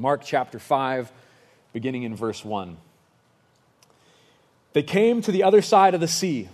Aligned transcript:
Mark 0.00 0.22
chapter 0.24 0.58
5, 0.58 1.12
beginning 1.74 2.04
in 2.04 2.16
verse 2.16 2.42
1. 2.42 2.78
They 4.72 4.82
came 4.82 5.20
to 5.20 5.30
the 5.30 5.42
other 5.42 5.60
side 5.60 5.92
of 5.92 6.00
the 6.00 6.08
sea, 6.08 6.48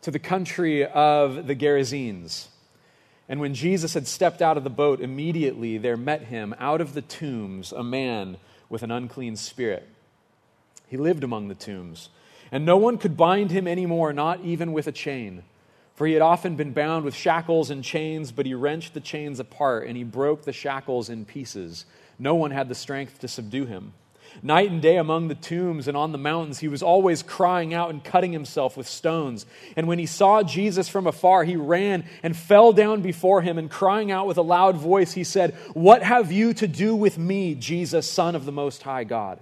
to 0.00 0.10
the 0.10 0.18
country 0.18 0.86
of 0.86 1.46
the 1.46 1.54
Gerasenes. 1.54 2.46
And 3.28 3.38
when 3.38 3.52
Jesus 3.52 3.92
had 3.92 4.06
stepped 4.06 4.40
out 4.40 4.56
of 4.56 4.64
the 4.64 4.70
boat, 4.70 5.02
immediately 5.02 5.76
there 5.76 5.98
met 5.98 6.22
him 6.22 6.54
out 6.58 6.80
of 6.80 6.94
the 6.94 7.02
tombs 7.02 7.70
a 7.70 7.84
man 7.84 8.38
with 8.70 8.82
an 8.82 8.90
unclean 8.90 9.36
spirit. 9.36 9.86
He 10.88 10.96
lived 10.96 11.22
among 11.22 11.48
the 11.48 11.54
tombs, 11.54 12.08
and 12.50 12.64
no 12.64 12.78
one 12.78 12.96
could 12.96 13.14
bind 13.14 13.50
him 13.50 13.68
anymore, 13.68 14.14
not 14.14 14.40
even 14.40 14.72
with 14.72 14.86
a 14.86 14.92
chain. 14.92 15.42
For 15.96 16.06
he 16.06 16.14
had 16.14 16.22
often 16.22 16.56
been 16.56 16.72
bound 16.72 17.04
with 17.04 17.14
shackles 17.14 17.68
and 17.68 17.84
chains, 17.84 18.32
but 18.32 18.46
he 18.46 18.54
wrenched 18.54 18.94
the 18.94 19.00
chains 19.00 19.38
apart, 19.38 19.86
and 19.86 19.98
he 19.98 20.02
broke 20.02 20.44
the 20.44 20.52
shackles 20.54 21.10
in 21.10 21.26
pieces. 21.26 21.84
No 22.18 22.34
one 22.34 22.50
had 22.50 22.68
the 22.68 22.74
strength 22.74 23.20
to 23.20 23.28
subdue 23.28 23.66
him. 23.66 23.92
Night 24.42 24.70
and 24.70 24.82
day 24.82 24.96
among 24.96 25.28
the 25.28 25.34
tombs 25.34 25.86
and 25.86 25.96
on 25.96 26.12
the 26.12 26.18
mountains, 26.18 26.58
he 26.58 26.68
was 26.68 26.82
always 26.82 27.22
crying 27.22 27.72
out 27.72 27.90
and 27.90 28.02
cutting 28.02 28.32
himself 28.32 28.76
with 28.76 28.88
stones. 28.88 29.46
And 29.76 29.86
when 29.86 29.98
he 29.98 30.06
saw 30.06 30.42
Jesus 30.42 30.88
from 30.88 31.06
afar, 31.06 31.44
he 31.44 31.56
ran 31.56 32.04
and 32.22 32.36
fell 32.36 32.72
down 32.72 33.00
before 33.00 33.42
him, 33.42 33.58
and 33.58 33.70
crying 33.70 34.10
out 34.10 34.26
with 34.26 34.38
a 34.38 34.42
loud 34.42 34.76
voice, 34.76 35.12
he 35.12 35.24
said, 35.24 35.54
What 35.72 36.02
have 36.02 36.32
you 36.32 36.52
to 36.54 36.66
do 36.66 36.96
with 36.96 37.16
me, 37.16 37.54
Jesus, 37.54 38.10
Son 38.10 38.34
of 38.34 38.44
the 38.44 38.52
Most 38.52 38.82
High 38.82 39.04
God? 39.04 39.38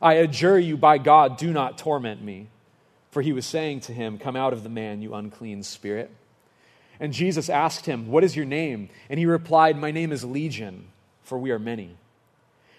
I 0.00 0.14
adjure 0.14 0.58
you 0.58 0.76
by 0.76 0.98
God, 0.98 1.36
do 1.36 1.52
not 1.52 1.78
torment 1.78 2.22
me. 2.22 2.48
For 3.10 3.22
he 3.22 3.32
was 3.32 3.46
saying 3.46 3.80
to 3.80 3.92
him, 3.92 4.18
Come 4.18 4.36
out 4.36 4.52
of 4.52 4.62
the 4.62 4.68
man, 4.68 5.00
you 5.00 5.14
unclean 5.14 5.62
spirit. 5.62 6.10
And 7.00 7.12
Jesus 7.12 7.48
asked 7.48 7.86
him, 7.86 8.08
What 8.08 8.24
is 8.24 8.36
your 8.36 8.44
name? 8.44 8.90
And 9.08 9.18
he 9.18 9.26
replied, 9.26 9.78
My 9.78 9.90
name 9.90 10.12
is 10.12 10.24
Legion, 10.24 10.88
for 11.28 11.38
we 11.38 11.50
are 11.50 11.58
many 11.58 11.96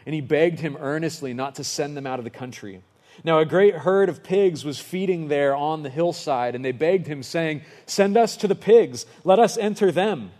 and 0.06 0.16
he 0.16 0.22
begged 0.22 0.60
him 0.60 0.78
earnestly 0.80 1.34
not 1.34 1.56
to 1.56 1.64
send 1.64 1.96
them 1.96 2.08
out 2.08 2.20
of 2.20 2.24
the 2.24 2.32
country. 2.32 2.82
Now, 3.24 3.38
a 3.38 3.46
great 3.46 3.76
herd 3.76 4.10
of 4.10 4.24
pigs 4.24 4.66
was 4.66 4.80
feeding 4.80 5.28
there 5.28 5.56
on 5.56 5.84
the 5.84 5.90
hillside, 5.90 6.56
and 6.56 6.64
they 6.66 6.72
begged 6.72 7.06
him, 7.06 7.22
saying, 7.22 7.62
Send 7.86 8.18
us 8.18 8.38
to 8.38 8.48
the 8.48 8.56
pigs, 8.56 9.06
let 9.24 9.38
us 9.38 9.58
enter 9.58 9.92
them. 9.92 10.32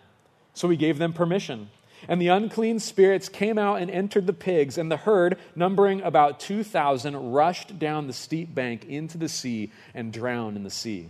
So 0.54 0.70
he 0.70 0.78
gave 0.78 0.98
them 0.98 1.14
permission. 1.14 1.70
And 2.08 2.22
the 2.22 2.30
unclean 2.30 2.80
spirits 2.80 3.30
came 3.30 3.60
out 3.60 3.82
and 3.82 3.92
entered 3.92 4.26
the 4.26 4.34
pigs, 4.34 4.78
and 4.78 4.90
the 4.90 4.98
herd, 4.98 5.38
numbering 5.56 6.02
about 6.02 6.40
2,000, 6.40 7.32
rushed 7.32 7.78
down 7.78 8.08
the 8.08 8.14
steep 8.14 8.56
bank 8.56 8.86
into 8.86 9.20
the 9.20 9.30
sea 9.30 9.72
and 9.94 10.14
drowned 10.14 10.58
in 10.58 10.64
the 10.64 10.70
sea. 10.70 11.10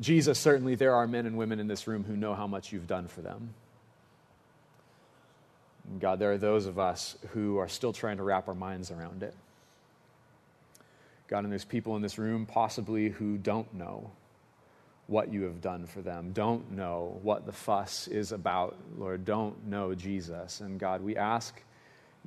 Jesus, 0.00 0.38
certainly 0.38 0.74
there 0.74 0.94
are 0.94 1.06
men 1.06 1.26
and 1.26 1.36
women 1.36 1.58
in 1.58 1.66
this 1.66 1.86
room 1.86 2.04
who 2.04 2.16
know 2.16 2.34
how 2.34 2.46
much 2.46 2.72
you've 2.72 2.86
done 2.86 3.08
for 3.08 3.20
them. 3.20 3.54
God, 5.98 6.18
there 6.18 6.32
are 6.32 6.38
those 6.38 6.66
of 6.66 6.78
us 6.78 7.16
who 7.30 7.58
are 7.58 7.68
still 7.68 7.92
trying 7.92 8.18
to 8.18 8.22
wrap 8.22 8.46
our 8.46 8.54
minds 8.54 8.90
around 8.90 9.22
it. 9.22 9.34
God, 11.28 11.44
and 11.44 11.52
there's 11.52 11.64
people 11.64 11.96
in 11.96 12.02
this 12.02 12.18
room 12.18 12.46
possibly 12.46 13.08
who 13.08 13.38
don't 13.38 13.72
know 13.74 14.10
what 15.06 15.32
you 15.32 15.44
have 15.44 15.60
done 15.62 15.86
for 15.86 16.02
them, 16.02 16.32
don't 16.32 16.70
know 16.72 17.18
what 17.22 17.46
the 17.46 17.52
fuss 17.52 18.08
is 18.08 18.32
about, 18.32 18.76
Lord, 18.98 19.24
don't 19.24 19.66
know 19.66 19.94
Jesus. 19.94 20.60
And 20.60 20.78
God, 20.78 21.02
we 21.02 21.16
ask 21.16 21.62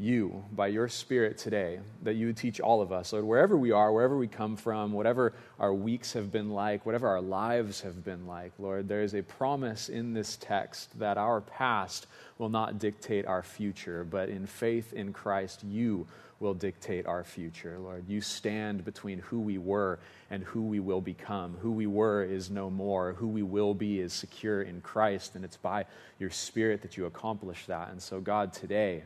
you 0.01 0.43
by 0.51 0.67
your 0.67 0.87
Spirit 0.87 1.37
today, 1.37 1.79
that 2.01 2.15
you 2.15 2.27
would 2.27 2.37
teach 2.37 2.59
all 2.59 2.81
of 2.81 2.91
us, 2.91 3.13
Lord, 3.13 3.25
wherever 3.25 3.55
we 3.55 3.71
are, 3.71 3.91
wherever 3.93 4.17
we 4.17 4.27
come 4.27 4.57
from, 4.57 4.91
whatever 4.91 5.33
our 5.59 5.73
weeks 5.73 6.13
have 6.13 6.31
been 6.31 6.49
like, 6.49 6.85
whatever 6.85 7.07
our 7.07 7.21
lives 7.21 7.81
have 7.81 8.03
been 8.03 8.25
like, 8.25 8.51
Lord, 8.57 8.87
there 8.87 9.03
is 9.03 9.13
a 9.13 9.21
promise 9.21 9.89
in 9.89 10.13
this 10.13 10.37
text 10.37 10.97
that 10.99 11.17
our 11.17 11.41
past 11.41 12.07
will 12.37 12.49
not 12.49 12.79
dictate 12.79 13.27
our 13.27 13.43
future, 13.43 14.03
but 14.03 14.29
in 14.29 14.47
faith 14.47 14.91
in 14.93 15.13
Christ, 15.13 15.63
you 15.63 16.07
will 16.39 16.53
dictate 16.55 17.05
our 17.05 17.23
future, 17.23 17.77
Lord. 17.77 18.05
You 18.07 18.19
stand 18.19 18.83
between 18.83 19.19
who 19.19 19.39
we 19.39 19.59
were 19.59 19.99
and 20.31 20.43
who 20.43 20.63
we 20.63 20.79
will 20.79 21.01
become. 21.01 21.55
Who 21.61 21.71
we 21.71 21.85
were 21.85 22.23
is 22.23 22.49
no 22.49 22.71
more. 22.71 23.13
Who 23.13 23.27
we 23.27 23.43
will 23.43 23.75
be 23.75 23.99
is 23.99 24.11
secure 24.11 24.63
in 24.63 24.81
Christ, 24.81 25.35
and 25.35 25.45
it's 25.45 25.57
by 25.57 25.85
your 26.17 26.31
Spirit 26.31 26.81
that 26.81 26.97
you 26.97 27.05
accomplish 27.05 27.67
that. 27.67 27.91
And 27.91 28.01
so, 28.01 28.19
God, 28.19 28.53
today, 28.53 29.03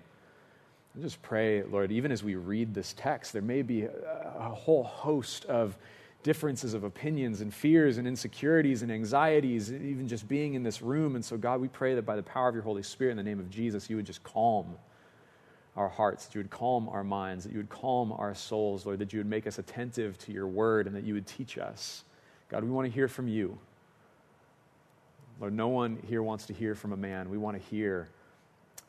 I 0.95 1.01
just 1.01 1.21
pray, 1.21 1.61
Lord, 1.63 1.91
even 1.91 2.11
as 2.11 2.23
we 2.23 2.35
read 2.35 2.73
this 2.73 2.93
text, 2.93 3.33
there 3.33 3.41
may 3.41 3.61
be 3.61 3.83
a, 3.83 4.49
whole 4.49 4.83
host 4.83 5.43
of 5.45 5.77
differences 6.23 6.73
of 6.73 6.85
opinions 6.85 7.41
and 7.41 7.53
fears 7.53 7.97
and 7.97 8.07
insecurities 8.07 8.81
and 8.81 8.89
anxieties, 8.89 9.73
even 9.73 10.07
just 10.07 10.27
being 10.27 10.53
in 10.53 10.63
this 10.63 10.81
room. 10.81 11.15
And 11.15 11.25
so, 11.25 11.37
God, 11.37 11.59
we 11.59 11.67
pray 11.67 11.95
that 11.95 12.03
by 12.03 12.15
the 12.15 12.23
power 12.23 12.47
of 12.47 12.55
your 12.55 12.63
Holy 12.63 12.81
Spirit, 12.81 13.11
in 13.11 13.17
the 13.17 13.23
name 13.23 13.39
of 13.39 13.49
Jesus, 13.49 13.89
you 13.89 13.97
would 13.97 14.05
just 14.05 14.23
calm 14.23 14.75
our 15.75 15.89
hearts, 15.89 16.25
that 16.25 16.35
you 16.35 16.39
would 16.39 16.49
calm 16.49 16.87
our 16.87 17.03
minds, 17.03 17.43
that 17.43 17.51
you 17.51 17.57
would 17.57 17.69
calm 17.69 18.13
our 18.13 18.33
souls, 18.33 18.85
Lord, 18.85 18.99
that 18.99 19.11
you 19.11 19.19
would 19.19 19.27
make 19.27 19.45
us 19.47 19.59
attentive 19.59 20.17
to 20.19 20.31
your 20.31 20.47
word, 20.47 20.87
and 20.87 20.95
that 20.95 21.03
you 21.03 21.13
would 21.13 21.27
teach 21.27 21.57
us. 21.57 22.05
God, 22.47 22.63
we 22.63 22.69
want 22.69 22.87
to 22.87 22.91
hear 22.91 23.09
from 23.09 23.27
you. 23.27 23.57
Lord, 25.41 25.53
no 25.53 25.67
one 25.67 25.97
here 26.07 26.23
wants 26.23 26.45
to 26.45 26.53
hear 26.53 26.73
from 26.73 26.93
a 26.93 26.97
man. 26.97 27.29
We 27.29 27.37
want 27.37 27.61
to 27.61 27.69
hear 27.69 28.07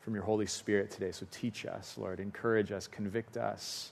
from 0.07 0.15
your 0.15 0.23
Holy 0.23 0.45
Spirit 0.45 0.89
today. 0.89 1.11
So 1.11 1.27
teach 1.31 1.65
us, 1.65 1.97
Lord. 1.97 2.21
Encourage 2.21 2.71
us, 2.71 2.87
convict 2.87 3.35
us, 3.35 3.91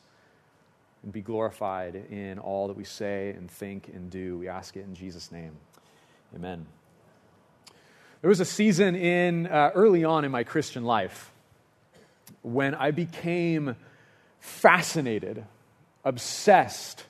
and 1.04 1.12
be 1.12 1.20
glorified 1.20 1.94
in 2.10 2.40
all 2.40 2.70
that 2.70 2.78
we 2.78 2.86
say 2.86 3.32
and 3.32 3.52
think 3.52 3.90
and 3.94 4.10
do. 4.10 4.38
We 4.38 4.48
ask 4.48 4.78
it 4.78 4.86
in 4.86 4.96
Jesus' 4.96 5.30
name. 5.30 5.52
Amen. 6.34 6.68
There 8.22 8.30
was 8.30 8.40
a 8.40 8.46
season 8.46 8.96
in 8.96 9.48
uh, 9.48 9.72
early 9.76 10.06
on 10.06 10.24
in 10.24 10.32
my 10.32 10.46
Christian 10.46 10.86
life 10.86 11.34
when 12.44 12.76
I 12.76 12.92
became 12.92 13.76
fascinated, 14.40 15.44
obsessed 16.06 17.04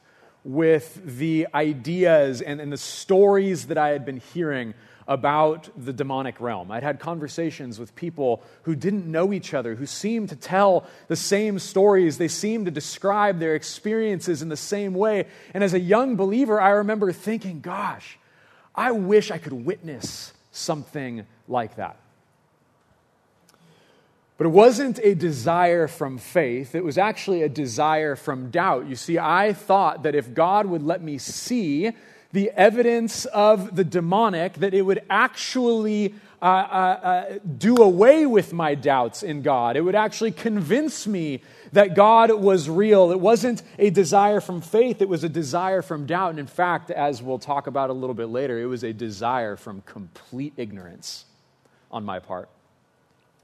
with 0.44 1.00
the 1.20 1.46
ideas 1.54 2.42
and, 2.42 2.60
and 2.60 2.72
the 2.74 2.78
stories 2.78 3.68
that 3.68 3.78
I 3.78 3.90
had 3.90 4.04
been 4.04 4.20
hearing 4.34 4.74
about 5.08 5.70
the 5.78 5.94
demonic 5.94 6.42
realm. 6.42 6.72
I'd 6.72 6.84
had 6.84 7.00
conversations 7.00 7.80
with 7.80 7.96
people 7.96 8.42
who 8.64 8.76
didn't 8.76 9.06
know 9.06 9.34
each 9.34 9.54
other, 9.54 9.76
who 9.76 9.86
seemed 9.86 10.30
to 10.30 10.36
tell 10.36 10.86
the 11.08 11.16
same 11.16 11.60
stories. 11.60 12.18
They 12.18 12.28
seemed 12.28 12.66
to 12.66 12.72
describe 12.72 13.40
their 13.40 13.56
experiences 13.56 14.42
in 14.42 14.50
the 14.50 14.58
same 14.58 14.94
way. 14.94 15.28
And 15.54 15.64
as 15.64 15.74
a 15.74 15.80
young 15.80 16.16
believer, 16.16 16.60
I 16.60 16.72
remember 16.72 17.12
thinking, 17.12 17.62
gosh, 17.62 18.18
I 18.74 18.92
wish 18.92 19.30
I 19.30 19.38
could 19.38 19.54
witness 19.54 20.34
something 20.52 21.26
like 21.48 21.76
that. 21.76 21.98
But 24.38 24.48
it 24.48 24.50
wasn't 24.50 25.00
a 25.02 25.16
desire 25.16 25.88
from 25.88 26.18
faith, 26.18 26.76
it 26.76 26.84
was 26.84 26.98
actually 26.98 27.44
a 27.44 27.50
desire 27.50 28.16
from 28.16 28.50
doubt. 28.50 28.88
You 28.88 28.96
see, 28.96 29.18
I 29.18 29.54
thought 29.54 30.04
that 30.04 30.16
if 30.16 30.34
God 30.34 30.66
would 30.66 30.84
let 30.84 31.02
me 31.02 31.18
see 31.18 31.92
the 32.36 32.52
evidence 32.52 33.24
of 33.28 33.78
the 33.78 33.84
demonic, 33.86 34.56
that 34.56 34.74
it 34.74 34.82
would 34.82 35.02
actually 35.10 36.14
uh, 36.42 36.46
uh, 36.46 36.48
uh, 36.50 37.40
do 37.58 37.78
away 37.78 38.26
with 38.26 38.52
my 38.52 38.76
doubts 38.76 39.24
in 39.24 39.42
God. 39.42 39.78
It 39.78 39.82
would 39.82 39.96
actually 39.96 40.34
convince 40.34 41.08
me 41.08 41.42
that 41.72 41.96
God 41.96 42.32
was 42.32 42.70
real. 42.70 43.14
It 43.14 43.22
wasn't 43.22 43.64
a 43.80 43.90
desire 43.90 44.42
from 44.42 44.60
faith, 44.60 45.02
it 45.02 45.08
was 45.08 45.24
a 45.24 45.30
desire 45.30 45.82
from 45.82 46.06
doubt. 46.06 46.32
And 46.32 46.40
in 46.40 46.46
fact, 46.46 46.92
as 46.92 47.24
we'll 47.24 47.40
talk 47.40 47.68
about 47.68 47.90
a 47.90 47.94
little 47.94 48.14
bit 48.14 48.28
later, 48.28 48.60
it 48.60 48.66
was 48.66 48.84
a 48.84 48.92
desire 48.92 49.56
from 49.56 49.82
complete 49.86 50.52
ignorance 50.58 51.24
on 51.90 52.04
my 52.04 52.20
part. 52.20 52.50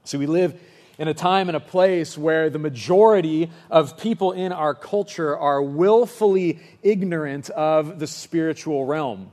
So 0.03 0.19
we 0.19 0.25
live 0.25 0.59
in 1.01 1.07
a 1.07 1.15
time 1.15 1.49
and 1.49 1.55
a 1.55 1.59
place 1.59 2.15
where 2.15 2.51
the 2.51 2.59
majority 2.59 3.49
of 3.71 3.97
people 3.97 4.33
in 4.33 4.51
our 4.51 4.75
culture 4.75 5.35
are 5.35 5.59
willfully 5.59 6.59
ignorant 6.83 7.49
of 7.49 7.97
the 7.97 8.05
spiritual 8.05 8.85
realm. 8.85 9.31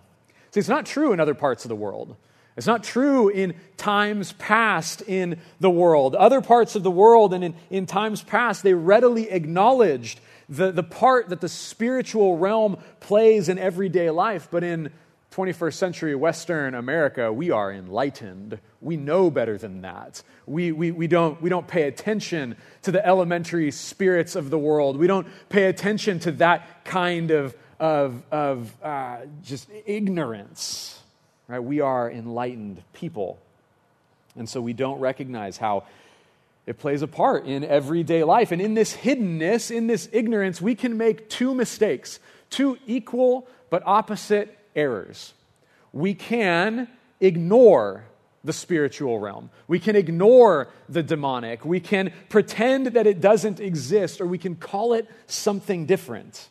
See, 0.50 0.60
it's 0.60 0.68
not 0.70 0.86
true 0.86 1.12
in 1.12 1.20
other 1.20 1.34
parts 1.34 1.66
of 1.66 1.68
the 1.68 1.76
world. 1.76 2.16
It's 2.56 2.66
not 2.66 2.82
true 2.82 3.28
in 3.28 3.54
times 3.76 4.32
past 4.32 5.02
in 5.02 5.38
the 5.60 5.68
world. 5.68 6.14
Other 6.14 6.40
parts 6.40 6.74
of 6.74 6.84
the 6.84 6.90
world 6.90 7.34
and 7.34 7.44
in, 7.44 7.54
in 7.68 7.84
times 7.84 8.22
past, 8.22 8.62
they 8.62 8.72
readily 8.72 9.28
acknowledged 9.28 10.20
the, 10.48 10.72
the 10.72 10.82
part 10.82 11.28
that 11.28 11.42
the 11.42 11.50
spiritual 11.50 12.38
realm 12.38 12.78
plays 13.00 13.50
in 13.50 13.58
everyday 13.58 14.08
life. 14.08 14.48
But 14.50 14.64
in 14.64 14.90
21st 15.32 15.74
century 15.74 16.14
Western 16.14 16.74
America, 16.74 17.30
we 17.30 17.50
are 17.50 17.70
enlightened. 17.70 18.58
We 18.80 18.96
know 18.96 19.30
better 19.30 19.58
than 19.58 19.82
that. 19.82 20.22
We, 20.46 20.70
we, 20.72 20.92
we, 20.92 21.08
don't, 21.08 21.40
we 21.42 21.50
don't 21.50 21.66
pay 21.66 21.82
attention 21.82 22.56
to 22.82 22.92
the 22.92 23.04
elementary 23.04 23.70
spirits 23.70 24.36
of 24.36 24.50
the 24.50 24.58
world. 24.58 24.96
We 24.96 25.08
don't 25.08 25.26
pay 25.48 25.64
attention 25.64 26.20
to 26.20 26.32
that 26.32 26.84
kind 26.84 27.30
of, 27.32 27.56
of, 27.80 28.22
of 28.30 28.72
uh, 28.82 29.18
just 29.42 29.68
ignorance. 29.84 31.00
Right? 31.48 31.58
We 31.58 31.80
are 31.80 32.10
enlightened 32.10 32.82
people. 32.92 33.38
And 34.36 34.48
so 34.48 34.60
we 34.60 34.72
don't 34.72 35.00
recognize 35.00 35.56
how 35.56 35.84
it 36.66 36.78
plays 36.78 37.02
a 37.02 37.08
part 37.08 37.46
in 37.46 37.64
everyday 37.64 38.22
life. 38.22 38.52
And 38.52 38.60
in 38.60 38.74
this 38.74 38.94
hiddenness, 38.94 39.74
in 39.74 39.86
this 39.86 40.08
ignorance, 40.12 40.60
we 40.60 40.74
can 40.74 40.96
make 40.96 41.28
two 41.28 41.54
mistakes, 41.54 42.20
two 42.50 42.78
equal 42.86 43.48
but 43.70 43.82
opposite 43.86 44.56
errors. 44.76 45.32
We 45.92 46.14
can 46.14 46.86
ignore 47.20 48.04
the 48.44 48.52
spiritual 48.52 49.18
realm. 49.18 49.50
We 49.66 49.78
can 49.78 49.96
ignore 49.96 50.68
the 50.88 51.02
demonic. 51.02 51.64
We 51.64 51.80
can 51.80 52.12
pretend 52.28 52.88
that 52.88 53.06
it 53.06 53.20
doesn't 53.20 53.60
exist, 53.60 54.20
or 54.20 54.26
we 54.26 54.38
can 54.38 54.56
call 54.56 54.94
it 54.94 55.08
something 55.26 55.86
different. 55.86 56.48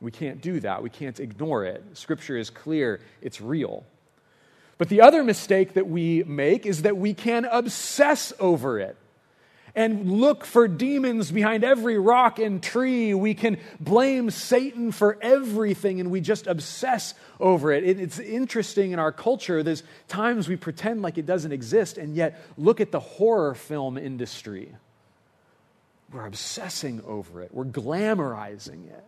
We 0.00 0.10
can't 0.10 0.40
do 0.40 0.60
that. 0.60 0.82
We 0.82 0.90
can't 0.90 1.20
ignore 1.20 1.64
it. 1.64 1.84
Scripture 1.92 2.36
is 2.36 2.48
clear, 2.48 3.00
it's 3.20 3.40
real. 3.40 3.84
But 4.78 4.88
the 4.88 5.02
other 5.02 5.22
mistake 5.22 5.74
that 5.74 5.88
we 5.88 6.24
make 6.24 6.64
is 6.64 6.82
that 6.82 6.96
we 6.96 7.12
can 7.12 7.44
obsess 7.44 8.32
over 8.40 8.80
it 8.80 8.96
and 9.74 10.10
look 10.10 10.44
for 10.44 10.68
demons 10.68 11.30
behind 11.30 11.64
every 11.64 11.98
rock 11.98 12.38
and 12.38 12.62
tree. 12.62 13.14
We 13.14 13.34
can 13.34 13.58
blame 13.78 14.30
Satan 14.30 14.92
for 14.92 15.18
everything 15.20 16.00
and 16.00 16.10
we 16.10 16.20
just 16.20 16.46
obsess 16.46 17.14
over 17.38 17.72
it. 17.72 17.84
It's 17.84 18.18
interesting 18.18 18.92
in 18.92 18.98
our 18.98 19.12
culture, 19.12 19.62
there's 19.62 19.82
times 20.08 20.48
we 20.48 20.56
pretend 20.56 21.02
like 21.02 21.18
it 21.18 21.26
doesn't 21.26 21.52
exist, 21.52 21.98
and 21.98 22.14
yet 22.14 22.40
look 22.56 22.80
at 22.80 22.92
the 22.92 23.00
horror 23.00 23.54
film 23.54 23.96
industry. 23.96 24.74
We're 26.12 26.26
obsessing 26.26 27.02
over 27.06 27.42
it, 27.42 27.54
we're 27.54 27.64
glamorizing 27.64 28.88
it. 28.88 29.04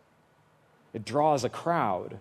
It 0.95 1.05
draws 1.05 1.45
a 1.45 1.49
crowd. 1.49 2.19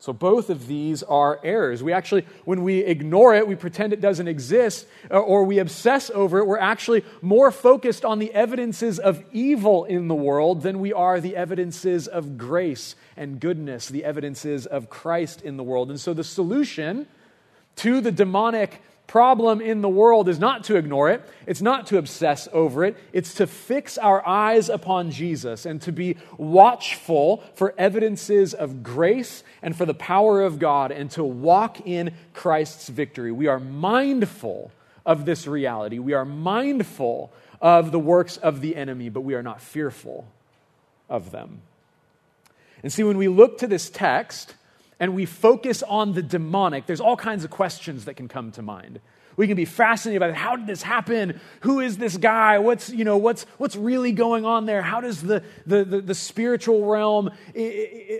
So 0.00 0.14
both 0.14 0.48
of 0.48 0.66
these 0.66 1.02
are 1.02 1.38
errors. 1.44 1.82
We 1.82 1.92
actually, 1.92 2.24
when 2.46 2.64
we 2.64 2.78
ignore 2.78 3.34
it, 3.34 3.46
we 3.46 3.54
pretend 3.54 3.92
it 3.92 4.00
doesn't 4.00 4.28
exist, 4.28 4.86
uh, 5.10 5.18
or 5.18 5.44
we 5.44 5.58
obsess 5.58 6.10
over 6.14 6.38
it, 6.38 6.46
we're 6.46 6.58
actually 6.58 7.04
more 7.20 7.50
focused 7.50 8.02
on 8.02 8.18
the 8.18 8.32
evidences 8.32 8.98
of 8.98 9.22
evil 9.30 9.84
in 9.84 10.08
the 10.08 10.14
world 10.14 10.62
than 10.62 10.80
we 10.80 10.94
are 10.94 11.20
the 11.20 11.36
evidences 11.36 12.08
of 12.08 12.38
grace 12.38 12.96
and 13.14 13.40
goodness, 13.40 13.88
the 13.88 14.04
evidences 14.04 14.64
of 14.64 14.88
Christ 14.88 15.42
in 15.42 15.58
the 15.58 15.62
world. 15.62 15.90
And 15.90 16.00
so 16.00 16.14
the 16.14 16.24
solution 16.24 17.06
to 17.76 18.00
the 18.00 18.10
demonic 18.10 18.80
problem 19.10 19.60
in 19.60 19.80
the 19.80 19.88
world 19.88 20.28
is 20.28 20.38
not 20.38 20.62
to 20.62 20.76
ignore 20.76 21.10
it, 21.10 21.20
it's 21.44 21.60
not 21.60 21.88
to 21.88 21.98
obsess 21.98 22.46
over 22.52 22.84
it, 22.84 22.96
it's 23.12 23.34
to 23.34 23.44
fix 23.44 23.98
our 23.98 24.24
eyes 24.24 24.68
upon 24.68 25.10
Jesus 25.10 25.66
and 25.66 25.82
to 25.82 25.90
be 25.90 26.16
watchful 26.38 27.42
for 27.54 27.74
evidences 27.76 28.54
of 28.54 28.84
grace 28.84 29.42
and 29.62 29.76
for 29.76 29.84
the 29.84 29.94
power 29.94 30.42
of 30.42 30.60
God 30.60 30.92
and 30.92 31.10
to 31.10 31.24
walk 31.24 31.84
in 31.84 32.14
Christ's 32.34 32.88
victory. 32.88 33.32
We 33.32 33.48
are 33.48 33.58
mindful 33.58 34.70
of 35.04 35.24
this 35.24 35.44
reality. 35.44 35.98
We 35.98 36.12
are 36.12 36.24
mindful 36.24 37.32
of 37.60 37.90
the 37.90 37.98
works 37.98 38.36
of 38.36 38.60
the 38.60 38.76
enemy, 38.76 39.08
but 39.08 39.22
we 39.22 39.34
are 39.34 39.42
not 39.42 39.60
fearful 39.60 40.28
of 41.08 41.32
them. 41.32 41.62
And 42.84 42.92
see, 42.92 43.02
when 43.02 43.18
we 43.18 43.26
look 43.26 43.58
to 43.58 43.66
this 43.66 43.90
text, 43.90 44.54
and 45.00 45.14
we 45.14 45.24
focus 45.24 45.82
on 45.82 46.12
the 46.12 46.22
demonic, 46.22 46.86
there's 46.86 47.00
all 47.00 47.16
kinds 47.16 47.42
of 47.42 47.50
questions 47.50 48.04
that 48.04 48.14
can 48.14 48.28
come 48.28 48.52
to 48.52 48.62
mind. 48.62 49.00
We 49.40 49.46
can 49.46 49.56
be 49.56 49.64
fascinated 49.64 50.20
by. 50.20 50.32
How 50.32 50.54
did 50.54 50.66
this 50.66 50.82
happen? 50.82 51.40
Who 51.60 51.80
is 51.80 51.96
this 51.96 52.18
guy? 52.18 52.58
What's, 52.58 52.90
you 52.90 53.06
know, 53.06 53.16
what's, 53.16 53.44
what's 53.56 53.74
really 53.74 54.12
going 54.12 54.44
on 54.44 54.66
there? 54.66 54.82
How 54.82 55.00
does 55.00 55.22
the, 55.22 55.42
the, 55.66 55.82
the, 55.82 56.02
the 56.02 56.14
spiritual 56.14 56.84
realm 56.84 57.30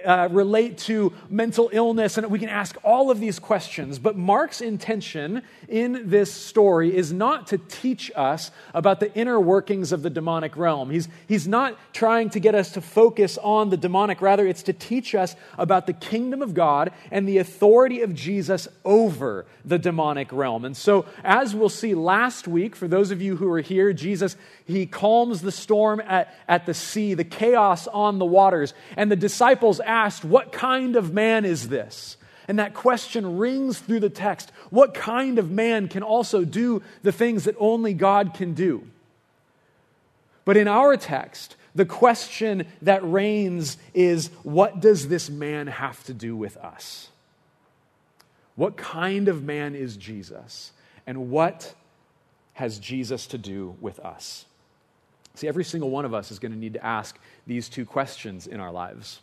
uh, 0.06 0.28
relate 0.30 0.78
to 0.78 1.12
mental 1.28 1.68
illness? 1.74 2.16
And 2.16 2.30
we 2.30 2.38
can 2.38 2.48
ask 2.48 2.74
all 2.82 3.10
of 3.10 3.20
these 3.20 3.38
questions. 3.38 3.98
But 3.98 4.16
Mark's 4.16 4.62
intention 4.62 5.42
in 5.68 6.08
this 6.08 6.32
story 6.32 6.96
is 6.96 7.12
not 7.12 7.48
to 7.48 7.58
teach 7.58 8.10
us 8.16 8.50
about 8.72 8.98
the 8.98 9.14
inner 9.14 9.38
workings 9.38 9.92
of 9.92 10.00
the 10.00 10.08
demonic 10.08 10.56
realm. 10.56 10.88
He's, 10.88 11.06
he's 11.28 11.46
not 11.46 11.76
trying 11.92 12.30
to 12.30 12.40
get 12.40 12.54
us 12.54 12.72
to 12.72 12.80
focus 12.80 13.36
on 13.36 13.68
the 13.68 13.76
demonic. 13.76 14.22
Rather, 14.22 14.46
it's 14.46 14.62
to 14.62 14.72
teach 14.72 15.14
us 15.14 15.36
about 15.58 15.86
the 15.86 15.92
kingdom 15.92 16.40
of 16.40 16.54
God 16.54 16.92
and 17.10 17.28
the 17.28 17.36
authority 17.36 18.00
of 18.00 18.14
Jesus 18.14 18.68
over 18.86 19.44
the 19.66 19.78
demonic 19.78 20.32
realm. 20.32 20.64
And 20.64 20.74
so, 20.74 21.04
as 21.24 21.54
we'll 21.54 21.68
see 21.68 21.94
last 21.94 22.48
week, 22.48 22.76
for 22.76 22.88
those 22.88 23.10
of 23.10 23.22
you 23.22 23.36
who 23.36 23.50
are 23.50 23.60
here, 23.60 23.92
Jesus, 23.92 24.36
he 24.64 24.86
calms 24.86 25.42
the 25.42 25.52
storm 25.52 26.00
at, 26.00 26.34
at 26.48 26.66
the 26.66 26.74
sea, 26.74 27.14
the 27.14 27.24
chaos 27.24 27.86
on 27.86 28.18
the 28.18 28.24
waters. 28.24 28.74
And 28.96 29.10
the 29.10 29.16
disciples 29.16 29.80
asked, 29.80 30.24
What 30.24 30.52
kind 30.52 30.96
of 30.96 31.12
man 31.12 31.44
is 31.44 31.68
this? 31.68 32.16
And 32.48 32.58
that 32.58 32.74
question 32.74 33.38
rings 33.38 33.78
through 33.78 34.00
the 34.00 34.10
text. 34.10 34.50
What 34.70 34.94
kind 34.94 35.38
of 35.38 35.50
man 35.50 35.88
can 35.88 36.02
also 36.02 36.44
do 36.44 36.82
the 37.02 37.12
things 37.12 37.44
that 37.44 37.54
only 37.58 37.94
God 37.94 38.34
can 38.34 38.54
do? 38.54 38.86
But 40.44 40.56
in 40.56 40.66
our 40.66 40.96
text, 40.96 41.54
the 41.74 41.86
question 41.86 42.66
that 42.82 43.04
reigns 43.04 43.76
is 43.94 44.28
what 44.42 44.80
does 44.80 45.08
this 45.08 45.30
man 45.30 45.68
have 45.68 46.02
to 46.04 46.14
do 46.14 46.36
with 46.36 46.56
us? 46.56 47.10
What 48.56 48.76
kind 48.76 49.28
of 49.28 49.42
man 49.42 49.74
is 49.74 49.96
Jesus? 49.96 50.72
And 51.10 51.28
what 51.28 51.74
has 52.52 52.78
Jesus 52.78 53.26
to 53.26 53.36
do 53.36 53.74
with 53.80 53.98
us? 53.98 54.44
See, 55.34 55.48
every 55.48 55.64
single 55.64 55.90
one 55.90 56.04
of 56.04 56.14
us 56.14 56.30
is 56.30 56.38
going 56.38 56.52
to 56.52 56.58
need 56.58 56.74
to 56.74 56.86
ask 56.86 57.18
these 57.48 57.68
two 57.68 57.84
questions 57.84 58.46
in 58.46 58.60
our 58.60 58.70
lives 58.70 59.20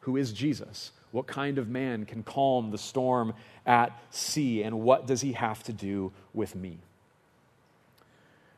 Who 0.00 0.16
is 0.16 0.32
Jesus? 0.32 0.92
What 1.10 1.26
kind 1.26 1.58
of 1.58 1.68
man 1.68 2.06
can 2.06 2.22
calm 2.22 2.70
the 2.70 2.78
storm 2.78 3.34
at 3.66 3.92
sea? 4.08 4.62
And 4.62 4.80
what 4.80 5.06
does 5.06 5.20
he 5.20 5.34
have 5.34 5.62
to 5.64 5.74
do 5.74 6.10
with 6.32 6.56
me? 6.56 6.78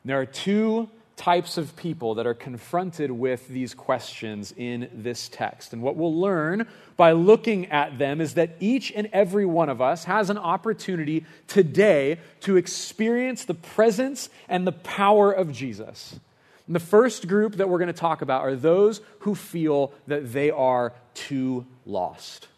There 0.04 0.20
are 0.20 0.24
two 0.24 0.88
types 1.16 1.56
of 1.56 1.74
people 1.76 2.16
that 2.16 2.26
are 2.26 2.34
confronted 2.34 3.10
with 3.10 3.48
these 3.48 3.72
questions 3.74 4.52
in 4.56 4.88
this 4.92 5.28
text. 5.28 5.72
And 5.72 5.80
what 5.82 5.96
we'll 5.96 6.14
learn 6.14 6.68
by 6.96 7.12
looking 7.12 7.66
at 7.66 7.98
them 7.98 8.20
is 8.20 8.34
that 8.34 8.50
each 8.60 8.92
and 8.92 9.08
every 9.12 9.46
one 9.46 9.70
of 9.70 9.80
us 9.80 10.04
has 10.04 10.28
an 10.28 10.36
opportunity 10.36 11.24
today 11.48 12.18
to 12.40 12.56
experience 12.56 13.46
the 13.46 13.54
presence 13.54 14.28
and 14.48 14.66
the 14.66 14.72
power 14.72 15.32
of 15.32 15.52
Jesus. 15.52 16.20
And 16.66 16.76
the 16.76 16.80
first 16.80 17.26
group 17.26 17.56
that 17.56 17.68
we're 17.68 17.78
going 17.78 17.86
to 17.88 17.94
talk 17.94 18.20
about 18.20 18.42
are 18.42 18.54
those 18.54 19.00
who 19.20 19.34
feel 19.34 19.92
that 20.06 20.32
they 20.32 20.50
are 20.50 20.92
too 21.14 21.64
lost. 21.86 22.48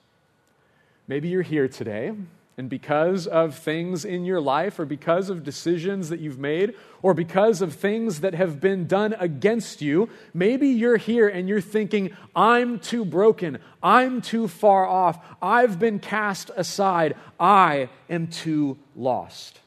Maybe 1.06 1.28
you're 1.28 1.42
here 1.42 1.68
today 1.68 2.12
and 2.58 2.68
because 2.68 3.28
of 3.28 3.56
things 3.56 4.04
in 4.04 4.24
your 4.24 4.40
life, 4.40 4.80
or 4.80 4.84
because 4.84 5.30
of 5.30 5.44
decisions 5.44 6.08
that 6.08 6.18
you've 6.18 6.40
made, 6.40 6.74
or 7.02 7.14
because 7.14 7.62
of 7.62 7.72
things 7.72 8.20
that 8.20 8.34
have 8.34 8.60
been 8.60 8.86
done 8.86 9.14
against 9.20 9.80
you, 9.80 10.10
maybe 10.34 10.68
you're 10.68 10.96
here 10.96 11.28
and 11.28 11.48
you're 11.48 11.60
thinking, 11.60 12.14
I'm 12.34 12.80
too 12.80 13.04
broken. 13.04 13.58
I'm 13.80 14.20
too 14.20 14.48
far 14.48 14.84
off. 14.86 15.24
I've 15.40 15.78
been 15.78 16.00
cast 16.00 16.50
aside. 16.56 17.14
I 17.38 17.88
am 18.10 18.26
too 18.26 18.76
lost. 18.96 19.60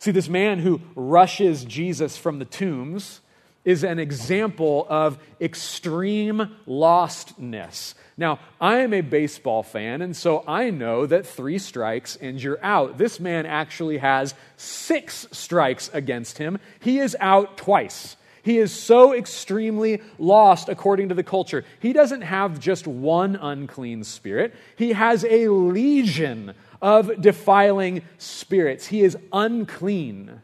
See, 0.00 0.10
this 0.10 0.28
man 0.28 0.58
who 0.58 0.80
rushes 0.96 1.64
Jesus 1.64 2.16
from 2.16 2.40
the 2.40 2.44
tombs 2.44 3.21
is 3.64 3.84
an 3.84 3.98
example 3.98 4.86
of 4.88 5.18
extreme 5.40 6.56
lostness. 6.66 7.94
Now, 8.16 8.40
I 8.60 8.78
am 8.78 8.92
a 8.92 9.00
baseball 9.00 9.62
fan, 9.62 10.02
and 10.02 10.16
so 10.16 10.44
I 10.46 10.70
know 10.70 11.06
that 11.06 11.26
three 11.26 11.58
strikes 11.58 12.16
and 12.16 12.42
you're 12.42 12.62
out. 12.62 12.98
This 12.98 13.20
man 13.20 13.46
actually 13.46 13.98
has 13.98 14.34
six 14.56 15.26
strikes 15.32 15.90
against 15.92 16.38
him. 16.38 16.58
He 16.80 16.98
is 16.98 17.16
out 17.20 17.56
twice. 17.56 18.16
He 18.42 18.58
is 18.58 18.72
so 18.72 19.14
extremely 19.14 20.02
lost 20.18 20.68
according 20.68 21.08
to 21.10 21.14
the 21.14 21.22
culture. 21.22 21.64
He 21.78 21.92
doesn't 21.92 22.22
have 22.22 22.58
just 22.58 22.86
one 22.86 23.36
unclean 23.36 24.04
spirit, 24.04 24.54
he 24.76 24.92
has 24.92 25.24
a 25.24 25.48
legion 25.48 26.54
of 26.80 27.20
defiling 27.20 28.02
spirits. 28.18 28.88
He 28.88 29.02
is 29.02 29.16
unclean 29.32 30.42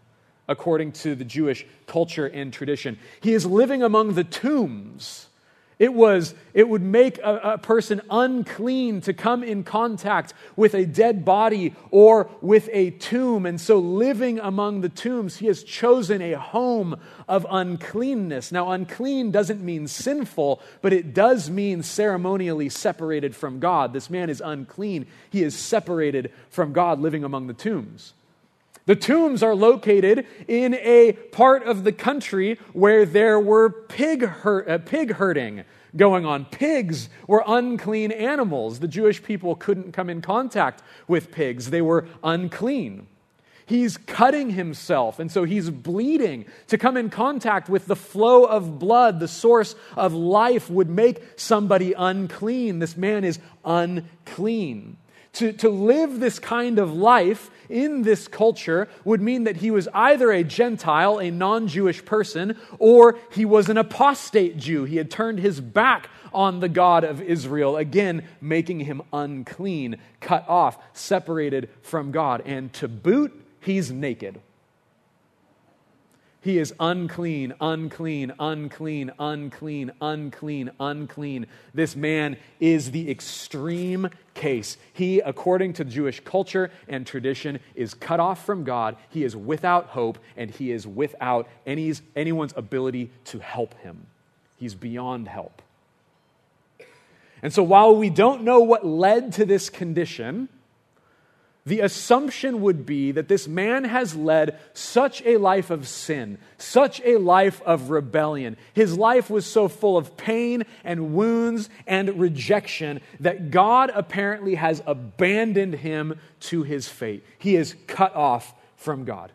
according 0.48 0.92
to 0.92 1.14
the 1.14 1.24
Jewish 1.24 1.66
culture 1.86 2.26
and 2.26 2.52
tradition. 2.52 2.98
He 3.20 3.34
is 3.34 3.44
living 3.46 3.82
among 3.82 4.14
the 4.14 4.24
tombs 4.24 5.28
It 5.78 5.94
was, 5.94 6.34
it 6.54 6.68
would 6.68 6.82
make 6.82 7.18
a, 7.18 7.52
a, 7.54 7.58
person 7.58 8.00
unclean 8.10 9.00
to 9.02 9.12
come 9.12 9.44
in 9.44 9.62
contact 9.62 10.34
with 10.56 10.74
a 10.74 10.84
dead 10.84 11.24
body 11.24 11.72
or 11.92 12.28
with 12.40 12.68
a 12.72 12.90
tomb. 12.90 13.46
And 13.46 13.60
so, 13.60 13.78
living 13.78 14.40
among 14.40 14.80
the 14.80 14.88
tombs, 14.88 15.36
he 15.36 15.46
has 15.46 15.62
chosen 15.62 16.20
a 16.20 16.32
home 16.32 16.98
of 17.28 17.46
uncleanness. 17.48 18.50
Now, 18.50 18.72
unclean 18.72 19.30
doesn't 19.30 19.62
mean 19.62 19.86
sinful, 19.86 20.60
but 20.82 20.92
it 20.92 21.14
does 21.14 21.48
mean 21.48 21.84
ceremonially 21.84 22.70
separated 22.70 23.36
from 23.36 23.60
God. 23.60 23.92
This 23.92 24.10
man 24.10 24.30
is 24.30 24.42
unclean. 24.44 25.06
He 25.30 25.44
is 25.44 25.56
separated 25.56 26.32
from 26.50 26.72
God 26.72 26.98
living 26.98 27.22
among 27.22 27.46
the 27.46 27.54
tombs. 27.54 28.14
The 28.88 28.96
tombs 28.96 29.42
are 29.42 29.54
located 29.54 30.26
in 30.48 30.72
a 30.72 31.12
part 31.30 31.62
of 31.64 31.84
the 31.84 31.92
country 31.92 32.58
where 32.72 33.04
there 33.04 33.38
were 33.38 33.68
pig, 33.68 34.24
her- 34.24 34.66
uh, 34.66 34.78
pig 34.78 35.12
herding 35.12 35.64
going 35.94 36.24
on. 36.24 36.46
Pigs 36.46 37.10
were 37.26 37.44
unclean 37.46 38.10
animals. 38.10 38.78
The 38.78 38.88
Jewish 38.88 39.22
people 39.22 39.56
couldn't 39.56 39.92
come 39.92 40.08
in 40.08 40.22
contact 40.22 40.82
with 41.06 41.30
pigs, 41.30 41.68
they 41.68 41.82
were 41.82 42.06
unclean. 42.24 43.08
He's 43.66 43.98
cutting 43.98 44.48
himself, 44.48 45.18
and 45.18 45.30
so 45.30 45.44
he's 45.44 45.68
bleeding. 45.68 46.46
To 46.68 46.78
come 46.78 46.96
in 46.96 47.10
contact 47.10 47.68
with 47.68 47.84
the 47.84 47.96
flow 47.96 48.44
of 48.44 48.78
blood, 48.78 49.20
the 49.20 49.28
source 49.28 49.74
of 49.98 50.14
life, 50.14 50.70
would 50.70 50.88
make 50.88 51.22
somebody 51.36 51.92
unclean. 51.92 52.78
This 52.78 52.96
man 52.96 53.24
is 53.24 53.38
unclean. 53.66 54.96
To, 55.34 55.52
to 55.52 55.68
live 55.68 56.20
this 56.20 56.38
kind 56.38 56.78
of 56.78 56.92
life 56.92 57.50
in 57.68 58.02
this 58.02 58.28
culture 58.28 58.88
would 59.04 59.20
mean 59.20 59.44
that 59.44 59.58
he 59.58 59.70
was 59.70 59.88
either 59.92 60.32
a 60.32 60.42
Gentile, 60.42 61.18
a 61.18 61.30
non 61.30 61.68
Jewish 61.68 62.04
person, 62.04 62.56
or 62.78 63.18
he 63.30 63.44
was 63.44 63.68
an 63.68 63.76
apostate 63.76 64.56
Jew. 64.56 64.84
He 64.84 64.96
had 64.96 65.10
turned 65.10 65.38
his 65.38 65.60
back 65.60 66.08
on 66.32 66.60
the 66.60 66.68
God 66.68 67.04
of 67.04 67.20
Israel, 67.20 67.76
again, 67.76 68.24
making 68.40 68.80
him 68.80 69.02
unclean, 69.12 69.96
cut 70.20 70.48
off, 70.48 70.78
separated 70.92 71.68
from 71.82 72.10
God. 72.10 72.42
And 72.44 72.72
to 72.74 72.88
boot, 72.88 73.32
he's 73.60 73.90
naked. 73.90 74.40
He 76.40 76.58
is 76.58 76.72
unclean, 76.78 77.52
unclean, 77.60 78.32
unclean, 78.38 79.10
unclean, 79.18 79.90
unclean, 80.00 80.70
unclean. 80.78 81.46
This 81.74 81.96
man 81.96 82.36
is 82.60 82.92
the 82.92 83.10
extreme 83.10 84.08
case. 84.34 84.76
He, 84.92 85.18
according 85.18 85.72
to 85.74 85.84
Jewish 85.84 86.20
culture 86.20 86.70
and 86.86 87.04
tradition, 87.04 87.58
is 87.74 87.92
cut 87.92 88.20
off 88.20 88.46
from 88.46 88.62
God. 88.62 88.96
He 89.10 89.24
is 89.24 89.34
without 89.34 89.86
hope, 89.86 90.18
and 90.36 90.48
he 90.48 90.70
is 90.70 90.86
without 90.86 91.48
any, 91.66 91.92
anyone's 92.14 92.54
ability 92.56 93.10
to 93.26 93.40
help 93.40 93.74
him. 93.80 94.06
He's 94.56 94.76
beyond 94.76 95.26
help. 95.26 95.60
And 97.42 97.52
so, 97.52 97.64
while 97.64 97.96
we 97.96 98.10
don't 98.10 98.42
know 98.42 98.60
what 98.60 98.86
led 98.86 99.32
to 99.34 99.44
this 99.44 99.70
condition, 99.70 100.48
the 101.68 101.80
assumption 101.80 102.62
would 102.62 102.86
be 102.86 103.12
that 103.12 103.28
this 103.28 103.46
man 103.46 103.84
has 103.84 104.16
led 104.16 104.58
such 104.72 105.22
a 105.24 105.36
life 105.36 105.70
of 105.70 105.86
sin, 105.86 106.38
such 106.56 107.00
a 107.04 107.18
life 107.18 107.60
of 107.62 107.90
rebellion. 107.90 108.56
His 108.72 108.96
life 108.96 109.28
was 109.28 109.44
so 109.44 109.68
full 109.68 109.96
of 109.96 110.16
pain 110.16 110.64
and 110.82 111.14
wounds 111.14 111.68
and 111.86 112.18
rejection 112.18 113.00
that 113.20 113.50
God 113.50 113.90
apparently 113.94 114.54
has 114.54 114.82
abandoned 114.86 115.74
him 115.74 116.18
to 116.40 116.62
his 116.62 116.88
fate. 116.88 117.24
He 117.38 117.56
is 117.56 117.76
cut 117.86 118.14
off 118.16 118.54
from 118.76 119.04
God. 119.04 119.30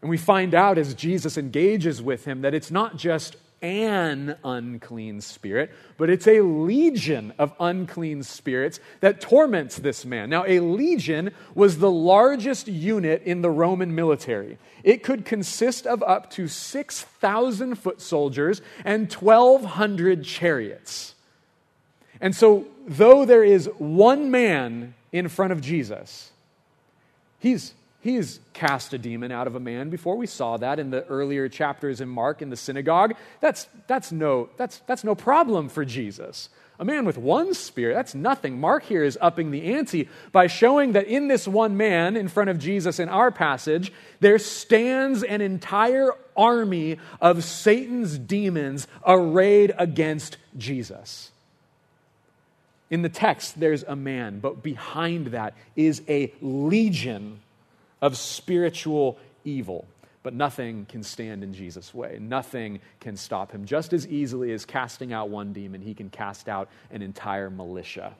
And 0.00 0.08
we 0.10 0.16
find 0.16 0.54
out 0.54 0.78
as 0.78 0.94
Jesus 0.94 1.36
engages 1.36 2.00
with 2.00 2.24
him 2.24 2.42
that 2.42 2.54
it's 2.54 2.70
not 2.70 2.96
just 2.96 3.36
an 3.62 4.36
unclean 4.42 5.20
spirit, 5.20 5.70
but 5.98 6.08
it's 6.08 6.26
a 6.26 6.40
legion 6.40 7.32
of 7.38 7.52
unclean 7.60 8.22
spirits 8.22 8.80
that 9.00 9.20
torments 9.20 9.76
this 9.76 10.04
man. 10.04 10.30
Now, 10.30 10.44
a 10.46 10.60
legion 10.60 11.32
was 11.54 11.78
the 11.78 11.90
largest 11.90 12.68
unit 12.68 13.22
in 13.24 13.42
the 13.42 13.50
Roman 13.50 13.94
military. 13.94 14.58
It 14.82 15.02
could 15.02 15.24
consist 15.24 15.86
of 15.86 16.02
up 16.02 16.30
to 16.32 16.48
6,000 16.48 17.74
foot 17.74 18.00
soldiers 18.00 18.62
and 18.84 19.12
1,200 19.12 20.24
chariots. 20.24 21.14
And 22.20 22.34
so, 22.34 22.66
though 22.86 23.24
there 23.24 23.44
is 23.44 23.68
one 23.78 24.30
man 24.30 24.94
in 25.12 25.28
front 25.28 25.52
of 25.52 25.60
Jesus, 25.60 26.30
he's 27.38 27.74
He's 28.02 28.40
cast 28.54 28.94
a 28.94 28.98
demon 28.98 29.30
out 29.30 29.46
of 29.46 29.54
a 29.54 29.60
man 29.60 29.90
before. 29.90 30.16
We 30.16 30.26
saw 30.26 30.56
that 30.56 30.78
in 30.78 30.90
the 30.90 31.04
earlier 31.06 31.48
chapters 31.48 32.00
in 32.00 32.08
Mark 32.08 32.40
in 32.40 32.48
the 32.48 32.56
synagogue. 32.56 33.14
That's, 33.40 33.68
that's, 33.86 34.10
no, 34.10 34.48
that's, 34.56 34.78
that's 34.86 35.04
no 35.04 35.14
problem 35.14 35.68
for 35.68 35.84
Jesus. 35.84 36.48
A 36.78 36.84
man 36.84 37.04
with 37.04 37.18
one 37.18 37.52
spirit, 37.52 37.92
that's 37.92 38.14
nothing. 38.14 38.58
Mark 38.58 38.84
here 38.84 39.04
is 39.04 39.18
upping 39.20 39.50
the 39.50 39.74
ante 39.74 40.08
by 40.32 40.46
showing 40.46 40.92
that 40.92 41.08
in 41.08 41.28
this 41.28 41.46
one 41.46 41.76
man 41.76 42.16
in 42.16 42.28
front 42.28 42.48
of 42.48 42.58
Jesus 42.58 42.98
in 42.98 43.10
our 43.10 43.30
passage, 43.30 43.92
there 44.20 44.38
stands 44.38 45.22
an 45.22 45.42
entire 45.42 46.12
army 46.34 46.96
of 47.20 47.44
Satan's 47.44 48.16
demons 48.16 48.86
arrayed 49.06 49.74
against 49.76 50.38
Jesus. 50.56 51.30
In 52.88 53.02
the 53.02 53.10
text, 53.10 53.60
there's 53.60 53.82
a 53.82 53.94
man, 53.94 54.40
but 54.40 54.62
behind 54.62 55.28
that 55.28 55.52
is 55.76 56.00
a 56.08 56.32
legion 56.40 57.40
of 58.00 58.16
spiritual 58.16 59.18
evil. 59.44 59.86
But 60.22 60.34
nothing 60.34 60.86
can 60.86 61.02
stand 61.02 61.42
in 61.42 61.54
Jesus' 61.54 61.94
way. 61.94 62.18
Nothing 62.20 62.80
can 63.00 63.16
stop 63.16 63.52
him. 63.52 63.64
Just 63.64 63.92
as 63.92 64.06
easily 64.06 64.52
as 64.52 64.66
casting 64.66 65.12
out 65.12 65.30
one 65.30 65.52
demon, 65.52 65.80
he 65.80 65.94
can 65.94 66.10
cast 66.10 66.48
out 66.48 66.68
an 66.90 67.00
entire 67.00 67.48
militia. 67.48 68.14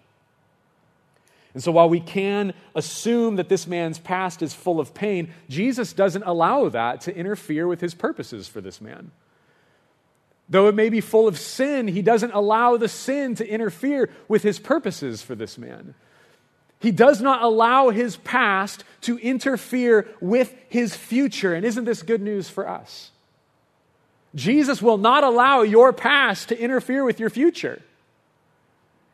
And 1.52 1.62
so, 1.62 1.72
while 1.72 1.88
we 1.88 2.00
can 2.00 2.54
assume 2.74 3.36
that 3.36 3.48
this 3.48 3.66
man's 3.66 3.98
past 3.98 4.40
is 4.40 4.54
full 4.54 4.80
of 4.80 4.94
pain, 4.94 5.32
Jesus 5.48 5.92
doesn't 5.92 6.22
allow 6.22 6.68
that 6.68 7.02
to 7.02 7.14
interfere 7.14 7.66
with 7.66 7.80
his 7.80 7.92
purposes 7.92 8.48
for 8.48 8.60
this 8.60 8.80
man. 8.80 9.10
Though 10.48 10.68
it 10.68 10.74
may 10.74 10.88
be 10.88 11.00
full 11.00 11.28
of 11.28 11.38
sin, 11.38 11.86
he 11.86 12.02
doesn't 12.02 12.32
allow 12.32 12.76
the 12.76 12.88
sin 12.88 13.34
to 13.36 13.46
interfere 13.46 14.10
with 14.26 14.42
his 14.42 14.58
purposes 14.58 15.22
for 15.22 15.34
this 15.34 15.58
man. 15.58 15.94
He 16.80 16.90
does 16.90 17.20
not 17.20 17.42
allow 17.42 17.90
his 17.90 18.16
past 18.16 18.84
to 19.02 19.18
interfere 19.18 20.08
with 20.20 20.54
his 20.68 20.96
future. 20.96 21.54
And 21.54 21.64
isn't 21.64 21.84
this 21.84 22.02
good 22.02 22.22
news 22.22 22.48
for 22.48 22.68
us? 22.68 23.10
Jesus 24.34 24.80
will 24.80 24.96
not 24.96 25.22
allow 25.22 25.62
your 25.62 25.92
past 25.92 26.48
to 26.48 26.58
interfere 26.58 27.04
with 27.04 27.20
your 27.20 27.30
future. 27.30 27.82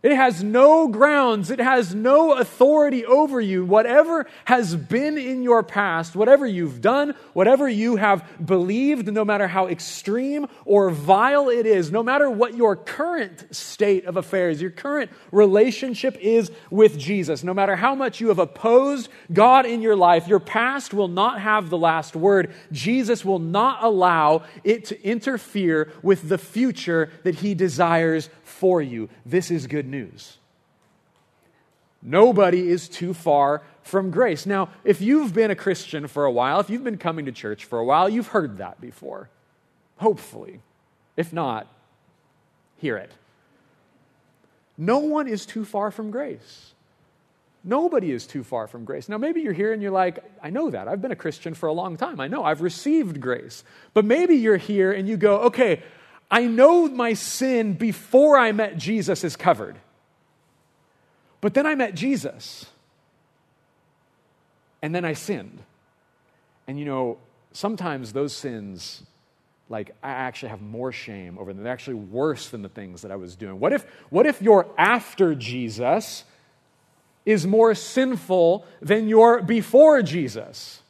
It 0.03 0.15
has 0.15 0.45
no 0.45 0.89
grounds, 0.89 1.51
it 1.51 1.59
has 1.59 1.95
no 1.95 2.35
authority 2.35 3.05
over 3.05 3.41
you. 3.41 3.65
Whatever 3.65 4.27
has 4.45 4.77
been 4.77 5.17
in 5.17 5.43
your 5.43 5.63
past, 5.63 6.15
whatever 6.15 6.47
you've 6.47 6.83
done, 6.83 7.15
whatever 7.33 7.67
you 7.67 7.97
have 7.97 8.25
believed, 8.45 9.11
no 9.11 9.25
matter 9.25 9.49
how 9.49 9.67
extreme 9.67 10.47
or 10.67 10.91
vile 10.91 11.49
it 11.49 11.65
is, 11.65 11.91
no 11.91 12.03
matter 12.03 12.31
what 12.31 12.55
your 12.55 12.77
current 12.77 13.47
state 13.51 14.05
of 14.05 14.19
affairs, 14.19 14.61
your 14.61 14.71
current 14.71 15.11
relationship 15.33 16.17
is 16.21 16.53
with 16.71 16.99
Jesus, 16.99 17.43
no 17.43 17.55
matter 17.55 17.75
how 17.75 17.95
much 17.95 18.21
you 18.21 18.29
have 18.29 18.39
opposed 18.39 19.09
God 19.33 19.65
in 19.65 19.81
your 19.81 19.97
life, 19.97 20.29
your 20.29 20.41
past 20.41 20.93
will 20.93 21.09
not 21.09 21.41
have 21.41 21.71
the 21.71 21.79
last 21.79 22.15
word. 22.15 22.55
Jesus 22.71 23.25
will 23.25 23.39
not 23.39 23.83
allow 23.83 24.45
it 24.63 24.85
to 24.85 25.03
interfere 25.03 25.91
with 26.03 26.29
the 26.29 26.39
future 26.39 27.11
that 27.25 27.37
he 27.37 27.55
desires 27.55 28.29
for 28.59 28.81
you. 28.81 29.09
This 29.25 29.51
is 29.51 29.67
good 29.67 29.87
news. 29.87 30.39
Nobody 32.03 32.69
is 32.71 32.89
too 32.89 33.13
far 33.13 33.63
from 33.83 34.11
grace. 34.11 34.47
Now, 34.47 34.69
if 34.85 35.01
you've 35.01 35.35
been 35.35 35.51
a 35.51 35.57
Christian 35.57 36.07
for 36.07 36.25
a 36.25 36.31
while, 36.31 36.61
if 36.61 36.71
you've 36.71 36.85
been 36.85 36.99
coming 36.99 37.27
to 37.27 37.33
church 37.33 37.65
for 37.65 37.79
a 37.79 37.85
while, 37.85 38.09
you've 38.09 38.29
heard 38.29 38.59
that 38.59 38.81
before. 38.81 39.29
Hopefully. 39.97 40.61
If 41.17 41.33
not, 41.33 41.67
hear 42.77 42.97
it. 42.97 43.13
No 44.79 44.99
one 44.99 45.27
is 45.27 45.47
too 45.47 45.65
far 45.65 45.91
from 45.91 46.11
grace. 46.11 46.73
Nobody 47.65 48.13
is 48.13 48.27
too 48.27 48.45
far 48.45 48.69
from 48.69 48.85
grace. 48.85 49.09
Now, 49.09 49.19
maybe 49.19 49.41
you're 49.41 49.53
here 49.53 49.73
and 49.73 49.83
you're 49.83 49.91
like, 49.91 50.21
I 50.41 50.51
know 50.51 50.71
that. 50.71 50.87
I've 50.87 51.03
been 51.03 51.11
a 51.11 51.17
Christian 51.17 51.55
for 51.55 51.67
a 51.67 51.73
long 51.73 51.97
time. 51.97 52.21
I 52.21 52.29
know. 52.29 52.45
I've 52.45 52.61
received 52.61 53.21
grace. 53.21 53.65
But 53.93 54.05
maybe 54.05 54.37
you're 54.37 54.57
here 54.57 54.93
and 54.93 55.09
you 55.09 55.17
go, 55.17 55.39
okay, 55.41 55.83
I 56.31 56.47
know 56.47 56.89
my 56.89 57.15
sin 57.15 57.75
before 57.75 58.37
I 58.37 58.53
met 58.53 58.77
Jesus 58.77 59.23
is 59.25 59.37
covered. 59.37 59.77
But 61.41 61.55
then 61.55 61.67
I 61.67 61.75
met 61.75 61.95
Jesus. 61.95 62.67
And 64.83 64.95
then 64.95 65.05
I 65.05 65.13
sinned. 65.13 65.63
And 66.67 66.79
you 66.79 66.85
know, 66.85 67.19
sometimes 67.53 68.13
those 68.13 68.33
sins, 68.33 69.03
like, 69.69 69.95
I 70.03 70.11
actually 70.11 70.49
have 70.49 70.63
more 70.63 70.93
shame 70.93 71.39
over 71.39 71.53
them. 71.53 71.63
They're 71.63 71.73
actually 71.73 71.95
worse 71.95 72.49
than 72.49 72.63
the 72.63 72.69
things 72.69 73.03
that 73.03 73.11
I 73.11 73.17
was 73.17 73.37
doing. 73.37 73.61
What 73.61 73.73
if, 73.73 73.87
what 74.11 74.27
if 74.27 74.43
your 74.43 74.67
after 74.77 75.35
Jesus 75.35 76.25
is 77.25 77.47
more 77.47 77.75
sinful 77.75 78.65
than 78.81 79.09
your 79.09 79.43
before 79.43 80.03
Jesus? 80.03 80.83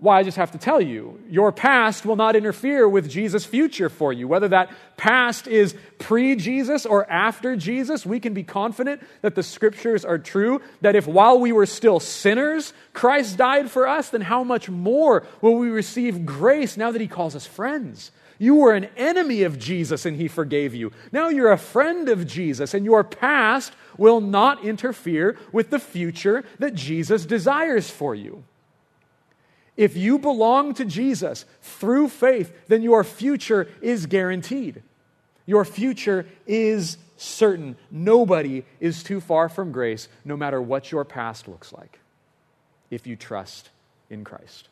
Why, 0.00 0.18
I 0.18 0.22
just 0.22 0.38
have 0.38 0.52
to 0.52 0.58
tell 0.58 0.80
you, 0.80 1.20
your 1.28 1.52
past 1.52 2.06
will 2.06 2.16
not 2.16 2.34
interfere 2.34 2.88
with 2.88 3.10
Jesus' 3.10 3.44
future 3.44 3.90
for 3.90 4.14
you. 4.14 4.26
Whether 4.26 4.48
that 4.48 4.70
past 4.96 5.46
is 5.46 5.74
pre 5.98 6.36
Jesus 6.36 6.86
or 6.86 7.08
after 7.10 7.54
Jesus, 7.54 8.06
we 8.06 8.18
can 8.18 8.32
be 8.32 8.42
confident 8.42 9.02
that 9.20 9.34
the 9.34 9.42
scriptures 9.42 10.06
are 10.06 10.16
true. 10.16 10.62
That 10.80 10.96
if 10.96 11.06
while 11.06 11.38
we 11.38 11.52
were 11.52 11.66
still 11.66 12.00
sinners, 12.00 12.72
Christ 12.94 13.36
died 13.36 13.70
for 13.70 13.86
us, 13.86 14.08
then 14.08 14.22
how 14.22 14.42
much 14.42 14.70
more 14.70 15.26
will 15.42 15.56
we 15.56 15.68
receive 15.68 16.24
grace 16.24 16.78
now 16.78 16.90
that 16.90 17.00
he 17.02 17.06
calls 17.06 17.36
us 17.36 17.46
friends? 17.46 18.10
You 18.38 18.54
were 18.54 18.72
an 18.72 18.88
enemy 18.96 19.42
of 19.42 19.58
Jesus 19.58 20.06
and 20.06 20.16
he 20.16 20.28
forgave 20.28 20.74
you. 20.74 20.92
Now 21.12 21.28
you're 21.28 21.52
a 21.52 21.58
friend 21.58 22.08
of 22.08 22.26
Jesus, 22.26 22.72
and 22.72 22.86
your 22.86 23.04
past 23.04 23.74
will 23.98 24.22
not 24.22 24.64
interfere 24.64 25.36
with 25.52 25.68
the 25.68 25.78
future 25.78 26.42
that 26.58 26.74
Jesus 26.74 27.26
desires 27.26 27.90
for 27.90 28.14
you. 28.14 28.44
If 29.80 29.96
you 29.96 30.18
belong 30.18 30.74
to 30.74 30.84
Jesus 30.84 31.46
through 31.62 32.08
faith, 32.08 32.52
then 32.68 32.82
your 32.82 33.02
future 33.02 33.66
is 33.80 34.04
guaranteed. 34.04 34.82
Your 35.46 35.64
future 35.64 36.26
is 36.46 36.98
certain. 37.16 37.78
Nobody 37.90 38.66
is 38.78 39.02
too 39.02 39.22
far 39.22 39.48
from 39.48 39.72
grace, 39.72 40.08
no 40.22 40.36
matter 40.36 40.60
what 40.60 40.92
your 40.92 41.06
past 41.06 41.48
looks 41.48 41.72
like, 41.72 41.98
if 42.90 43.06
you 43.06 43.16
trust 43.16 43.70
in 44.10 44.22
Christ. 44.22 44.68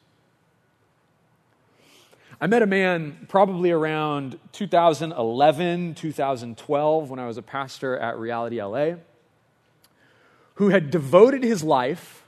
I 2.38 2.46
met 2.46 2.60
a 2.60 2.66
man 2.66 3.28
probably 3.30 3.70
around 3.70 4.38
2011, 4.52 5.94
2012, 5.94 7.08
when 7.08 7.18
I 7.18 7.26
was 7.26 7.38
a 7.38 7.42
pastor 7.42 7.96
at 7.96 8.18
Reality 8.18 8.62
LA, 8.62 8.96
who 10.56 10.68
had 10.68 10.90
devoted 10.90 11.42
his 11.42 11.64
life 11.64 12.24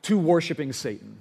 to 0.00 0.16
worshiping 0.16 0.72
Satan. 0.72 1.20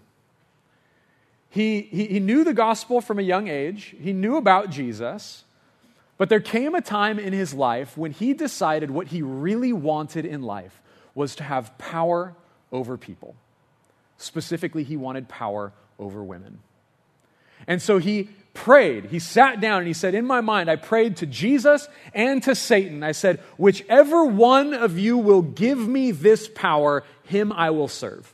He, 1.54 1.82
he, 1.82 2.08
he 2.08 2.20
knew 2.20 2.44
the 2.44 2.56
gospel 2.56 3.00
from 3.00 3.20
a 3.20 3.22
young 3.22 3.48
age, 3.48 3.96
he 4.00 4.12
knew 4.12 4.38
about 4.38 4.72
Jesus, 4.72 5.44
but 6.18 6.28
there 6.28 6.40
came 6.40 6.74
a 6.74 6.82
time 6.82 7.20
in 7.20 7.32
his 7.32 7.54
life 7.54 7.96
when 7.96 8.12
he 8.12 8.34
decided 8.34 8.90
what 8.90 9.10
he 9.10 9.22
really 9.22 9.72
wanted 9.72 10.26
in 10.26 10.42
life 10.42 10.82
was 11.14 11.36
to 11.36 11.44
have 11.44 11.78
power 11.78 12.34
over 12.72 12.98
people. 12.98 13.36
Specifically, 14.18 14.84
he 14.84 14.98
wanted 14.98 15.30
power 15.30 15.74
over 16.00 16.24
women. 16.24 16.58
And 17.68 17.84
so 17.84 18.00
he 18.00 18.30
prayed. 18.56 19.06
He 19.06 19.20
sat 19.20 19.62
down 19.62 19.78
and 19.78 19.88
he 19.88 19.94
said, 19.94 20.16
In 20.16 20.26
my 20.26 20.42
mind, 20.42 20.72
I 20.72 20.76
prayed 20.76 21.18
to 21.18 21.28
Jesus 21.28 21.88
and 22.16 22.42
to 22.44 22.56
Satan. 22.56 23.04
I 23.04 23.12
said, 23.12 23.40
Whichever 23.58 24.26
one 24.26 24.74
of 24.74 24.98
you 24.98 25.20
will 25.20 25.44
give 25.44 25.88
me 25.88 26.10
this 26.10 26.48
power, 26.48 27.04
him 27.26 27.54
I 27.54 27.70
will 27.70 27.88
serve. 27.88 28.34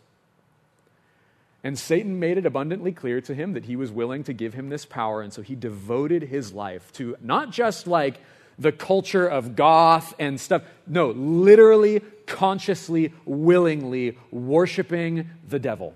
And 1.64 1.78
Satan 1.78 2.20
made 2.20 2.38
it 2.38 2.46
abundantly 2.46 2.94
clear 2.94 3.20
to 3.22 3.36
him 3.36 3.54
that 3.54 3.66
he 3.66 3.76
was 3.76 3.92
willing 3.92 4.24
to 4.24 4.34
give 4.34 4.54
him 4.54 4.70
this 4.70 4.86
power. 4.86 5.22
And 5.22 5.34
so 5.34 5.42
he 5.42 5.56
devoted 5.56 6.24
his 6.24 6.54
life 6.54 6.92
to 6.94 7.18
not 7.22 7.52
just 7.52 7.86
like 7.86 8.22
the 8.58 8.72
culture 8.72 9.28
of 9.28 9.56
goth 9.56 10.14
and 10.20 10.40
stuff. 10.40 10.64
No, 10.88 11.12
literally, 11.12 12.02
consciously, 12.26 13.14
willingly 13.26 14.18
worshiping 14.32 15.30
the 15.48 15.60
devil. 15.60 15.94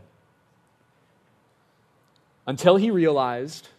Until 2.45 2.75
he 2.75 2.91
realized 2.91 3.69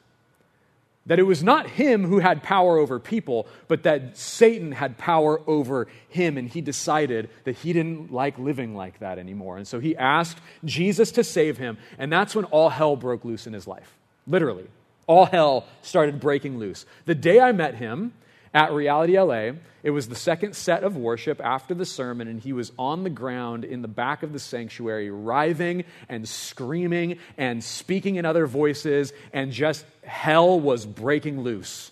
that 1.06 1.18
it 1.18 1.24
was 1.24 1.42
not 1.42 1.68
him 1.70 2.04
who 2.04 2.18
had 2.18 2.42
power 2.42 2.78
over 2.78 2.98
people, 2.98 3.46
but 3.68 3.82
that 3.82 4.16
Satan 4.16 4.72
had 4.72 4.96
power 4.96 5.40
over 5.46 5.86
him, 6.08 6.38
and 6.38 6.48
he 6.48 6.60
decided 6.60 7.28
that 7.44 7.56
he 7.56 7.72
didn't 7.72 8.10
like 8.10 8.38
living 8.38 8.74
like 8.74 8.98
that 9.00 9.18
anymore. 9.18 9.56
And 9.56 9.68
so 9.68 9.80
he 9.80 9.96
asked 9.96 10.38
Jesus 10.64 11.12
to 11.12 11.24
save 11.24 11.58
him, 11.58 11.76
and 11.98 12.10
that's 12.10 12.34
when 12.34 12.46
all 12.46 12.70
hell 12.70 12.96
broke 12.96 13.24
loose 13.24 13.46
in 13.46 13.52
his 13.52 13.66
life. 13.66 13.94
Literally, 14.26 14.66
all 15.06 15.26
hell 15.26 15.66
started 15.82 16.20
breaking 16.20 16.58
loose. 16.58 16.86
The 17.04 17.14
day 17.14 17.38
I 17.38 17.52
met 17.52 17.74
him, 17.74 18.14
at 18.54 18.72
Reality 18.72 19.18
LA. 19.18 19.50
It 19.82 19.90
was 19.90 20.08
the 20.08 20.14
second 20.14 20.56
set 20.56 20.82
of 20.82 20.96
worship 20.96 21.40
after 21.44 21.74
the 21.74 21.84
sermon, 21.84 22.28
and 22.28 22.40
he 22.40 22.54
was 22.54 22.72
on 22.78 23.04
the 23.04 23.10
ground 23.10 23.64
in 23.64 23.82
the 23.82 23.88
back 23.88 24.22
of 24.22 24.32
the 24.32 24.38
sanctuary, 24.38 25.10
writhing 25.10 25.84
and 26.08 26.26
screaming 26.26 27.18
and 27.36 27.62
speaking 27.62 28.16
in 28.16 28.24
other 28.24 28.46
voices, 28.46 29.12
and 29.32 29.52
just 29.52 29.84
hell 30.02 30.58
was 30.58 30.86
breaking 30.86 31.42
loose 31.42 31.90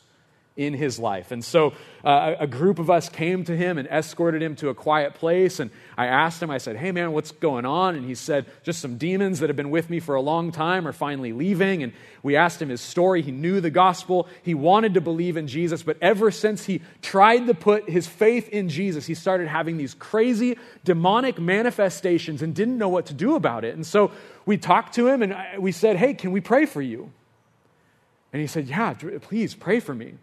in 0.56 0.74
his 0.74 0.98
life. 0.98 1.32
And 1.32 1.42
so 1.42 1.72
uh, 2.04 2.34
a 2.38 2.46
group 2.46 2.78
of 2.78 2.90
us 2.90 3.08
came 3.08 3.42
to 3.44 3.56
him 3.56 3.78
and 3.78 3.88
escorted 3.88 4.42
him 4.42 4.54
to 4.56 4.68
a 4.68 4.74
quiet 4.74 5.14
place. 5.14 5.60
And 5.60 5.70
I 5.96 6.06
asked 6.06 6.42
him, 6.42 6.50
I 6.50 6.58
said, 6.58 6.76
Hey, 6.76 6.92
man, 6.92 7.12
what's 7.12 7.32
going 7.32 7.64
on? 7.64 7.94
And 7.94 8.04
he 8.04 8.14
said, 8.14 8.44
Just 8.62 8.80
some 8.80 8.98
demons 8.98 9.40
that 9.40 9.48
have 9.48 9.56
been 9.56 9.70
with 9.70 9.88
me 9.88 9.98
for 9.98 10.14
a 10.14 10.20
long 10.20 10.52
time 10.52 10.86
are 10.86 10.92
finally 10.92 11.32
leaving. 11.32 11.82
And 11.82 11.94
we 12.22 12.36
asked 12.36 12.60
him 12.60 12.68
his 12.68 12.82
story. 12.82 13.22
He 13.22 13.30
knew 13.30 13.62
the 13.62 13.70
gospel. 13.70 14.28
He 14.42 14.52
wanted 14.54 14.94
to 14.94 15.00
believe 15.00 15.38
in 15.38 15.46
Jesus. 15.46 15.82
But 15.82 15.96
ever 16.02 16.30
since 16.30 16.66
he 16.66 16.82
tried 17.00 17.46
to 17.46 17.54
put 17.54 17.88
his 17.88 18.06
faith 18.06 18.48
in 18.50 18.68
Jesus, 18.68 19.06
he 19.06 19.14
started 19.14 19.48
having 19.48 19.78
these 19.78 19.94
crazy 19.94 20.58
demonic 20.84 21.40
manifestations 21.40 22.42
and 22.42 22.54
didn't 22.54 22.76
know 22.76 22.90
what 22.90 23.06
to 23.06 23.14
do 23.14 23.36
about 23.36 23.64
it. 23.64 23.74
And 23.74 23.86
so 23.86 24.12
we 24.44 24.58
talked 24.58 24.94
to 24.96 25.08
him 25.08 25.22
and 25.22 25.34
we 25.62 25.72
said, 25.72 25.96
Hey, 25.96 26.12
can 26.12 26.30
we 26.30 26.42
pray 26.42 26.66
for 26.66 26.82
you? 26.82 27.10
And 28.34 28.40
he 28.42 28.46
said, 28.46 28.66
Yeah, 28.66 28.92
please 28.92 29.54
pray 29.54 29.80
for 29.80 29.94
me. 29.94 30.14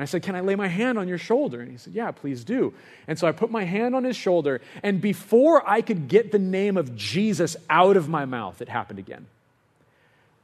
And 0.00 0.04
I 0.04 0.06
said, 0.06 0.22
Can 0.22 0.34
I 0.34 0.40
lay 0.40 0.56
my 0.56 0.66
hand 0.66 0.96
on 0.98 1.08
your 1.08 1.18
shoulder? 1.18 1.60
And 1.60 1.70
he 1.70 1.76
said, 1.76 1.92
Yeah, 1.92 2.10
please 2.10 2.42
do. 2.42 2.72
And 3.06 3.18
so 3.18 3.28
I 3.28 3.32
put 3.32 3.50
my 3.50 3.64
hand 3.64 3.94
on 3.94 4.02
his 4.02 4.16
shoulder, 4.16 4.62
and 4.82 4.98
before 4.98 5.62
I 5.68 5.82
could 5.82 6.08
get 6.08 6.32
the 6.32 6.38
name 6.38 6.78
of 6.78 6.96
Jesus 6.96 7.54
out 7.68 7.98
of 7.98 8.08
my 8.08 8.24
mouth, 8.24 8.62
it 8.62 8.70
happened 8.70 8.98
again. 8.98 9.26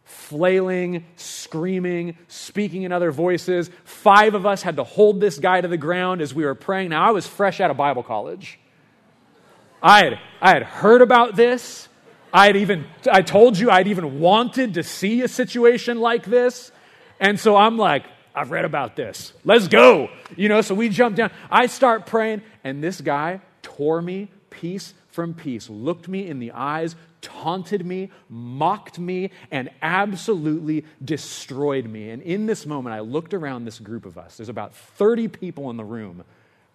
Flailing, 0.05 1.07
screaming, 1.17 2.19
speaking 2.29 2.83
in 2.83 2.93
other 2.93 3.11
voices. 3.11 3.71
Five 3.85 4.35
of 4.35 4.45
us 4.45 4.61
had 4.61 4.77
to 4.77 4.85
hold 4.85 5.23
this 5.23 5.39
guy 5.39 5.63
to 5.63 5.69
the 5.69 5.79
ground 5.79 6.21
as 6.21 6.35
we 6.35 6.45
were 6.45 6.55
praying. 6.55 6.91
Now, 6.91 7.09
I 7.09 7.13
was 7.13 7.27
fresh 7.27 7.59
out 7.59 7.71
of 7.71 7.79
Bible 7.79 8.03
college. 8.03 8.59
I 9.83 10.05
had, 10.05 10.21
I 10.43 10.51
had 10.51 10.65
heard 10.65 11.01
about 11.01 11.35
this. 11.35 11.89
I 12.31 12.49
had 12.49 12.57
even, 12.57 12.85
I 13.11 13.23
told 13.23 13.59
you 13.59 13.71
I'd 13.71 13.89
even 13.89 14.21
wanted 14.21 14.75
to 14.75 14.83
see 14.83 15.23
a 15.23 15.29
situation 15.29 15.99
like 15.99 16.27
this. 16.27 16.73
And 17.19 17.41
so 17.41 17.57
I'm 17.57 17.79
like, 17.79 18.05
I've 18.37 18.51
read 18.51 18.67
about 18.67 18.97
this. 18.97 19.33
Let's 19.45 19.67
go. 19.67 20.11
You 20.37 20.51
know, 20.51 20.61
so 20.61 20.75
we 20.75 20.91
jump 20.91 21.17
down. 21.17 21.31
I 21.51 21.67
start 21.67 22.05
praying, 22.05 22.43
and 22.63 22.85
this 22.85 23.01
guy 23.01 23.41
tore 23.63 24.03
me 24.03 24.29
piece 24.51 24.93
from 25.09 25.33
piece, 25.33 25.71
looked 25.71 26.09
me 26.09 26.29
in 26.29 26.39
the 26.39 26.53
eyes, 26.53 26.95
taunted 27.23 27.87
me, 27.87 28.11
mocked 28.29 28.99
me, 28.99 29.31
and 29.51 29.71
absolutely 29.81 30.85
destroyed 31.03 31.87
me. 31.87 32.11
And 32.11 32.23
in 32.23 32.45
this 32.45 32.67
moment, 32.67 32.95
I 32.95 33.01
looked 33.01 33.33
around 33.33 33.65
this 33.65 33.79
group 33.79 34.05
of 34.05 34.19
us. 34.19 34.37
There's 34.37 34.51
about 34.51 34.75
30 34.75 35.29
people 35.29 35.71
in 35.71 35.79
the 35.79 35.85
room 35.85 36.23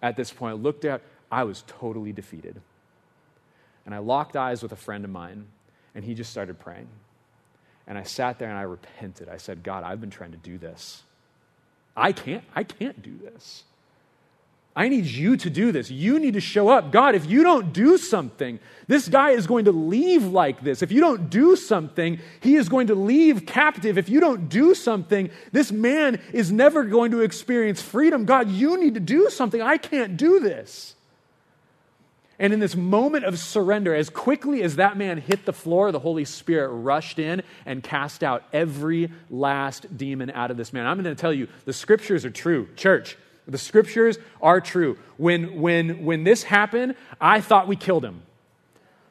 at 0.02 0.16
this 0.16 0.32
point. 0.32 0.50
I 0.50 0.56
looked 0.56 0.84
at, 0.84 1.02
I 1.30 1.44
was 1.44 1.62
totally 1.68 2.12
defeated. 2.12 2.60
And 3.86 3.94
I 3.94 3.98
locked 3.98 4.36
eyes 4.36 4.60
with 4.62 4.72
a 4.72 4.76
friend 4.76 5.04
of 5.04 5.10
mine, 5.10 5.46
and 5.94 6.04
he 6.04 6.14
just 6.14 6.32
started 6.32 6.58
praying. 6.58 6.88
And 7.86 7.96
I 7.96 8.02
sat 8.02 8.40
there 8.40 8.48
and 8.48 8.58
I 8.58 8.62
repented. 8.62 9.28
I 9.28 9.36
said, 9.36 9.62
God, 9.62 9.84
I've 9.84 10.00
been 10.00 10.10
trying 10.10 10.32
to 10.32 10.36
do 10.36 10.58
this. 10.58 11.04
I 11.96 12.12
can't, 12.12 12.44
I 12.54 12.64
can't 12.64 13.02
do 13.02 13.16
this. 13.18 13.64
I 14.74 14.88
need 14.88 15.04
you 15.04 15.36
to 15.36 15.50
do 15.50 15.70
this. 15.70 15.90
You 15.90 16.18
need 16.18 16.32
to 16.32 16.40
show 16.40 16.70
up. 16.70 16.92
God, 16.92 17.14
if 17.14 17.26
you 17.26 17.42
don't 17.42 17.74
do 17.74 17.98
something, 17.98 18.58
this 18.86 19.06
guy 19.06 19.30
is 19.30 19.46
going 19.46 19.66
to 19.66 19.72
leave 19.72 20.24
like 20.24 20.62
this. 20.62 20.80
If 20.80 20.90
you 20.90 21.00
don't 21.00 21.28
do 21.28 21.56
something, 21.56 22.18
he 22.40 22.56
is 22.56 22.70
going 22.70 22.86
to 22.86 22.94
leave 22.94 23.44
captive. 23.44 23.98
If 23.98 24.08
you 24.08 24.18
don't 24.18 24.48
do 24.48 24.74
something, 24.74 25.30
this 25.52 25.70
man 25.70 26.22
is 26.32 26.50
never 26.50 26.84
going 26.84 27.10
to 27.10 27.20
experience 27.20 27.82
freedom. 27.82 28.24
God, 28.24 28.48
you 28.48 28.78
need 28.78 28.94
to 28.94 29.00
do 29.00 29.28
something. 29.28 29.60
I 29.60 29.76
can't 29.76 30.16
do 30.16 30.40
this. 30.40 30.94
And 32.38 32.52
in 32.52 32.60
this 32.60 32.74
moment 32.74 33.24
of 33.24 33.38
surrender, 33.38 33.94
as 33.94 34.10
quickly 34.10 34.62
as 34.62 34.76
that 34.76 34.96
man 34.96 35.18
hit 35.18 35.44
the 35.44 35.52
floor, 35.52 35.92
the 35.92 36.00
Holy 36.00 36.24
Spirit 36.24 36.68
rushed 36.68 37.18
in 37.18 37.42
and 37.66 37.82
cast 37.82 38.24
out 38.24 38.44
every 38.52 39.10
last 39.30 39.96
demon 39.96 40.30
out 40.30 40.50
of 40.50 40.56
this 40.56 40.72
man. 40.72 40.86
I'm 40.86 41.00
going 41.02 41.14
to 41.14 41.20
tell 41.20 41.32
you, 41.32 41.48
the 41.64 41.72
scriptures 41.72 42.24
are 42.24 42.30
true. 42.30 42.68
Church, 42.74 43.16
the 43.46 43.58
scriptures 43.58 44.18
are 44.40 44.60
true. 44.60 44.98
When, 45.16 45.60
when, 45.60 46.04
when 46.04 46.24
this 46.24 46.42
happened, 46.42 46.94
I 47.20 47.40
thought 47.40 47.68
we 47.68 47.76
killed 47.76 48.04
him. 48.04 48.22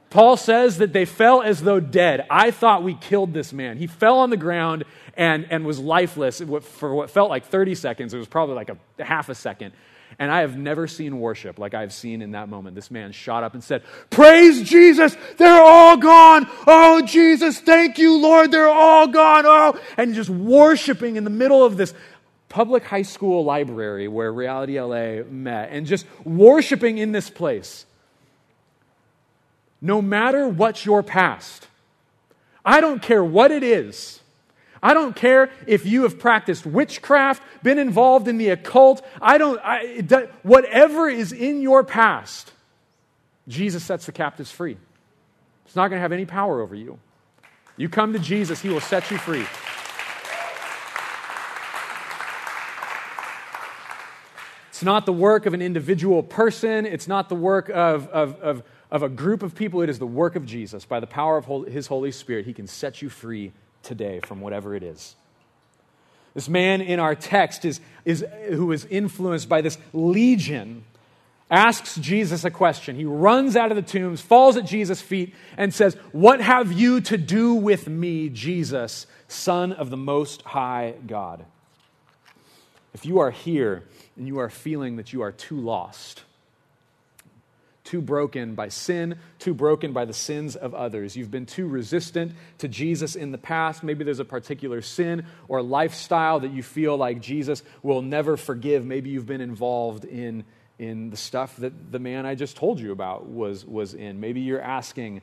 Paul 0.10 0.36
says 0.36 0.80
that 0.80 0.92
they 0.92 1.06
fell 1.06 1.42
as 1.42 1.62
though 1.62 1.80
dead. 1.80 2.26
I 2.30 2.52
thought 2.52 2.84
we 2.84 2.96
killed 2.96 3.34
this 3.34 3.54
man. 3.54 3.78
He 3.78 3.88
fell 3.88 4.20
on 4.20 4.30
the 4.30 4.38
ground 4.38 4.84
and, 5.16 5.48
and 5.50 5.66
was 5.66 5.80
lifeless 5.80 6.42
for 6.42 6.94
what 6.94 7.10
felt 7.10 7.30
like 7.30 7.46
30 7.46 7.76
seconds. 7.76 8.14
It 8.14 8.18
was 8.18 8.28
probably 8.28 8.56
like 8.56 8.70
a 8.70 9.04
half 9.04 9.30
a 9.30 9.36
second. 9.36 9.74
And 10.22 10.32
I 10.32 10.42
have 10.42 10.56
never 10.56 10.86
seen 10.86 11.20
worship 11.20 11.58
like 11.58 11.74
I've 11.74 11.92
seen 11.92 12.22
in 12.22 12.34
that 12.34 12.48
moment. 12.48 12.76
This 12.76 12.92
man 12.92 13.12
shot 13.12 13.44
up 13.44 13.56
and 13.56 13.64
said, 13.64 13.82
Praise 14.12 14.62
Jesus, 14.62 15.18
they're 15.38 15.64
all 15.64 15.98
gone. 15.98 16.48
Oh, 16.68 17.02
Jesus, 17.02 17.60
thank 17.60 17.98
you, 17.98 18.22
Lord, 18.22 18.52
they're 18.52 18.70
all 18.70 19.08
gone. 19.08 19.46
Oh, 19.48 19.82
and 19.98 20.14
just 20.14 20.30
worshiping 20.30 21.16
in 21.16 21.24
the 21.24 21.32
middle 21.32 21.66
of 21.66 21.76
this 21.76 21.96
public 22.50 22.84
high 22.84 23.02
school 23.02 23.44
library 23.44 24.08
where 24.08 24.32
Reality 24.32 24.80
LA 24.80 25.24
met 25.28 25.72
and 25.72 25.88
just 25.88 26.06
worshiping 26.24 27.00
in 27.00 27.14
this 27.14 27.32
place. 27.32 27.88
No 29.82 30.04
matter 30.04 30.48
what's 30.48 30.86
your 30.86 31.02
past, 31.02 31.68
I 32.64 32.80
don't 32.80 33.02
care 33.02 33.24
what 33.24 33.50
it 33.50 33.64
is. 33.64 34.21
I 34.84 34.94
don't 34.94 35.16
care 35.16 35.52
if 35.68 35.86
you 35.86 36.04
have 36.04 36.18
practiced 36.18 36.66
witchcraft, 36.66 37.44
been 37.62 37.78
involved 37.78 38.28
in 38.28 38.38
the 38.38 38.50
occult. 38.50 39.06
I 39.22 39.38
don't, 39.38 39.60
I, 39.64 40.28
whatever 40.42 41.08
is 41.08 41.32
in 41.32 41.62
your 41.62 41.84
past, 41.84 42.52
Jesus 43.48 43.84
sets 43.84 44.08
the 44.08 44.12
captives 44.12 44.52
free. 44.52 44.78
It's 45.66 45.76
not 45.76 45.90
going 45.90 46.00
to 46.00 46.02
have 46.02 46.12
any 46.12 46.26
power 46.26 46.62
over 46.62 46.76
you. 46.76 47.00
You 47.78 47.90
come 47.90 48.14
to 48.14 48.20
Jesus, 48.20 48.62
He 48.62 48.70
will 48.70 48.82
set 48.82 49.10
you 49.12 49.18
free. 49.18 49.46
It's 54.70 54.84
not 54.84 55.06
the 55.06 55.14
work 55.14 55.46
of 55.46 55.54
an 55.54 55.62
individual 55.62 56.24
person, 56.24 56.88
it's 56.88 57.08
not 57.08 57.30
the 57.30 57.36
work 57.36 57.70
of, 57.70 58.08
of, 58.08 58.36
of, 58.42 58.64
of 58.90 59.04
a 59.04 59.10
group 59.10 59.44
of 59.44 59.54
people. 59.54 59.84
It 59.84 59.90
is 59.90 60.00
the 60.00 60.08
work 60.08 60.36
of 60.36 60.44
Jesus. 60.44 60.86
By 60.86 61.00
the 61.00 61.08
power 61.08 61.38
of 61.38 61.68
His 61.68 61.86
Holy 61.86 62.12
Spirit, 62.12 62.48
He 62.48 62.54
can 62.54 62.66
set 62.66 63.00
you 63.00 63.10
free 63.10 63.52
today 63.84 64.20
from 64.22 64.42
whatever 64.42 64.76
it 64.76 64.84
is. 64.84 65.16
This 66.34 66.48
man 66.48 66.82
in 66.82 67.00
our 67.00 67.16
text 67.16 67.66
is, 67.66 67.82
is, 68.06 68.26
who 68.50 68.72
is 68.72 68.86
influenced 68.86 69.50
by 69.50 69.62
this 69.62 69.78
legion 69.94 70.84
asks 71.50 71.98
Jesus 71.98 72.46
a 72.46 72.50
question. 72.50 72.96
He 72.96 73.04
runs 73.04 73.58
out 73.58 73.72
of 73.72 73.76
the 73.76 73.82
tombs, 73.82 74.22
falls 74.22 74.56
at 74.56 74.66
Jesus' 74.66 75.02
feet, 75.02 75.36
and 75.58 75.74
says, 75.74 75.96
What 76.14 76.40
have 76.40 76.72
you 76.72 77.02
to 77.02 77.18
do 77.18 77.54
with 77.54 77.88
me, 77.88 78.30
Jesus, 78.30 79.06
Son 79.28 79.74
of 79.74 79.90
the 79.90 79.98
Most 79.98 80.42
High 80.44 80.96
God? 81.06 81.46
If 82.94 83.06
you 83.06 83.20
are 83.20 83.32
here 83.32 83.84
and 84.16 84.28
you 84.28 84.40
are 84.40 84.50
feeling 84.50 84.96
that 84.96 85.12
you 85.12 85.22
are 85.22 85.32
too 85.32 85.60
lost, 85.60 86.24
too 87.92 88.02
broken 88.02 88.56
by 88.56 88.70
sin, 88.70 89.18
too 89.38 89.54
broken 89.54 89.92
by 89.92 90.06
the 90.06 90.14
sins 90.14 90.56
of 90.56 90.74
others. 90.74 91.18
You've 91.18 91.30
been 91.30 91.46
too 91.46 91.68
resistant 91.68 92.32
to 92.60 92.70
Jesus 92.70 93.18
in 93.18 93.34
the 93.34 93.38
past. 93.38 93.84
Maybe 93.84 94.06
there's 94.06 94.22
a 94.22 94.26
particular 94.26 94.82
sin 94.82 95.26
or 95.50 95.62
lifestyle 95.62 96.40
that 96.40 96.54
you 96.54 96.64
feel 96.64 96.96
like 96.96 97.20
Jesus 97.20 97.64
will 97.84 98.02
never 98.02 98.38
forgive. 98.38 98.86
Maybe 98.86 99.10
you've 99.10 99.26
been 99.26 99.42
involved 99.42 100.06
in 100.06 100.46
in 100.80 101.10
the 101.10 101.18
stuff 101.18 101.58
that 101.58 101.92
the 101.92 102.00
man 102.00 102.26
I 102.26 102.34
just 102.34 102.56
told 102.56 102.80
you 102.80 102.94
about 102.94 103.28
was, 103.28 103.66
was 103.66 103.94
in. 103.94 104.22
Maybe 104.22 104.40
you're 104.40 104.62
asking 104.62 105.22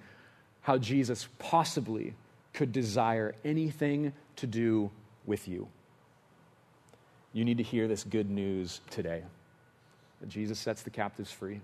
how 0.61 0.77
Jesus 0.77 1.27
possibly 1.39 2.15
could 2.53 2.71
desire 2.71 3.35
anything 3.47 4.13
to 4.37 4.47
do 4.47 4.91
with 5.25 5.49
you. 5.49 5.69
You 7.33 7.47
need 7.47 7.57
to 7.57 7.65
hear 7.65 7.89
this 7.89 8.05
good 8.05 8.31
news 8.31 8.83
today 8.91 9.25
Jesus 10.29 10.59
sets 10.59 10.83
the 10.83 10.91
captives 10.91 11.33
free, 11.33 11.61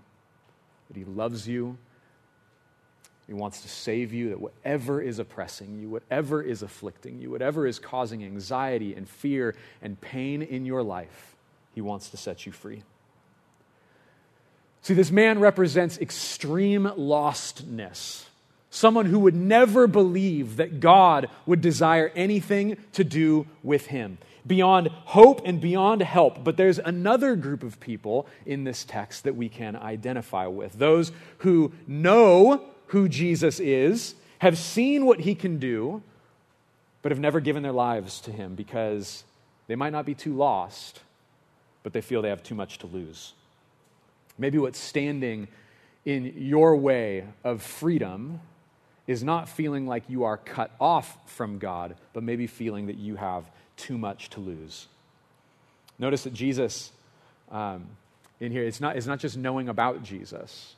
that 0.87 0.97
he 0.97 1.05
loves 1.05 1.47
you, 1.47 1.77
he 3.27 3.33
wants 3.33 3.61
to 3.61 3.67
save 3.67 4.13
you, 4.13 4.29
that 4.29 4.39
whatever 4.39 5.01
is 5.01 5.17
oppressing 5.17 5.79
you, 5.79 5.89
whatever 5.89 6.41
is 6.41 6.61
afflicting 6.61 7.19
you, 7.19 7.31
whatever 7.31 7.65
is 7.65 7.79
causing 7.79 8.23
anxiety 8.23 8.93
and 8.93 9.09
fear 9.09 9.55
and 9.81 9.99
pain 9.99 10.41
in 10.41 10.65
your 10.65 10.83
life, 10.83 11.35
he 11.73 11.81
wants 11.81 12.09
to 12.09 12.17
set 12.17 12.45
you 12.45 12.51
free. 12.51 12.83
See, 14.81 14.93
this 14.93 15.09
man 15.09 15.39
represents 15.39 15.97
extreme 15.97 16.83
lostness. 16.83 18.25
Someone 18.69 19.07
who 19.07 19.19
would 19.19 19.33
never 19.33 19.87
believe 19.87 20.57
that 20.57 20.79
God 20.79 21.29
would 21.47 21.61
desire 21.61 22.11
anything 22.15 22.77
to 22.93 23.03
do 23.03 23.47
with 23.63 23.87
him. 23.87 24.19
Beyond 24.47 24.89
hope 24.89 25.41
and 25.45 25.59
beyond 25.59 26.01
help. 26.01 26.43
But 26.43 26.57
there's 26.57 26.79
another 26.79 27.35
group 27.35 27.63
of 27.63 27.79
people 27.79 28.27
in 28.45 28.63
this 28.63 28.83
text 28.83 29.23
that 29.23 29.35
we 29.35 29.49
can 29.49 29.75
identify 29.75 30.47
with. 30.47 30.73
Those 30.73 31.11
who 31.39 31.73
know 31.87 32.63
who 32.87 33.09
Jesus 33.09 33.59
is, 33.59 34.15
have 34.39 34.57
seen 34.57 35.05
what 35.05 35.21
he 35.21 35.35
can 35.35 35.57
do, 35.57 36.03
but 37.01 37.11
have 37.11 37.19
never 37.19 37.39
given 37.39 37.63
their 37.63 37.71
lives 37.71 38.21
to 38.21 38.31
him 38.31 38.55
because 38.55 39.23
they 39.67 39.75
might 39.75 39.91
not 39.91 40.05
be 40.05 40.13
too 40.13 40.35
lost, 40.35 41.01
but 41.83 41.93
they 41.93 42.01
feel 42.01 42.21
they 42.21 42.29
have 42.29 42.43
too 42.43 42.55
much 42.55 42.79
to 42.79 42.87
lose. 42.87 43.33
Maybe 44.37 44.57
what's 44.57 44.79
standing 44.79 45.47
in 46.03 46.33
your 46.37 46.75
way 46.75 47.25
of 47.43 47.61
freedom 47.61 48.41
is 49.07 49.23
not 49.23 49.47
feeling 49.47 49.87
like 49.87 50.03
you 50.07 50.23
are 50.23 50.37
cut 50.37 50.71
off 50.79 51.17
from 51.25 51.57
God, 51.57 51.95
but 52.13 52.23
maybe 52.23 52.47
feeling 52.47 52.87
that 52.87 52.97
you 52.97 53.15
have 53.15 53.49
too 53.77 53.97
much 53.97 54.29
to 54.31 54.39
lose. 54.39 54.87
Notice 55.97 56.23
that 56.23 56.33
Jesus, 56.33 56.91
um, 57.51 57.85
in 58.39 58.51
here, 58.51 58.63
it's 58.63 58.81
not, 58.81 58.97
it's 58.97 59.07
not 59.07 59.19
just 59.19 59.37
knowing 59.37 59.69
about 59.69 60.03
Jesus. 60.03 60.75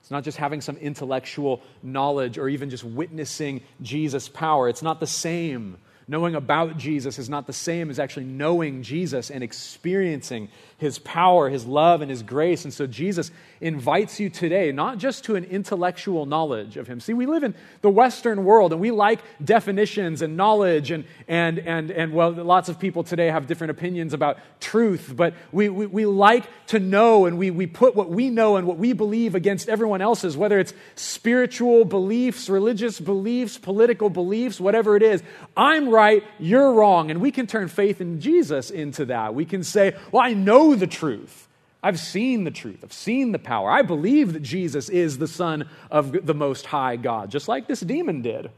It's 0.00 0.10
not 0.10 0.24
just 0.24 0.38
having 0.38 0.60
some 0.60 0.76
intellectual 0.76 1.62
knowledge 1.82 2.38
or 2.38 2.48
even 2.48 2.70
just 2.70 2.84
witnessing 2.84 3.60
Jesus' 3.82 4.28
power. 4.28 4.68
It's 4.68 4.82
not 4.82 5.00
the 5.00 5.06
same 5.06 5.78
Knowing 6.08 6.36
about 6.36 6.76
Jesus 6.76 7.18
is 7.18 7.28
not 7.28 7.48
the 7.48 7.52
same 7.52 7.90
as 7.90 7.98
actually 7.98 8.26
knowing 8.26 8.84
Jesus 8.84 9.28
and 9.28 9.42
experiencing 9.42 10.48
his 10.78 11.00
power, 11.00 11.48
his 11.48 11.66
love, 11.66 12.00
and 12.00 12.08
his 12.08 12.22
grace. 12.22 12.62
And 12.62 12.72
so 12.72 12.86
Jesus 12.86 13.32
invites 13.60 14.20
you 14.20 14.30
today, 14.30 14.70
not 14.70 14.98
just 14.98 15.24
to 15.24 15.34
an 15.34 15.42
intellectual 15.44 16.24
knowledge 16.24 16.76
of 16.76 16.86
him. 16.86 17.00
See, 17.00 17.12
we 17.12 17.26
live 17.26 17.42
in 17.42 17.56
the 17.80 17.90
Western 17.90 18.44
world 18.44 18.72
and 18.72 18.80
we 18.80 18.92
like 18.92 19.20
definitions 19.44 20.22
and 20.22 20.36
knowledge, 20.36 20.92
and, 20.92 21.06
and, 21.26 21.58
and, 21.58 21.90
and 21.90 22.12
well, 22.12 22.30
lots 22.30 22.68
of 22.68 22.78
people 22.78 23.02
today 23.02 23.26
have 23.26 23.48
different 23.48 23.72
opinions 23.72 24.12
about 24.12 24.38
truth, 24.60 25.12
but 25.16 25.34
we, 25.50 25.68
we, 25.68 25.86
we 25.86 26.06
like 26.06 26.44
to 26.68 26.78
know 26.78 27.26
and 27.26 27.36
we, 27.36 27.50
we 27.50 27.66
put 27.66 27.96
what 27.96 28.10
we 28.10 28.30
know 28.30 28.56
and 28.56 28.66
what 28.66 28.78
we 28.78 28.92
believe 28.92 29.34
against 29.34 29.68
everyone 29.68 30.02
else's, 30.02 30.36
whether 30.36 30.60
it's 30.60 30.74
spiritual 30.94 31.84
beliefs, 31.84 32.48
religious 32.48 33.00
beliefs, 33.00 33.58
political 33.58 34.08
beliefs, 34.08 34.60
whatever 34.60 34.94
it 34.94 35.02
is. 35.02 35.20
I'm 35.56 35.95
right, 35.96 36.22
you're 36.38 36.72
wrong. 36.72 37.10
And 37.10 37.20
we 37.20 37.32
can 37.32 37.46
turn 37.46 37.68
faith 37.68 38.00
in 38.00 38.20
Jesus 38.20 38.70
into 38.70 39.06
that. 39.06 39.34
We 39.34 39.44
can 39.44 39.64
say, 39.64 39.96
well, 40.12 40.22
I 40.22 40.34
know 40.34 40.74
the 40.74 40.86
truth. 40.86 41.48
I've 41.82 41.98
seen 41.98 42.44
the 42.44 42.50
truth. 42.50 42.80
I've 42.82 42.92
seen 42.92 43.32
the 43.32 43.38
power. 43.38 43.70
I 43.70 43.82
believe 43.82 44.32
that 44.32 44.42
Jesus 44.42 44.88
is 44.88 45.18
the 45.18 45.28
Son 45.28 45.68
of 45.90 46.26
the 46.26 46.34
Most 46.34 46.66
High 46.66 46.96
God, 46.96 47.30
just 47.30 47.48
like 47.48 47.66
this 47.66 47.80
demon 47.80 48.22
did. 48.22 48.50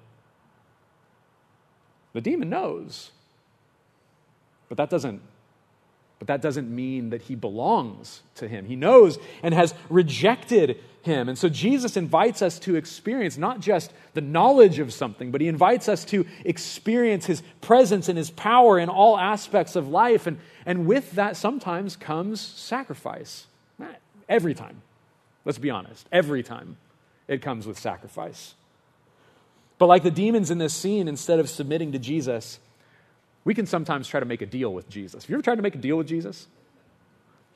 The 2.12 2.20
demon 2.20 2.48
knows. 2.48 3.11
But 4.68 4.79
that 4.79 4.90
doesn't 4.90 5.22
but 6.18 6.28
that 6.28 6.42
doesn't 6.42 6.68
mean 6.68 7.11
that 7.11 7.22
he 7.22 7.35
belongs 7.35 8.22
to 8.37 8.48
him. 8.48 8.64
He 8.66 8.76
knows 8.76 9.18
and 9.42 9.54
has 9.54 9.74
rejected 9.88 10.81
him. 11.02 11.28
And 11.28 11.38
so 11.38 11.48
Jesus 11.48 11.96
invites 11.96 12.42
us 12.42 12.59
to 12.61 12.74
experience 12.74 13.38
not 13.38 13.61
just 13.61 13.92
the 14.14 14.20
knowledge 14.20 14.81
of 14.81 14.92
something, 14.92 15.31
but 15.31 15.40
he 15.40 15.48
invites 15.48 15.88
us 15.88 16.04
to 16.07 16.26
experience 16.44 17.26
his 17.26 17.42
presence 17.61 18.09
and 18.09 18.18
his 18.18 18.31
power 18.31 18.78
in 18.78 18.88
all 18.88 19.16
aspects 19.16 19.76
of 19.76 19.88
life. 19.88 20.26
And, 20.26 20.38
and 20.66 20.87
with 20.87 21.12
that 21.12 21.37
sometimes 21.37 21.94
comes 21.94 22.40
sacrifice. 22.40 23.46
Every 24.28 24.54
time. 24.54 24.83
Let's 25.44 25.59
be 25.59 25.70
honest. 25.70 26.07
Every 26.12 26.42
time 26.42 26.76
it 27.28 27.40
comes 27.40 27.66
with 27.66 27.78
sacrifice. 27.78 28.54
But 29.78 29.87
like 29.87 30.02
the 30.02 30.11
demons 30.11 30.50
in 30.50 30.59
this 30.59 30.74
scene, 30.74 31.09
instead 31.09 31.38
of 31.38 31.48
submitting 31.48 31.92
to 31.92 31.98
Jesus, 31.98 32.59
we 33.44 33.55
can 33.55 33.66
sometimes 33.66 34.09
try 34.09 34.20
to 34.20 34.27
make 34.27 34.42
a 34.42 34.46
deal 34.46 34.72
with 34.72 34.88
Jesus. 34.88 35.24
Have 35.24 35.31
you 35.31 35.37
ever 35.37 35.42
tried 35.42 35.57
to 35.57 35.62
make 35.62 35.74
a 35.74 35.79
deal 35.79 35.96
with 35.96 36.07
Jesus? 36.07 36.46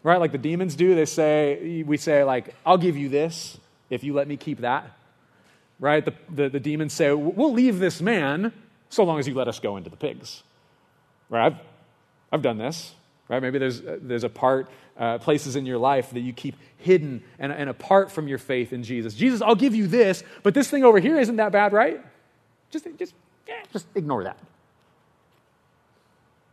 Right? 0.02 0.18
Like 0.18 0.32
the 0.32 0.38
demons 0.38 0.74
do, 0.74 0.94
they 0.94 1.04
say, 1.04 1.82
we 1.86 1.96
say, 1.96 2.24
like, 2.24 2.54
I'll 2.66 2.78
give 2.78 2.96
you 2.96 3.08
this 3.08 3.58
if 3.90 4.02
you 4.02 4.14
let 4.14 4.26
me 4.26 4.36
keep 4.36 4.60
that. 4.60 4.90
Right? 5.78 6.04
The, 6.04 6.14
the, 6.30 6.48
the 6.48 6.60
demons 6.60 6.92
say, 6.92 7.12
we'll 7.12 7.52
leave 7.52 7.78
this 7.78 8.00
man 8.00 8.52
so 8.88 9.04
long 9.04 9.18
as 9.18 9.28
you 9.28 9.34
let 9.34 9.48
us 9.48 9.58
go 9.58 9.76
into 9.76 9.90
the 9.90 9.96
pigs. 9.96 10.42
Right? 11.28 11.46
I've, 11.46 11.58
I've 12.32 12.42
done 12.42 12.58
this. 12.58 12.94
Right? 13.28 13.40
Maybe 13.40 13.58
there's, 13.58 13.80
there's 13.82 14.24
a 14.24 14.28
part, 14.28 14.68
uh, 14.96 15.18
places 15.18 15.56
in 15.56 15.66
your 15.66 15.78
life 15.78 16.10
that 16.10 16.20
you 16.20 16.32
keep 16.32 16.54
hidden 16.78 17.22
and, 17.38 17.52
and 17.52 17.70
apart 17.70 18.10
from 18.10 18.28
your 18.28 18.38
faith 18.38 18.72
in 18.72 18.82
Jesus. 18.82 19.14
Jesus, 19.14 19.40
I'll 19.40 19.54
give 19.54 19.74
you 19.74 19.86
this, 19.86 20.22
but 20.42 20.54
this 20.54 20.68
thing 20.68 20.84
over 20.84 20.98
here 20.98 21.18
isn't 21.18 21.36
that 21.36 21.52
bad, 21.52 21.72
right? 21.72 22.00
Just, 22.70 22.86
just, 22.98 23.14
yeah, 23.48 23.62
just 23.72 23.86
ignore 23.94 24.24
that. 24.24 24.36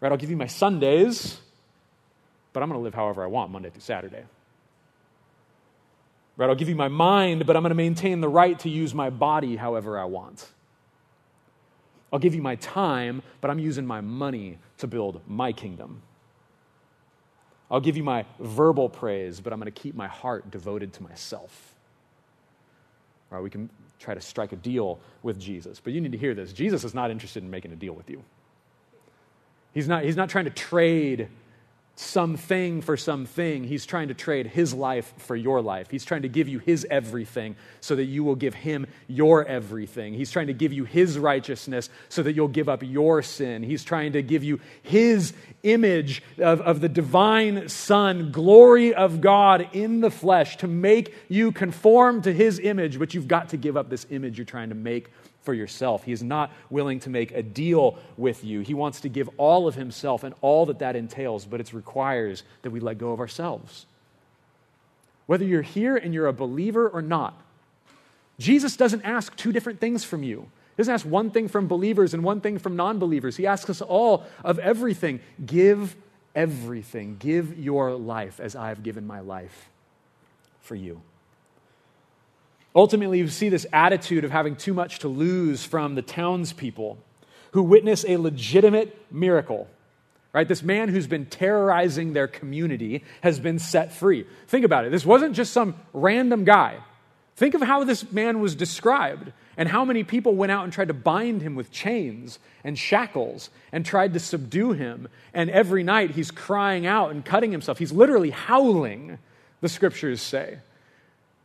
Right? 0.02 0.12
I'll 0.12 0.18
give 0.18 0.30
you 0.30 0.38
my 0.38 0.48
Sundays, 0.48 1.40
but 2.54 2.64
I'm 2.64 2.70
going 2.70 2.80
to 2.80 2.84
live 2.84 2.94
however 2.94 3.24
I 3.24 3.28
want 3.28 3.52
Monday 3.52 3.70
through 3.70 3.82
Saturday. 3.82 4.24
Right? 6.38 6.50
I'll 6.50 6.56
give 6.56 6.70
you 6.70 6.76
my 6.76 6.88
mind, 6.88 7.46
but 7.46 7.58
I'm 7.58 7.64
going 7.64 7.72
to 7.72 7.76
maintain 7.76 8.22
the 8.22 8.30
right 8.30 8.58
to 8.60 8.70
use 8.70 8.94
my 8.94 9.10
body 9.10 9.58
however 9.58 10.00
I 10.00 10.06
want. 10.06 10.48
I'll 12.14 12.20
give 12.20 12.34
you 12.34 12.42
my 12.42 12.56
time, 12.56 13.22
but 13.42 13.52
I'm 13.52 13.60
using 13.60 13.86
my 13.86 14.02
money 14.02 14.58
to 14.78 14.88
build 14.88 15.22
my 15.28 15.52
kingdom. 15.52 16.02
I'll 17.70 17.82
give 17.82 17.98
you 17.98 18.04
my 18.04 18.26
verbal 18.40 18.90
praise, 18.90 19.42
but 19.42 19.54
I'm 19.54 19.60
going 19.60 19.72
to 19.72 19.80
keep 19.80 19.96
my 19.96 20.08
heart 20.08 20.50
devoted 20.50 20.94
to 20.94 21.04
myself. 21.04 21.76
Right? 23.30 23.42
We 23.42 23.50
can 23.50 23.70
try 24.00 24.14
to 24.14 24.22
strike 24.22 24.54
a 24.54 24.56
deal 24.56 25.00
with 25.22 25.40
Jesus, 25.40 25.80
but 25.80 25.94
you 25.94 26.02
need 26.02 26.14
to 26.14 26.18
hear 26.18 26.34
this. 26.34 26.52
Jesus 26.54 26.84
is 26.84 26.96
not 26.96 27.12
interested 27.12 27.44
in 27.44 27.50
making 27.52 27.74
a 27.74 27.76
deal 27.76 27.94
with 27.94 28.10
you. 28.10 28.24
He's 29.74 29.88
not, 29.88 30.04
he's 30.04 30.16
not 30.16 30.30
trying 30.30 30.46
to 30.46 30.52
trade 30.52 31.30
something 32.00 32.82
for 32.82 32.96
something. 32.96 33.66
He's 33.66 33.86
trying 33.86 34.08
to 34.08 34.14
trade 34.14 34.48
his 34.48 34.74
life 34.74 35.14
for 35.18 35.36
your 35.36 35.62
life. 35.62 35.92
He's 35.92 36.06
trying 36.06 36.22
to 36.22 36.30
give 36.30 36.48
you 36.48 36.60
his 36.60 36.88
everything 36.90 37.58
so 37.82 37.94
that 37.98 38.06
you 38.06 38.24
will 38.24 38.36
give 38.36 38.54
him 38.54 38.88
your 39.10 39.46
everything. 39.46 40.14
He's 40.14 40.32
trying 40.32 40.48
to 40.48 40.54
give 40.54 40.72
you 40.72 40.86
his 40.86 41.20
righteousness 41.20 41.90
so 42.08 42.24
that 42.24 42.38
you'll 42.38 42.48
give 42.48 42.70
up 42.70 42.84
your 42.84 43.22
sin. 43.22 43.64
He's 43.64 43.84
trying 43.84 44.14
to 44.14 44.22
give 44.22 44.46
you 44.46 44.62
his 44.82 45.34
image 45.64 46.24
of, 46.38 46.62
of 46.62 46.80
the 46.80 46.88
divine 46.88 47.68
Son, 47.68 48.32
glory 48.32 48.94
of 48.94 49.20
God 49.20 49.68
in 49.74 50.00
the 50.00 50.12
flesh, 50.12 50.56
to 50.58 50.68
make 50.68 51.14
you 51.28 51.52
conform 51.52 52.22
to 52.22 52.32
his 52.32 52.60
image, 52.60 52.98
but 52.98 53.14
you've 53.14 53.28
got 53.28 53.50
to 53.50 53.58
give 53.58 53.76
up 53.76 53.90
this 53.90 54.08
image 54.10 54.38
you're 54.38 54.46
trying 54.46 54.70
to 54.70 54.76
make 54.76 55.12
for 55.50 55.56
yourself. 55.56 56.04
He 56.04 56.12
is 56.12 56.22
not 56.22 56.52
willing 56.70 57.00
to 57.00 57.10
make 57.10 57.32
a 57.32 57.42
deal 57.42 57.98
with 58.18 58.44
you. 58.44 58.60
He 58.60 58.76
wants 58.76 59.02
to 59.02 59.10
give 59.10 59.28
all 59.38 59.68
of 59.68 59.74
himself 59.74 60.24
and 60.24 60.36
all 60.42 60.68
that 60.68 60.78
that 60.78 60.96
entails, 60.96 61.44
but 61.44 61.60
it 61.60 61.74
requires 61.74 62.44
that 62.62 62.70
we 62.70 62.80
let 62.80 63.00
go 63.00 63.14
of 63.14 63.20
ourselves. 63.20 63.88
Whether 65.26 65.46
you're 65.46 65.64
here 65.64 65.98
and 65.98 66.14
you're 66.14 66.28
a 66.28 66.34
believer 66.34 66.88
or 66.88 67.02
not, 67.02 67.34
Jesus 68.38 68.78
doesn't 68.78 69.02
ask 69.02 69.36
two 69.38 69.52
different 69.52 69.80
things 69.80 70.04
from 70.04 70.22
you. 70.22 70.42
He 70.42 70.82
doesn't 70.82 70.94
ask 70.94 71.06
one 71.08 71.32
thing 71.32 71.48
from 71.48 71.68
believers 71.68 72.14
and 72.14 72.24
one 72.24 72.42
thing 72.42 72.60
from 72.60 72.76
non 72.76 73.00
believers. 73.00 73.36
He 73.36 73.48
asks 73.48 73.72
us 73.72 73.82
all 73.82 74.28
of 74.44 74.60
everything. 74.60 75.20
Give 75.44 75.96
everything. 76.36 77.16
Give 77.18 77.58
your 77.58 77.96
life 77.96 78.40
as 78.40 78.56
I 78.56 78.68
have 78.68 78.84
given 78.84 79.08
my 79.08 79.22
life 79.22 79.68
for 80.62 80.76
you. 80.76 81.02
Ultimately, 82.80 83.18
you 83.18 83.28
see 83.28 83.50
this 83.50 83.66
attitude 83.74 84.24
of 84.24 84.32
having 84.32 84.56
too 84.56 84.74
much 84.74 85.00
to 85.00 85.10
lose 85.10 85.66
from 85.66 85.96
the 85.96 86.02
townspeople 86.02 86.98
who 87.52 87.62
witness 87.62 88.06
a 88.08 88.16
legitimate 88.16 88.98
miracle. 89.12 89.68
Right? 90.32 90.48
This 90.48 90.64
man 90.64 90.88
who's 90.88 91.06
been 91.06 91.26
terrorizing 91.26 92.14
their 92.14 92.30
community 92.30 93.04
has 93.20 93.38
been 93.38 93.60
set 93.60 93.92
free. 93.92 94.26
Think 94.48 94.64
about 94.64 94.86
it. 94.86 94.92
This 94.92 95.06
wasn't 95.06 95.36
just 95.36 95.52
some 95.52 95.76
random 95.92 96.46
guy. 96.46 96.78
Think 97.36 97.54
of 97.54 97.62
how 97.62 97.84
this 97.84 98.10
man 98.14 98.40
was 98.40 98.56
described 98.56 99.34
and 99.58 99.68
how 99.68 99.84
many 99.84 100.06
people 100.06 100.34
went 100.36 100.54
out 100.54 100.64
and 100.64 100.72
tried 100.72 100.88
to 100.88 100.94
bind 100.94 101.42
him 101.42 101.56
with 101.56 101.72
chains 101.72 102.40
and 102.64 102.80
shackles 102.80 103.50
and 103.74 103.86
tried 103.86 104.14
to 104.14 104.22
subdue 104.22 104.72
him. 104.72 105.10
And 105.34 105.50
every 105.50 105.84
night 105.84 106.12
he's 106.12 106.32
crying 106.32 106.86
out 106.86 107.12
and 107.12 107.26
cutting 107.26 107.52
himself. 107.52 107.78
He's 107.78 107.92
literally 107.92 108.30
howling, 108.30 109.18
the 109.60 109.68
scriptures 109.68 110.22
say 110.22 110.60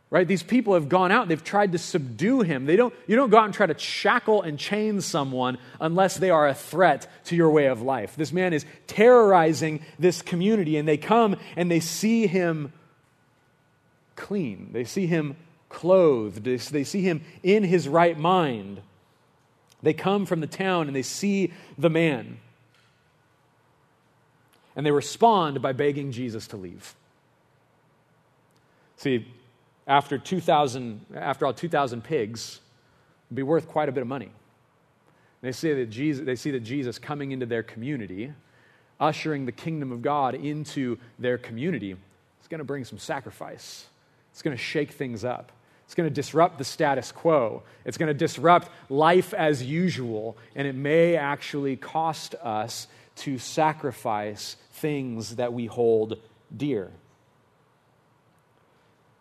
right? 0.09 0.27
These 0.27 0.43
people 0.43 0.75
have 0.75 0.87
gone 0.87 1.11
out. 1.11 1.27
They've 1.27 1.43
tried 1.43 1.71
to 1.71 1.77
subdue 1.77 2.41
him. 2.41 2.65
They 2.65 2.75
don't 2.75 2.93
you 3.07 3.15
don't 3.15 3.29
go 3.29 3.37
out 3.37 3.45
and 3.45 3.53
try 3.53 3.65
to 3.65 3.77
shackle 3.77 4.41
and 4.41 4.57
chain 4.59 5.01
someone 5.01 5.57
unless 5.79 6.17
they 6.17 6.29
are 6.29 6.47
a 6.47 6.53
threat 6.53 7.07
to 7.25 7.35
your 7.35 7.49
way 7.49 7.65
of 7.65 7.81
life. 7.81 8.15
This 8.15 8.31
man 8.31 8.53
is 8.53 8.65
terrorizing 8.87 9.81
this 9.99 10.21
community 10.21 10.77
and 10.77 10.87
they 10.87 10.97
come 10.97 11.37
and 11.55 11.69
they 11.69 11.79
see 11.79 12.27
him 12.27 12.71
clean. 14.15 14.69
They 14.71 14.85
see 14.85 15.07
him 15.07 15.35
clothed. 15.69 16.43
They 16.43 16.83
see 16.83 17.01
him 17.01 17.21
in 17.43 17.63
his 17.63 17.87
right 17.87 18.17
mind. 18.17 18.81
They 19.81 19.93
come 19.93 20.25
from 20.25 20.39
the 20.39 20.47
town 20.47 20.87
and 20.87 20.95
they 20.95 21.03
see 21.03 21.51
the 21.77 21.89
man. 21.89 22.39
And 24.75 24.85
they 24.85 24.91
respond 24.91 25.61
by 25.61 25.73
begging 25.73 26.11
jesus 26.11 26.47
to 26.47 26.57
leave. 26.57 26.95
See 28.97 29.27
after 29.87 30.17
2,000, 30.17 31.05
after 31.15 31.45
all 31.45 31.53
2,000 31.53 32.03
pigs 32.03 32.59
would 33.29 33.35
be 33.35 33.43
worth 33.43 33.67
quite 33.67 33.89
a 33.89 33.91
bit 33.91 34.01
of 34.01 34.07
money. 34.07 34.31
They, 35.41 35.51
say 35.51 35.73
that 35.75 35.91
Jesus, 35.91 36.25
they 36.25 36.35
see 36.35 36.51
that 36.51 36.61
Jesus 36.61 36.97
coming 36.97 37.31
into 37.31 37.45
their 37.45 37.61
community, 37.61 38.33
ushering 38.99 39.45
the 39.45 39.51
kingdom 39.51 39.91
of 39.91 40.01
God 40.01 40.33
into 40.33 40.97
their 41.19 41.37
community, 41.37 41.91
is 41.91 42.47
going 42.47 42.59
to 42.59 42.65
bring 42.65 42.83
some 42.83 42.97
sacrifice. 42.97 43.85
It's 44.31 44.41
going 44.41 44.57
to 44.57 44.61
shake 44.61 44.91
things 44.91 45.23
up. 45.23 45.51
It's 45.85 45.93
going 45.93 46.09
to 46.09 46.13
disrupt 46.13 46.57
the 46.57 46.63
status 46.63 47.11
quo. 47.11 47.61
It's 47.85 47.97
going 47.97 48.07
to 48.07 48.13
disrupt 48.13 48.69
life 48.89 49.35
as 49.35 49.61
usual, 49.61 50.35
and 50.55 50.67
it 50.67 50.73
may 50.73 51.15
actually 51.15 51.75
cost 51.75 52.33
us 52.35 52.87
to 53.17 53.37
sacrifice 53.37 54.57
things 54.71 55.35
that 55.35 55.53
we 55.53 55.67
hold 55.67 56.17
dear. 56.55 56.91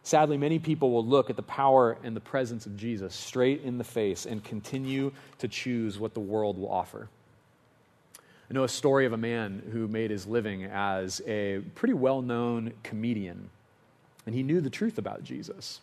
Sadly, 0.04 0.36
many 0.36 0.58
people 0.58 0.90
will 0.90 1.04
look 1.04 1.30
at 1.30 1.36
the 1.36 1.42
power 1.42 1.96
and 2.04 2.14
the 2.14 2.20
presence 2.20 2.66
of 2.66 2.76
Jesus 2.76 3.14
straight 3.14 3.62
in 3.62 3.78
the 3.78 3.84
face 3.84 4.26
and 4.26 4.44
continue 4.44 5.10
to 5.38 5.48
choose 5.48 5.98
what 5.98 6.12
the 6.12 6.20
world 6.20 6.58
will 6.58 6.70
offer. 6.70 7.08
I 8.50 8.54
know 8.54 8.64
a 8.64 8.68
story 8.68 9.06
of 9.06 9.14
a 9.14 9.18
man 9.18 9.62
who 9.72 9.88
made 9.88 10.10
his 10.10 10.26
living 10.26 10.64
as 10.64 11.22
a 11.26 11.60
pretty 11.74 11.94
well 11.94 12.20
known 12.20 12.74
comedian, 12.82 13.48
and 14.26 14.34
he 14.34 14.42
knew 14.42 14.60
the 14.60 14.68
truth 14.68 14.98
about 14.98 15.24
Jesus. 15.24 15.80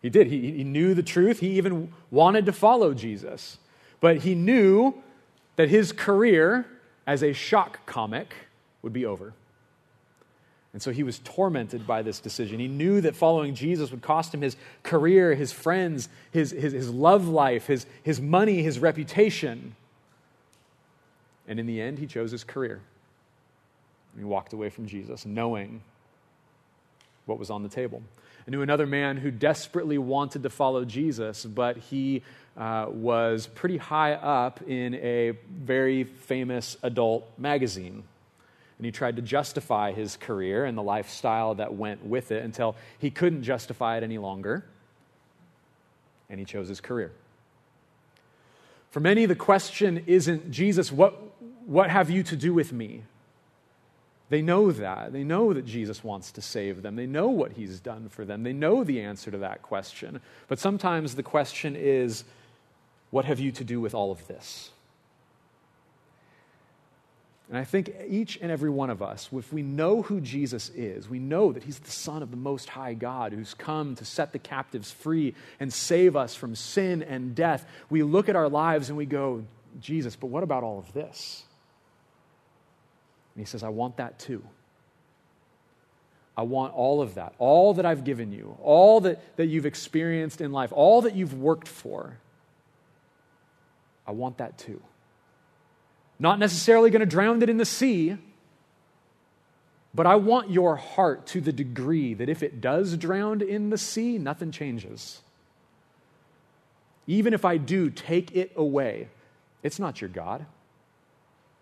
He 0.00 0.08
did. 0.08 0.28
He, 0.28 0.50
he 0.52 0.64
knew 0.64 0.94
the 0.94 1.02
truth. 1.02 1.40
He 1.40 1.58
even 1.58 1.92
wanted 2.10 2.46
to 2.46 2.52
follow 2.52 2.94
Jesus. 2.94 3.58
But 4.00 4.18
he 4.18 4.34
knew 4.34 4.94
that 5.56 5.68
his 5.68 5.92
career 5.92 6.66
as 7.06 7.22
a 7.22 7.34
shock 7.34 7.84
comic 7.84 8.34
would 8.80 8.94
be 8.94 9.04
over. 9.04 9.34
And 10.72 10.80
so 10.80 10.90
he 10.90 11.02
was 11.02 11.18
tormented 11.18 11.86
by 11.86 12.00
this 12.02 12.18
decision. 12.18 12.58
He 12.58 12.68
knew 12.68 13.02
that 13.02 13.14
following 13.14 13.54
Jesus 13.54 13.90
would 13.90 14.00
cost 14.00 14.32
him 14.32 14.40
his 14.40 14.56
career, 14.82 15.34
his 15.34 15.52
friends, 15.52 16.08
his, 16.30 16.50
his, 16.50 16.72
his 16.72 16.88
love 16.88 17.28
life, 17.28 17.66
his, 17.66 17.84
his 18.02 18.20
money, 18.20 18.62
his 18.62 18.78
reputation. 18.78 19.76
And 21.46 21.60
in 21.60 21.66
the 21.66 21.80
end, 21.80 21.98
he 21.98 22.06
chose 22.06 22.30
his 22.30 22.42
career. 22.42 22.80
And 24.12 24.20
he 24.20 24.24
walked 24.24 24.54
away 24.54 24.70
from 24.70 24.86
Jesus, 24.86 25.26
knowing 25.26 25.82
what 27.26 27.38
was 27.38 27.50
on 27.50 27.62
the 27.62 27.68
table. 27.68 28.02
I 28.46 28.50
knew 28.50 28.62
another 28.62 28.86
man 28.86 29.18
who 29.18 29.30
desperately 29.30 29.98
wanted 29.98 30.42
to 30.42 30.50
follow 30.50 30.84
Jesus, 30.84 31.44
but 31.44 31.76
he 31.76 32.22
uh, 32.56 32.86
was 32.88 33.46
pretty 33.46 33.76
high 33.76 34.14
up 34.14 34.60
in 34.66 34.94
a 34.94 35.32
very 35.50 36.04
famous 36.04 36.76
adult 36.82 37.30
magazine. 37.38 38.02
And 38.82 38.86
he 38.86 38.90
tried 38.90 39.14
to 39.14 39.22
justify 39.22 39.92
his 39.92 40.16
career 40.16 40.64
and 40.64 40.76
the 40.76 40.82
lifestyle 40.82 41.54
that 41.54 41.72
went 41.72 42.04
with 42.04 42.32
it 42.32 42.42
until 42.42 42.74
he 42.98 43.12
couldn't 43.12 43.44
justify 43.44 43.96
it 43.96 44.02
any 44.02 44.18
longer. 44.18 44.64
And 46.28 46.40
he 46.40 46.44
chose 46.44 46.66
his 46.66 46.80
career. 46.80 47.12
For 48.90 48.98
many, 48.98 49.24
the 49.24 49.36
question 49.36 50.02
isn't, 50.08 50.50
Jesus, 50.50 50.90
what, 50.90 51.14
what 51.64 51.90
have 51.90 52.10
you 52.10 52.24
to 52.24 52.34
do 52.34 52.52
with 52.52 52.72
me? 52.72 53.04
They 54.30 54.42
know 54.42 54.72
that. 54.72 55.12
They 55.12 55.22
know 55.22 55.52
that 55.52 55.64
Jesus 55.64 56.02
wants 56.02 56.32
to 56.32 56.42
save 56.42 56.82
them. 56.82 56.96
They 56.96 57.06
know 57.06 57.28
what 57.28 57.52
he's 57.52 57.78
done 57.78 58.08
for 58.08 58.24
them. 58.24 58.42
They 58.42 58.52
know 58.52 58.82
the 58.82 59.00
answer 59.00 59.30
to 59.30 59.38
that 59.38 59.62
question. 59.62 60.20
But 60.48 60.58
sometimes 60.58 61.14
the 61.14 61.22
question 61.22 61.76
is, 61.76 62.24
what 63.12 63.26
have 63.26 63.38
you 63.38 63.52
to 63.52 63.62
do 63.62 63.80
with 63.80 63.94
all 63.94 64.10
of 64.10 64.26
this? 64.26 64.70
And 67.52 67.60
I 67.60 67.64
think 67.64 67.94
each 68.08 68.38
and 68.40 68.50
every 68.50 68.70
one 68.70 68.88
of 68.88 69.02
us, 69.02 69.28
if 69.30 69.52
we 69.52 69.60
know 69.60 70.00
who 70.00 70.22
Jesus 70.22 70.70
is, 70.70 71.06
we 71.06 71.18
know 71.18 71.52
that 71.52 71.62
he's 71.62 71.78
the 71.80 71.90
Son 71.90 72.22
of 72.22 72.30
the 72.30 72.36
Most 72.38 72.70
High 72.70 72.94
God 72.94 73.34
who's 73.34 73.52
come 73.52 73.94
to 73.96 74.06
set 74.06 74.32
the 74.32 74.38
captives 74.38 74.90
free 74.90 75.34
and 75.60 75.70
save 75.70 76.16
us 76.16 76.34
from 76.34 76.54
sin 76.54 77.02
and 77.02 77.34
death. 77.34 77.66
We 77.90 78.04
look 78.04 78.30
at 78.30 78.36
our 78.36 78.48
lives 78.48 78.88
and 78.88 78.96
we 78.96 79.04
go, 79.04 79.44
Jesus, 79.78 80.16
but 80.16 80.28
what 80.28 80.42
about 80.42 80.62
all 80.64 80.78
of 80.78 80.94
this? 80.94 81.42
And 83.34 83.42
he 83.42 83.46
says, 83.46 83.62
I 83.62 83.68
want 83.68 83.98
that 83.98 84.18
too. 84.18 84.42
I 86.34 86.44
want 86.44 86.72
all 86.72 87.02
of 87.02 87.16
that, 87.16 87.34
all 87.38 87.74
that 87.74 87.84
I've 87.84 88.04
given 88.04 88.32
you, 88.32 88.56
all 88.62 89.02
that, 89.02 89.36
that 89.36 89.48
you've 89.48 89.66
experienced 89.66 90.40
in 90.40 90.52
life, 90.52 90.72
all 90.72 91.02
that 91.02 91.14
you've 91.14 91.34
worked 91.34 91.68
for. 91.68 92.16
I 94.06 94.12
want 94.12 94.38
that 94.38 94.56
too. 94.56 94.80
Not 96.22 96.38
necessarily 96.38 96.90
going 96.90 97.00
to 97.00 97.06
drown 97.06 97.42
it 97.42 97.50
in 97.50 97.56
the 97.56 97.64
sea, 97.64 98.16
but 99.92 100.06
I 100.06 100.14
want 100.14 100.52
your 100.52 100.76
heart 100.76 101.26
to 101.26 101.40
the 101.40 101.50
degree 101.50 102.14
that 102.14 102.28
if 102.28 102.44
it 102.44 102.60
does 102.60 102.96
drown 102.96 103.42
in 103.42 103.70
the 103.70 103.76
sea, 103.76 104.18
nothing 104.18 104.52
changes. 104.52 105.20
Even 107.08 107.34
if 107.34 107.44
I 107.44 107.56
do 107.56 107.90
take 107.90 108.36
it 108.36 108.52
away, 108.54 109.08
it's 109.64 109.80
not 109.80 110.00
your 110.00 110.10
God. 110.10 110.46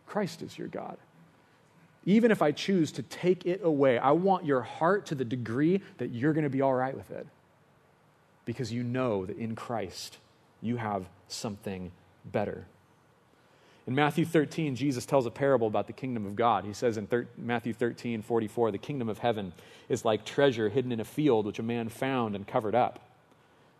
Christ 0.07 0.43
is 0.43 0.59
your 0.59 0.69
God. 0.69 0.99
Even 2.05 2.31
if 2.31 2.43
I 2.43 2.53
choose 2.53 2.93
to 2.93 3.03
take 3.03 3.47
it 3.47 3.63
away, 3.65 3.97
I 3.97 4.11
want 4.11 4.45
your 4.45 4.61
heart 4.61 5.07
to 5.07 5.15
the 5.15 5.25
degree 5.25 5.81
that 5.97 6.11
you're 6.11 6.35
going 6.35 6.45
to 6.45 6.51
be 6.51 6.61
all 6.61 6.75
right 6.75 6.95
with 6.95 7.11
it. 7.11 7.27
Because 8.45 8.71
you 8.71 8.83
know 8.83 9.25
that 9.25 9.39
in 9.39 9.57
Christ 9.57 10.19
you 10.61 10.77
have 10.77 11.07
something 11.29 11.93
better. 12.27 12.67
In 13.87 13.95
Matthew 13.95 14.25
13, 14.25 14.77
Jesus 14.77 15.07
tells 15.07 15.27
a 15.27 15.31
parable 15.31 15.67
about 15.67 15.87
the 15.87 15.93
kingdom 15.93 16.27
of 16.27 16.37
God. 16.37 16.65
He 16.65 16.73
says 16.73 16.97
in 16.97 17.07
thir- 17.07 17.29
Matthew 17.37 17.73
13, 17.73 18.23
44, 18.23 18.71
the 18.71 18.79
kingdom 18.79 19.09
of 19.09 19.19
heaven 19.19 19.53
is 19.89 20.05
like 20.05 20.25
treasure 20.25 20.69
hidden 20.69 20.93
in 20.93 21.01
a 21.01 21.05
field 21.05 21.47
which 21.47 21.59
a 21.59 21.63
man 21.63 21.89
found 21.89 22.37
and 22.37 22.47
covered 22.47 22.75
up. 22.75 23.01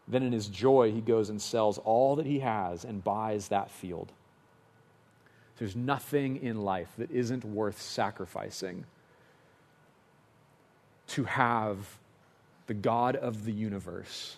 Then 0.09 0.23
in 0.23 0.33
his 0.33 0.49
joy, 0.49 0.91
he 0.91 1.01
goes 1.01 1.31
and 1.31 1.41
sells 1.41 1.79
all 1.79 2.17
that 2.17 2.27
he 2.27 2.41
has 2.41 2.85
and 2.85 3.05
buys 3.05 3.49
that 3.49 3.71
field. 3.71 4.11
There's 5.59 5.77
nothing 5.77 6.43
in 6.43 6.63
life 6.63 6.89
that 6.97 7.11
isn't 7.11 7.45
worth 7.45 7.81
sacrificing 7.81 8.87
to 11.09 11.25
have 11.25 11.99
the 12.67 12.75
God 12.75 13.15
of 13.15 13.45
the 13.45 13.53
universe, 13.53 14.37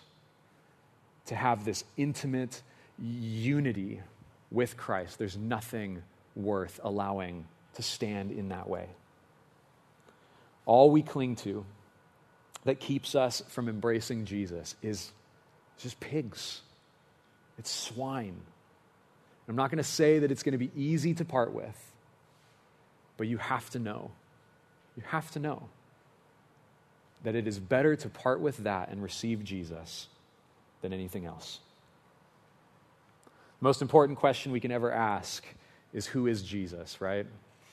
to 1.27 1.35
have 1.35 1.63
this 1.63 1.85
intimate 1.95 2.61
unity 2.99 4.01
with 4.53 4.77
Christ. 4.77 5.17
There's 5.19 5.35
nothing 5.35 6.03
worth 6.35 6.79
allowing 6.83 7.45
to 7.73 7.83
stand 7.83 8.31
in 8.31 8.49
that 8.49 8.69
way. 8.69 8.87
All 10.65 10.91
we 10.91 11.01
cling 11.01 11.35
to 11.37 11.65
that 12.63 12.79
keeps 12.79 13.15
us 13.15 13.43
from 13.49 13.67
embracing 13.67 14.25
Jesus 14.25 14.75
is 14.81 15.11
just 15.77 15.99
pigs. 15.99 16.61
It's 17.57 17.69
swine. 17.69 18.39
I'm 19.49 19.55
not 19.57 19.69
going 19.69 19.77
to 19.77 19.83
say 19.83 20.19
that 20.19 20.31
it's 20.31 20.43
going 20.43 20.53
to 20.53 20.57
be 20.57 20.71
easy 20.75 21.13
to 21.15 21.25
part 21.25 21.53
with, 21.53 21.91
but 23.17 23.27
you 23.27 23.37
have 23.37 23.69
to 23.71 23.79
know. 23.79 24.11
You 24.95 25.03
have 25.07 25.29
to 25.31 25.39
know 25.39 25.67
that 27.23 27.35
it 27.35 27.47
is 27.47 27.59
better 27.59 27.95
to 27.95 28.09
part 28.09 28.39
with 28.39 28.57
that 28.57 28.89
and 28.89 29.01
receive 29.01 29.43
Jesus 29.43 30.07
than 30.81 30.93
anything 30.93 31.25
else. 31.25 31.59
Most 33.63 33.81
important 33.81 34.19
question 34.19 34.51
we 34.51 34.59
can 34.59 34.73
ever 34.73 34.91
ask 34.91 35.45
is 35.93 36.05
who 36.05 36.27
is 36.27 36.41
Jesus, 36.43 36.99
right? 36.99 37.25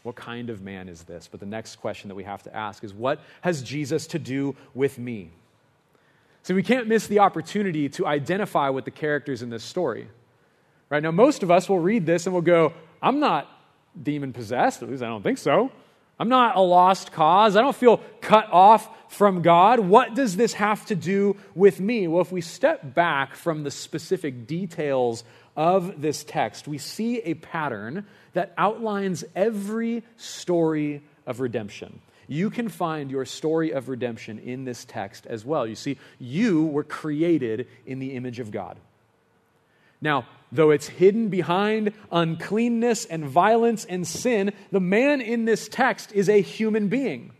What 0.05 0.14
kind 0.14 0.48
of 0.48 0.62
man 0.62 0.88
is 0.88 1.03
this? 1.03 1.29
But 1.29 1.40
the 1.40 1.46
next 1.46 1.81
question 1.81 2.07
that 2.07 2.14
we 2.14 2.22
have 2.22 2.44
to 2.44 2.57
ask 2.57 2.85
is 2.85 2.94
what 2.94 3.18
has 3.40 3.61
Jesus 3.61 4.07
to 4.07 4.20
do 4.20 4.55
with 4.72 5.00
me? 5.00 5.33
See, 6.44 6.55
we 6.55 6.62
can't 6.62 6.87
miss 6.87 7.09
the 7.09 7.18
opportunity 7.18 7.88
to 7.88 8.07
identify 8.07 8.68
with 8.68 8.85
the 8.85 8.92
characters 8.92 9.42
in 9.42 9.50
this 9.50 9.64
story. 9.64 10.07
Right 10.90 11.03
now, 11.03 11.11
most 11.11 11.42
of 11.42 11.50
us 11.50 11.68
will 11.68 11.81
read 11.81 12.07
this 12.07 12.24
and 12.24 12.33
we'll 12.33 12.42
go, 12.42 12.72
I'm 13.03 13.18
not 13.18 13.48
demon 14.00 14.33
possessed, 14.33 14.85
at 14.85 14.90
least 14.90 15.03
I 15.03 15.07
don't 15.07 15.24
think 15.24 15.38
so. 15.38 15.72
I'm 16.20 16.29
not 16.29 16.55
a 16.55 16.61
lost 16.61 17.11
cause. 17.11 17.57
I 17.57 17.62
don't 17.62 17.74
feel 17.74 17.96
cut 18.20 18.46
off 18.53 18.88
from 19.11 19.42
God. 19.42 19.81
What 19.81 20.14
does 20.14 20.37
this 20.37 20.53
have 20.53 20.87
to 20.87 20.94
do 20.94 21.37
with 21.57 21.81
me? 21.81 22.07
Well, 22.07 22.20
if 22.20 22.31
we 22.31 22.42
step 22.42 22.94
back 22.94 23.35
from 23.35 23.64
the 23.64 23.70
specific 23.72 24.46
details 24.46 25.24
of 25.61 26.01
this 26.01 26.25
text, 26.25 26.66
we 26.66 26.79
see 26.79 27.18
a 27.18 27.35
pattern 27.35 28.07
that 28.33 28.55
outlines 28.57 29.25
every 29.37 30.03
story 30.16 31.03
of 31.27 31.38
redemption. 31.38 32.01
You 32.29 32.49
can 32.49 32.70
find 32.70 33.11
your 33.11 33.27
story 33.27 33.73
of 33.73 33.90
redemption 33.90 34.38
in 34.38 34.64
this 34.64 34.87
text 34.87 35.27
as 35.27 35.44
well. 35.44 35.66
You 35.66 35.75
see, 35.75 35.99
you 36.18 36.64
were 36.64 36.83
created 36.83 37.68
in 37.85 37.99
the 37.99 38.14
image 38.14 38.40
of 38.40 38.51
God. 38.51 38.79
Now, 40.01 40.27
though 40.51 40.70
it's 40.70 40.88
hidden 40.88 41.29
behind 41.29 41.92
uncleanness 42.11 43.05
and 43.05 43.27
violence 43.27 43.85
and 43.85 44.07
sin, 44.07 44.55
the 44.73 44.81
man 44.81 45.20
in 45.20 45.44
this 45.44 45.68
text 45.68 46.11
is 46.12 46.31
a 46.31 46.40
human 46.40 46.88
being 46.88 47.33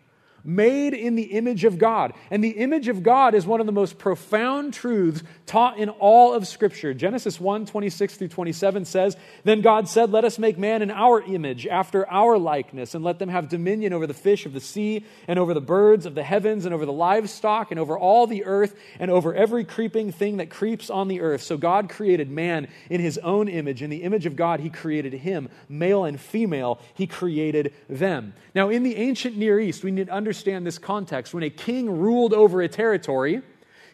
made 0.45 0.95
in 0.95 1.15
the 1.15 1.25
image 1.25 1.65
of 1.65 1.79
God. 1.79 2.13
And 2.31 2.43
the 2.43 2.51
image 2.51 2.89
of 2.89 3.03
God 3.03 3.35
is 3.35 3.47
one 3.47 3.61
of 3.61 3.67
the 3.67 3.73
most 3.73 3.99
profound 3.99 4.75
truths 4.75 5.23
taught 5.47 5.79
in 5.79 5.89
all 5.89 6.35
of 6.35 6.47
Scripture. 6.47 6.95
Genesis 6.95 7.41
1 7.41 7.67
26 7.67 8.17
through 8.17 8.29
27 8.29 8.85
says, 8.85 9.17
Then 9.45 9.61
God 9.61 9.89
said, 9.89 10.11
Let 10.11 10.25
us 10.25 10.39
make 10.39 10.59
man 10.59 10.83
in 10.83 10.91
our 10.91 11.23
image, 11.23 11.67
after 11.67 12.09
our 12.11 12.39
likeness, 12.39 12.95
and 12.95 13.05
let 13.05 13.19
them 13.19 13.29
have 13.29 13.49
dominion 13.49 13.93
over 13.93 14.07
the 14.07 14.15
fish 14.15 14.47
of 14.47 14.53
the 14.53 14.61
sea, 14.61 15.05
and 15.29 15.39
over 15.39 15.55
the 15.55 15.61
birds 15.61 16.07
of 16.07 16.15
the 16.15 16.23
heavens, 16.23 16.65
and 16.65 16.75
over 16.75 16.87
the 16.87 16.93
livestock, 16.93 17.71
and 17.71 17.81
over 17.81 17.99
all 17.99 18.27
the 18.27 18.45
earth, 18.45 18.75
and 18.99 19.11
over 19.11 19.35
every 19.35 19.65
creeping 19.65 20.13
thing 20.13 20.39
that 20.39 20.51
creeps 20.51 20.91
on 20.91 21.09
the 21.09 21.21
earth. 21.21 21.43
So 21.43 21.57
God 21.57 21.89
created 21.89 22.31
man 22.31 22.69
in 22.89 23.01
his 23.01 23.19
own 23.19 23.49
image. 23.49 23.83
In 23.83 23.91
the 23.91 24.03
image 24.03 24.27
of 24.27 24.37
God, 24.37 24.61
he 24.61 24.71
created 24.71 25.13
him. 25.13 25.49
Male 25.69 26.05
and 26.05 26.21
female, 26.21 26.81
he 26.95 27.07
created 27.07 27.73
them. 27.89 28.35
Now, 28.55 28.69
in 28.69 28.83
the 28.83 28.97
ancient 28.97 29.37
Near 29.37 29.61
East, 29.61 29.85
we 29.85 29.91
need 29.91 30.07
to 30.07 30.13
understand 30.13 30.30
understand 30.31 30.65
this 30.65 30.79
context. 30.79 31.35
When 31.35 31.43
a 31.43 31.51
king 31.51 31.91
ruled 31.91 32.33
over 32.33 32.63
a 32.63 32.69
territory, 32.69 33.43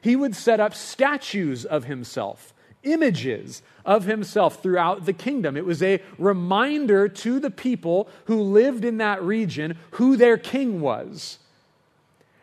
he 0.03 0.17
would 0.17 0.37
set 0.37 0.61
up 0.61 0.75
statues 0.75 1.65
of 1.65 1.85
himself, 1.85 2.53
images 2.83 3.63
of 3.87 4.05
himself 4.05 4.63
throughout 4.63 5.07
the 5.07 5.15
kingdom. 5.15 5.57
It 5.57 5.65
was 5.65 5.83
a 5.83 6.03
reminder 6.19 7.09
to 7.09 7.41
the 7.41 7.51
people 7.51 8.11
who 8.27 8.43
lived 8.43 8.85
in 8.85 8.99
that 8.99 9.23
region 9.23 9.79
who 9.93 10.19
their 10.19 10.37
king 10.37 10.83
was. 10.83 11.39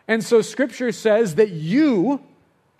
And 0.07 0.23
so 0.23 0.41
scripture 0.41 0.91
says 0.91 1.35
that 1.35 1.51
you 1.51 2.19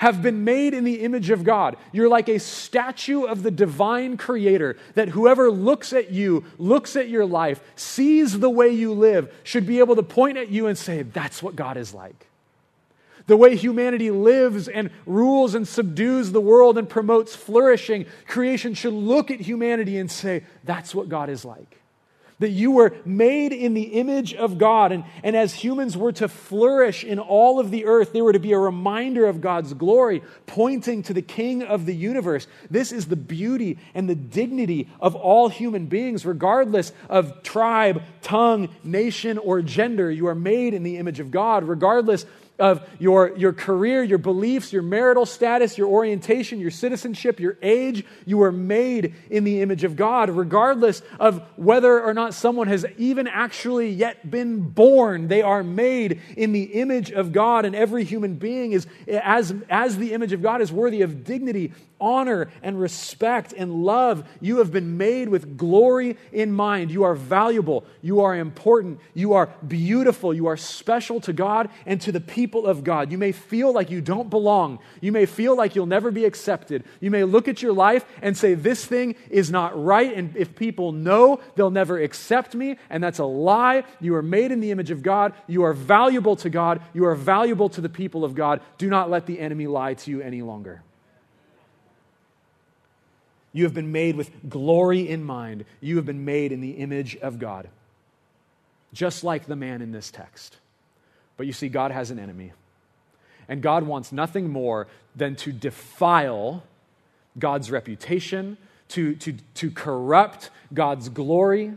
have 0.04 0.22
been 0.22 0.44
made 0.44 0.74
in 0.74 0.84
the 0.84 1.00
image 1.00 1.30
of 1.30 1.46
God. 1.46 1.78
You're 1.94 2.10
like 2.10 2.28
a 2.28 2.38
statue 2.38 3.24
of 3.24 3.42
the 3.42 3.50
divine 3.50 4.18
creator 4.18 4.76
that 4.96 5.08
whoever 5.08 5.50
looks 5.50 5.94
at 5.94 6.12
you, 6.12 6.44
looks 6.58 6.98
at 6.98 7.08
your 7.08 7.26
life, 7.26 7.62
sees 7.78 8.38
the 8.38 8.50
way 8.50 8.68
you 8.68 8.92
live, 8.92 9.34
should 9.44 9.66
be 9.66 9.80
able 9.80 9.96
to 9.96 10.04
point 10.04 10.38
at 10.38 10.50
you 10.50 10.68
and 10.68 10.78
say, 10.78 11.04
That's 11.04 11.42
what 11.42 11.56
God 11.56 11.78
is 11.78 11.94
like. 11.94 12.28
The 13.28 13.38
way 13.38 13.56
humanity 13.56 14.12
lives 14.12 14.68
and 14.68 14.90
rules 15.06 15.56
and 15.56 15.66
subdues 15.66 16.34
the 16.34 16.42
world 16.42 16.78
and 16.78 16.90
promotes 16.90 17.34
flourishing, 17.34 18.06
creation 18.28 18.74
should 18.74 18.92
look 18.92 19.32
at 19.32 19.40
humanity 19.40 19.98
and 19.98 20.12
say, 20.12 20.44
That's 20.66 20.94
what 20.94 21.08
God 21.08 21.30
is 21.30 21.46
like 21.46 21.80
that 22.44 22.50
you 22.50 22.72
were 22.72 22.94
made 23.06 23.54
in 23.54 23.74
the 23.74 23.84
image 23.84 24.34
of 24.34 24.58
God. 24.58 24.92
And, 24.92 25.06
and 25.24 25.34
as 25.34 25.54
humans 25.54 25.96
were 25.96 26.12
to 26.12 26.28
flourish 26.28 27.06
in 27.06 27.18
all 27.18 27.58
of 27.58 27.72
the 27.72 27.86
earth, 27.86 28.12
they 28.12 28.22
were 28.22 28.34
to 28.34 28.40
be 28.40 28.52
a 28.52 28.60
reminder 28.60 29.26
of 29.26 29.40
God's 29.40 29.74
glory, 29.74 30.22
pointing 30.46 31.04
to 31.04 31.14
the 31.14 31.22
King 31.22 31.64
of 31.64 31.86
the 31.86 31.96
universe. 31.96 32.48
This 32.70 32.92
is 32.92 33.08
the 33.08 33.16
beauty 33.16 33.80
and 33.94 34.10
the 34.10 34.16
dignity 34.16 34.90
of 35.00 35.16
all 35.16 35.48
human 35.48 35.86
beings, 35.86 36.26
regardless 36.26 36.92
of 37.08 37.44
tribe, 37.44 38.04
tongue, 38.22 38.68
nation, 38.84 39.38
or 39.38 39.62
gender. 39.62 40.12
You 40.12 40.28
are 40.28 40.36
made 40.36 40.74
in 40.74 40.84
the 40.84 40.98
image 40.98 41.22
of 41.22 41.32
God, 41.32 41.64
regardless 41.64 42.26
of 42.64 42.82
your, 42.98 43.36
your 43.36 43.52
career, 43.52 44.04
your 44.04 44.18
beliefs, 44.18 44.72
your 44.72 44.82
marital 44.82 45.26
status, 45.26 45.78
your 45.78 45.90
orientation, 45.90 46.62
your 46.62 46.72
citizenship, 46.72 47.38
your 47.38 47.58
age. 47.62 48.06
You 48.26 48.42
are 48.44 48.54
made 48.54 49.16
in 49.30 49.44
the 49.44 49.62
image 49.62 49.84
of 49.84 49.98
God, 49.98 50.30
regardless 50.30 51.02
of 51.20 51.44
whether 51.58 52.02
or 52.02 52.14
not 52.14 52.34
someone 52.34 52.70
has 52.70 52.86
even 52.98 53.28
actually 53.28 53.90
yet 53.90 54.32
been 54.32 54.62
born. 54.62 55.28
They 55.28 55.42
are 55.42 55.62
made 55.62 56.22
in 56.38 56.54
the 56.54 56.64
image 56.64 57.12
of 57.12 57.34
God, 57.34 57.66
and 57.66 57.76
every 57.76 58.06
human 58.06 58.36
being 58.36 58.72
is, 58.72 58.88
as, 59.10 59.54
as 59.70 59.98
the 59.98 60.14
image 60.14 60.32
of 60.32 60.42
God, 60.42 60.62
is 60.62 60.72
worthy 60.72 61.02
of 61.02 61.26
dignity 61.26 61.74
honor 62.04 62.52
and 62.62 62.80
respect 62.80 63.54
and 63.54 63.74
love. 63.86 64.28
You 64.42 64.58
have 64.58 64.72
been 64.72 64.98
made 64.98 65.30
with 65.30 65.58
glory 65.58 66.18
in 66.34 66.52
mind. 66.52 66.92
You 66.92 67.04
are 67.04 67.16
valuable. 67.16 67.86
You 68.02 68.20
are 68.22 68.36
important. 68.36 69.00
You 69.14 69.34
are 69.34 69.48
beautiful. 69.66 70.34
You 70.34 70.48
are 70.48 70.58
special 70.58 71.22
to 71.22 71.34
God 71.34 71.70
and 71.86 72.02
to 72.02 72.12
the 72.12 72.20
people 72.20 72.53
of 72.62 72.84
God. 72.84 73.12
You 73.12 73.18
may 73.18 73.32
feel 73.32 73.74
like 73.74 73.90
you 73.90 74.02
don't 74.02 74.30
belong. 74.30 74.80
You 75.02 75.12
may 75.12 75.26
feel 75.26 75.56
like 75.56 75.76
you'll 75.76 75.86
never 75.86 76.12
be 76.12 76.26
accepted. 76.26 76.84
You 77.00 77.12
may 77.12 77.24
look 77.24 77.48
at 77.48 77.62
your 77.62 77.74
life 77.74 78.06
and 78.22 78.38
say, 78.38 78.54
This 78.54 78.86
thing 78.86 79.16
is 79.30 79.52
not 79.52 79.82
right. 79.82 80.16
And 80.16 80.36
if 80.36 80.56
people 80.56 80.92
know, 80.92 81.42
they'll 81.56 81.72
never 81.72 82.00
accept 82.00 82.56
me. 82.56 82.78
And 82.90 83.04
that's 83.04 83.20
a 83.20 83.26
lie. 83.26 83.84
You 84.00 84.16
are 84.16 84.22
made 84.22 84.52
in 84.52 84.60
the 84.60 84.72
image 84.72 84.92
of 84.92 85.04
God. 85.04 85.34
You 85.48 85.64
are 85.64 85.74
valuable 85.74 86.36
to 86.38 86.50
God. 86.50 86.82
You 86.94 87.06
are 87.06 87.16
valuable 87.16 87.70
to 87.70 87.82
the 87.82 87.90
people 87.90 88.24
of 88.24 88.36
God. 88.36 88.62
Do 88.78 88.90
not 88.90 89.10
let 89.10 89.26
the 89.26 89.40
enemy 89.40 89.68
lie 89.68 89.96
to 89.96 90.12
you 90.12 90.22
any 90.22 90.42
longer. 90.42 90.84
You 93.54 93.66
have 93.66 93.74
been 93.76 93.92
made 93.92 94.16
with 94.16 94.32
glory 94.50 95.08
in 95.08 95.24
mind. 95.24 95.66
You 95.80 95.98
have 95.98 96.06
been 96.06 96.26
made 96.26 96.52
in 96.52 96.60
the 96.60 96.72
image 96.72 97.16
of 97.18 97.38
God, 97.38 97.70
just 98.94 99.24
like 99.24 99.46
the 99.46 99.56
man 99.56 99.82
in 99.82 99.92
this 99.92 100.10
text. 100.10 100.58
But 101.38 101.48
you 101.48 101.54
see, 101.54 101.70
God 101.70 101.92
has 101.92 102.12
an 102.12 102.20
enemy. 102.20 102.54
And 103.48 103.62
God 103.62 103.84
wants 103.84 104.12
nothing 104.12 104.50
more 104.50 104.88
than 105.16 105.36
to 105.38 105.52
defile 105.52 106.64
God's 107.38 107.72
reputation, 107.72 108.58
to, 108.90 109.16
to, 109.16 109.34
to 109.56 109.72
corrupt 109.72 110.50
God's 110.74 111.10
glory. 111.10 111.74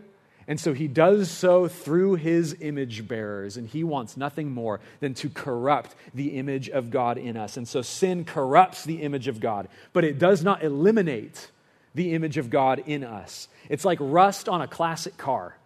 And 0.48 0.60
so 0.60 0.74
he 0.74 0.86
does 0.86 1.30
so 1.30 1.66
through 1.66 2.16
his 2.16 2.56
image 2.60 3.08
bearers, 3.08 3.56
and 3.56 3.66
he 3.66 3.82
wants 3.82 4.16
nothing 4.16 4.52
more 4.52 4.80
than 5.00 5.14
to 5.14 5.28
corrupt 5.28 5.94
the 6.14 6.38
image 6.38 6.68
of 6.68 6.90
God 6.90 7.18
in 7.18 7.36
us. 7.36 7.56
And 7.56 7.66
so 7.66 7.82
sin 7.82 8.24
corrupts 8.24 8.84
the 8.84 9.02
image 9.02 9.26
of 9.26 9.40
God, 9.40 9.68
but 9.92 10.04
it 10.04 10.18
does 10.18 10.44
not 10.44 10.62
eliminate 10.62 11.50
the 11.94 12.12
image 12.14 12.36
of 12.36 12.50
God 12.50 12.84
in 12.86 13.02
us. 13.02 13.48
It's 13.68 13.84
like 13.84 13.98
rust 14.00 14.48
on 14.48 14.60
a 14.60 14.68
classic 14.68 15.16
car. 15.16 15.56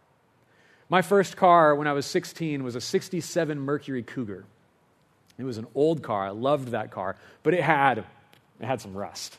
My 0.91 1.03
first 1.03 1.37
car 1.37 1.75
when 1.75 1.87
I 1.87 1.93
was 1.93 2.05
16 2.05 2.63
was 2.63 2.75
a 2.75 2.81
67 2.81 3.59
Mercury 3.59 4.03
Cougar. 4.03 4.45
It 5.39 5.45
was 5.45 5.57
an 5.57 5.67
old 5.75 6.03
car. 6.03 6.27
I 6.27 6.31
loved 6.31 6.69
that 6.69 6.91
car, 6.91 7.17
but 7.43 7.55
it 7.55 7.63
had, 7.63 7.99
it 8.61 8.67
had 8.67 8.81
some 8.81 8.95
rust. 8.95 9.39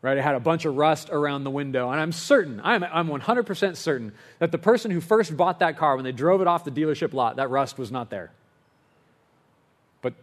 Right? 0.00 0.16
It 0.16 0.22
had 0.22 0.36
a 0.36 0.40
bunch 0.40 0.64
of 0.64 0.76
rust 0.76 1.08
around 1.10 1.42
the 1.42 1.50
window. 1.50 1.90
And 1.90 2.00
I'm 2.00 2.12
certain, 2.12 2.60
I'm, 2.62 2.84
I'm 2.84 3.08
100% 3.08 3.76
certain 3.76 4.12
that 4.38 4.52
the 4.52 4.58
person 4.58 4.92
who 4.92 5.00
first 5.00 5.36
bought 5.36 5.58
that 5.58 5.76
car, 5.76 5.96
when 5.96 6.04
they 6.04 6.12
drove 6.12 6.40
it 6.40 6.46
off 6.46 6.62
the 6.62 6.70
dealership 6.70 7.12
lot, 7.12 7.36
that 7.36 7.50
rust 7.50 7.78
was 7.78 7.90
not 7.90 8.10
there. 8.10 8.30
But 10.00 10.14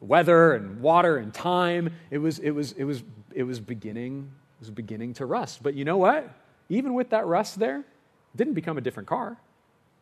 weather 0.00 0.54
and 0.54 0.80
water 0.80 1.16
and 1.16 1.34
time, 1.34 1.90
it 2.10 2.18
was, 2.18 2.38
it 2.38 2.50
was, 2.50 2.70
it 2.72 2.84
was, 2.84 3.02
it 3.34 3.42
was 3.42 3.58
beginning 3.58 4.30
was 4.60 4.70
beginning 4.70 5.14
to 5.14 5.26
rust. 5.26 5.62
But 5.62 5.74
you 5.74 5.84
know 5.84 5.96
what? 5.96 6.28
Even 6.68 6.94
with 6.94 7.10
that 7.10 7.26
rust 7.26 7.58
there, 7.58 7.80
it 7.80 8.36
didn't 8.36 8.54
become 8.54 8.78
a 8.78 8.80
different 8.80 9.08
car. 9.08 9.36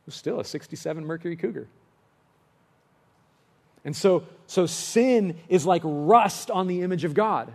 Was 0.06 0.14
still 0.14 0.40
a 0.40 0.44
67 0.44 1.06
Mercury 1.06 1.36
Cougar. 1.36 1.66
And 3.84 3.94
so, 3.94 4.24
so 4.46 4.66
sin 4.66 5.38
is 5.48 5.66
like 5.66 5.82
rust 5.84 6.50
on 6.50 6.66
the 6.66 6.82
image 6.82 7.04
of 7.04 7.14
God. 7.14 7.52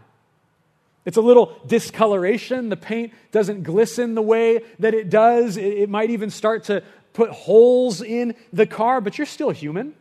It's 1.05 1.17
a 1.17 1.21
little 1.21 1.57
discoloration. 1.65 2.69
The 2.69 2.77
paint 2.77 3.13
doesn't 3.31 3.63
glisten 3.63 4.13
the 4.13 4.21
way 4.21 4.61
that 4.79 4.93
it 4.93 5.09
does. 5.09 5.57
It, 5.57 5.77
it 5.79 5.89
might 5.89 6.11
even 6.11 6.29
start 6.29 6.65
to 6.65 6.83
put 7.13 7.31
holes 7.31 8.01
in 8.01 8.35
the 8.53 8.67
car, 8.67 9.01
but 9.01 9.17
you're 9.17 9.25
still 9.25 9.49
human. 9.49 9.95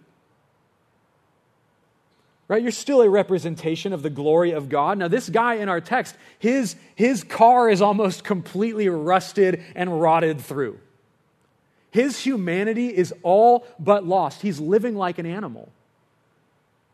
Right? 2.47 2.63
You're 2.63 2.73
still 2.73 3.03
a 3.03 3.11
representation 3.11 3.93
of 3.93 4.03
the 4.03 4.11
glory 4.11 4.53
of 4.53 4.69
God. 4.69 4.99
Now, 4.99 5.09
this 5.09 5.29
guy 5.29 5.55
in 5.55 5.69
our 5.69 5.81
text, 5.81 6.17
his, 6.39 6.77
his 6.95 7.23
car 7.23 7.69
is 7.69 7.83
almost 7.83 8.25
completely 8.25 8.89
rusted 8.89 9.63
and 9.75 10.01
rotted 10.01 10.41
through. 10.41 10.79
His 11.91 12.19
humanity 12.19 12.89
is 12.89 13.15
all 13.23 13.67
but 13.79 14.07
lost. 14.07 14.43
He's 14.43 14.61
living 14.61 14.95
like 14.95 15.19
an 15.19 15.27
animal. 15.27 15.71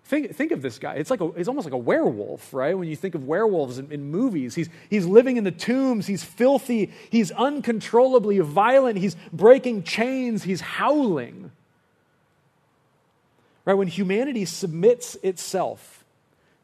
Think, 0.05 0.35
think 0.35 0.53
of 0.53 0.61
this 0.61 0.79
guy. 0.79 0.95
It's, 0.95 1.11
like 1.11 1.23
a, 1.23 1.29
it's 1.29 1.49
almost 1.49 1.65
like 1.65 1.73
a 1.73 1.79
werewolf, 1.79 2.53
right? 2.53 2.77
When 2.77 2.89
you 2.89 2.97
think 2.97 3.15
of 3.15 3.25
werewolves 3.25 3.79
in, 3.79 3.91
in, 3.91 4.11
movies, 4.11 4.55
he's, 4.55 4.69
he's 4.91 5.07
living 5.07 5.39
in 5.39 5.45
the 5.45 5.51
tombs, 5.51 6.07
he's 6.07 6.23
filthy, 6.23 6.93
he's 7.09 7.31
uncontrollably 7.31 8.39
violent, 8.41 8.99
he's 8.99 9.17
breaking 9.33 9.83
chains, 9.85 10.43
he's 10.43 10.61
howling. 10.61 11.51
Right? 13.65 13.75
When 13.75 13.89
humanity 13.89 14.45
submits 14.45 15.17
itself 15.23 16.05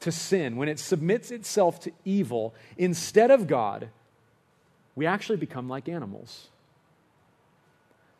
to 0.01 0.13
sin, 0.13 0.57
when 0.57 0.69
it 0.69 0.79
submits 0.79 1.31
itself 1.31 1.81
to 1.81 1.93
evil 2.05 2.55
instead 2.77 3.31
of 3.31 3.47
God, 3.47 3.89
we 4.95 5.07
actually 5.07 5.39
become 5.39 5.67
like 5.67 5.89
animals. 5.89 6.49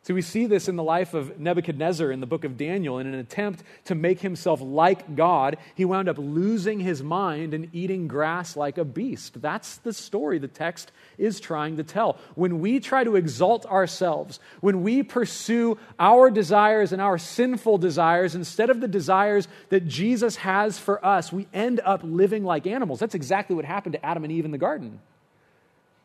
So 0.03 0.15
we 0.15 0.23
see 0.23 0.47
this 0.47 0.67
in 0.67 0.77
the 0.77 0.83
life 0.83 1.13
of 1.13 1.39
Nebuchadnezzar 1.39 2.11
in 2.11 2.21
the 2.21 2.25
book 2.25 2.43
of 2.43 2.57
Daniel. 2.57 2.97
In 2.97 3.05
an 3.05 3.13
attempt 3.13 3.61
to 3.85 3.93
make 3.93 4.19
himself 4.19 4.59
like 4.59 5.15
God, 5.15 5.57
he 5.75 5.85
wound 5.85 6.09
up 6.09 6.17
losing 6.17 6.79
his 6.79 7.03
mind 7.03 7.53
and 7.53 7.69
eating 7.71 8.07
grass 8.07 8.57
like 8.57 8.79
a 8.79 8.83
beast. 8.83 9.39
That's 9.39 9.77
the 9.77 9.93
story 9.93 10.39
the 10.39 10.47
text 10.47 10.91
is 11.19 11.39
trying 11.39 11.77
to 11.77 11.83
tell. 11.83 12.17
When 12.33 12.61
we 12.61 12.79
try 12.79 13.03
to 13.03 13.15
exalt 13.15 13.67
ourselves, 13.67 14.39
when 14.59 14.81
we 14.81 15.03
pursue 15.03 15.77
our 15.99 16.31
desires 16.31 16.93
and 16.93 17.01
our 17.01 17.19
sinful 17.19 17.77
desires 17.77 18.33
instead 18.33 18.71
of 18.71 18.81
the 18.81 18.87
desires 18.87 19.47
that 19.69 19.87
Jesus 19.87 20.35
has 20.37 20.79
for 20.79 21.05
us, 21.05 21.31
we 21.31 21.47
end 21.53 21.79
up 21.85 22.01
living 22.03 22.43
like 22.43 22.65
animals. 22.65 22.99
That's 22.99 23.13
exactly 23.13 23.55
what 23.55 23.65
happened 23.65 23.93
to 23.93 24.03
Adam 24.03 24.23
and 24.23 24.33
Eve 24.33 24.45
in 24.45 24.51
the 24.51 24.57
garden. 24.57 24.99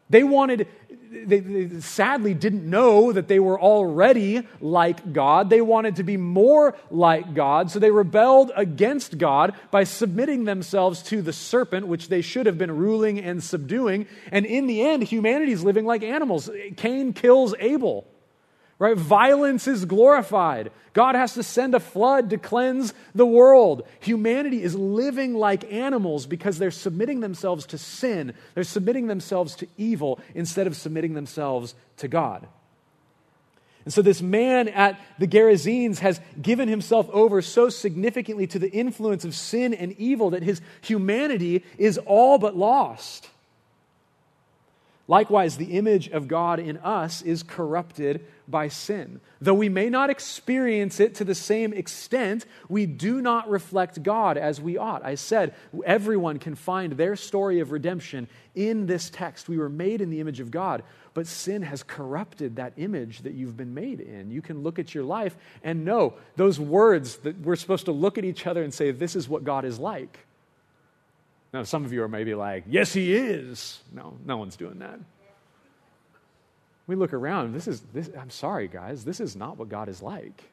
They 0.08 0.22
wanted, 0.22 0.68
they, 1.10 1.40
they, 1.40 1.80
sadly 1.80 2.32
didn't 2.32 2.68
know 2.68 3.12
that 3.12 3.26
they 3.26 3.40
were 3.40 3.60
already 3.60 4.46
like 4.60 5.12
God. 5.12 5.50
They 5.50 5.60
wanted 5.60 5.96
to 5.96 6.04
be 6.04 6.16
more 6.16 6.76
like 6.90 7.34
God, 7.34 7.70
so 7.70 7.78
they 7.78 7.90
rebelled 7.90 8.52
against 8.54 9.18
God 9.18 9.54
by 9.70 9.84
submitting 9.84 10.44
themselves 10.44 11.02
to 11.04 11.22
the 11.22 11.32
serpent, 11.32 11.88
which 11.88 12.08
they 12.08 12.20
should 12.20 12.46
have 12.46 12.58
been 12.58 12.76
ruling 12.76 13.18
and 13.18 13.42
subduing. 13.42 14.06
And 14.30 14.46
in 14.46 14.66
the 14.66 14.82
end, 14.82 15.02
humanity 15.02 15.52
is 15.52 15.64
living 15.64 15.86
like 15.86 16.02
animals. 16.02 16.48
Cain 16.76 17.12
kills 17.12 17.54
Abel. 17.58 18.06
Right? 18.78 18.96
Violence 18.96 19.66
is 19.66 19.86
glorified. 19.86 20.70
God 20.92 21.14
has 21.14 21.34
to 21.34 21.42
send 21.42 21.74
a 21.74 21.80
flood 21.80 22.30
to 22.30 22.38
cleanse 22.38 22.92
the 23.14 23.26
world. 23.26 23.86
Humanity 24.00 24.62
is 24.62 24.74
living 24.74 25.34
like 25.34 25.70
animals 25.72 26.26
because 26.26 26.58
they're 26.58 26.70
submitting 26.70 27.20
themselves 27.20 27.64
to 27.66 27.78
sin. 27.78 28.34
They're 28.54 28.64
submitting 28.64 29.06
themselves 29.06 29.54
to 29.56 29.68
evil 29.78 30.20
instead 30.34 30.66
of 30.66 30.76
submitting 30.76 31.14
themselves 31.14 31.74
to 31.98 32.08
God. 32.08 32.46
And 33.86 33.94
so, 33.94 34.02
this 34.02 34.20
man 34.20 34.68
at 34.68 35.00
the 35.18 35.28
Gerasenes 35.28 36.00
has 36.00 36.20
given 36.42 36.68
himself 36.68 37.08
over 37.12 37.40
so 37.40 37.68
significantly 37.68 38.46
to 38.48 38.58
the 38.58 38.70
influence 38.70 39.24
of 39.24 39.34
sin 39.34 39.72
and 39.72 39.92
evil 39.92 40.30
that 40.30 40.42
his 40.42 40.60
humanity 40.80 41.64
is 41.78 41.96
all 41.98 42.36
but 42.36 42.56
lost. 42.56 43.30
Likewise, 45.08 45.56
the 45.56 45.76
image 45.76 46.08
of 46.08 46.26
God 46.26 46.58
in 46.58 46.78
us 46.78 47.22
is 47.22 47.44
corrupted 47.44 48.26
by 48.48 48.66
sin. 48.66 49.20
Though 49.40 49.54
we 49.54 49.68
may 49.68 49.88
not 49.88 50.10
experience 50.10 50.98
it 50.98 51.14
to 51.16 51.24
the 51.24 51.34
same 51.34 51.72
extent, 51.72 52.44
we 52.68 52.86
do 52.86 53.20
not 53.20 53.48
reflect 53.48 54.02
God 54.02 54.36
as 54.36 54.60
we 54.60 54.76
ought. 54.76 55.04
I 55.04 55.14
said 55.14 55.54
everyone 55.84 56.40
can 56.40 56.56
find 56.56 56.92
their 56.92 57.14
story 57.14 57.60
of 57.60 57.70
redemption 57.70 58.26
in 58.56 58.86
this 58.86 59.08
text. 59.08 59.48
We 59.48 59.58
were 59.58 59.68
made 59.68 60.00
in 60.00 60.10
the 60.10 60.18
image 60.18 60.40
of 60.40 60.50
God, 60.50 60.82
but 61.14 61.28
sin 61.28 61.62
has 61.62 61.84
corrupted 61.84 62.56
that 62.56 62.72
image 62.76 63.20
that 63.20 63.34
you've 63.34 63.56
been 63.56 63.74
made 63.74 64.00
in. 64.00 64.32
You 64.32 64.42
can 64.42 64.64
look 64.64 64.80
at 64.80 64.92
your 64.92 65.04
life 65.04 65.36
and 65.62 65.84
know 65.84 66.14
those 66.34 66.58
words 66.58 67.18
that 67.18 67.38
we're 67.40 67.56
supposed 67.56 67.84
to 67.84 67.92
look 67.92 68.18
at 68.18 68.24
each 68.24 68.44
other 68.44 68.64
and 68.64 68.74
say, 68.74 68.90
This 68.90 69.14
is 69.14 69.28
what 69.28 69.44
God 69.44 69.64
is 69.64 69.78
like. 69.78 70.26
Now, 71.52 71.62
some 71.62 71.84
of 71.84 71.92
you 71.92 72.02
are 72.02 72.08
maybe 72.08 72.34
like, 72.34 72.64
yes, 72.68 72.92
he 72.92 73.14
is. 73.14 73.80
No, 73.92 74.16
no 74.24 74.36
one's 74.36 74.56
doing 74.56 74.78
that. 74.80 74.98
We 76.86 76.94
look 76.94 77.12
around, 77.12 77.54
this 77.54 77.66
is, 77.66 77.80
this, 77.92 78.10
I'm 78.18 78.30
sorry, 78.30 78.68
guys, 78.68 79.04
this 79.04 79.20
is 79.20 79.34
not 79.34 79.56
what 79.56 79.68
God 79.68 79.88
is 79.88 80.02
like. 80.02 80.44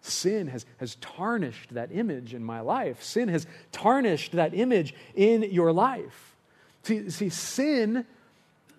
Sin 0.00 0.48
has, 0.48 0.64
has 0.78 0.96
tarnished 0.96 1.74
that 1.74 1.90
image 1.92 2.34
in 2.34 2.42
my 2.42 2.60
life. 2.60 3.02
Sin 3.02 3.28
has 3.28 3.46
tarnished 3.72 4.32
that 4.32 4.54
image 4.54 4.94
in 5.14 5.42
your 5.42 5.72
life. 5.72 6.36
See, 6.82 7.10
see 7.10 7.28
sin 7.28 8.06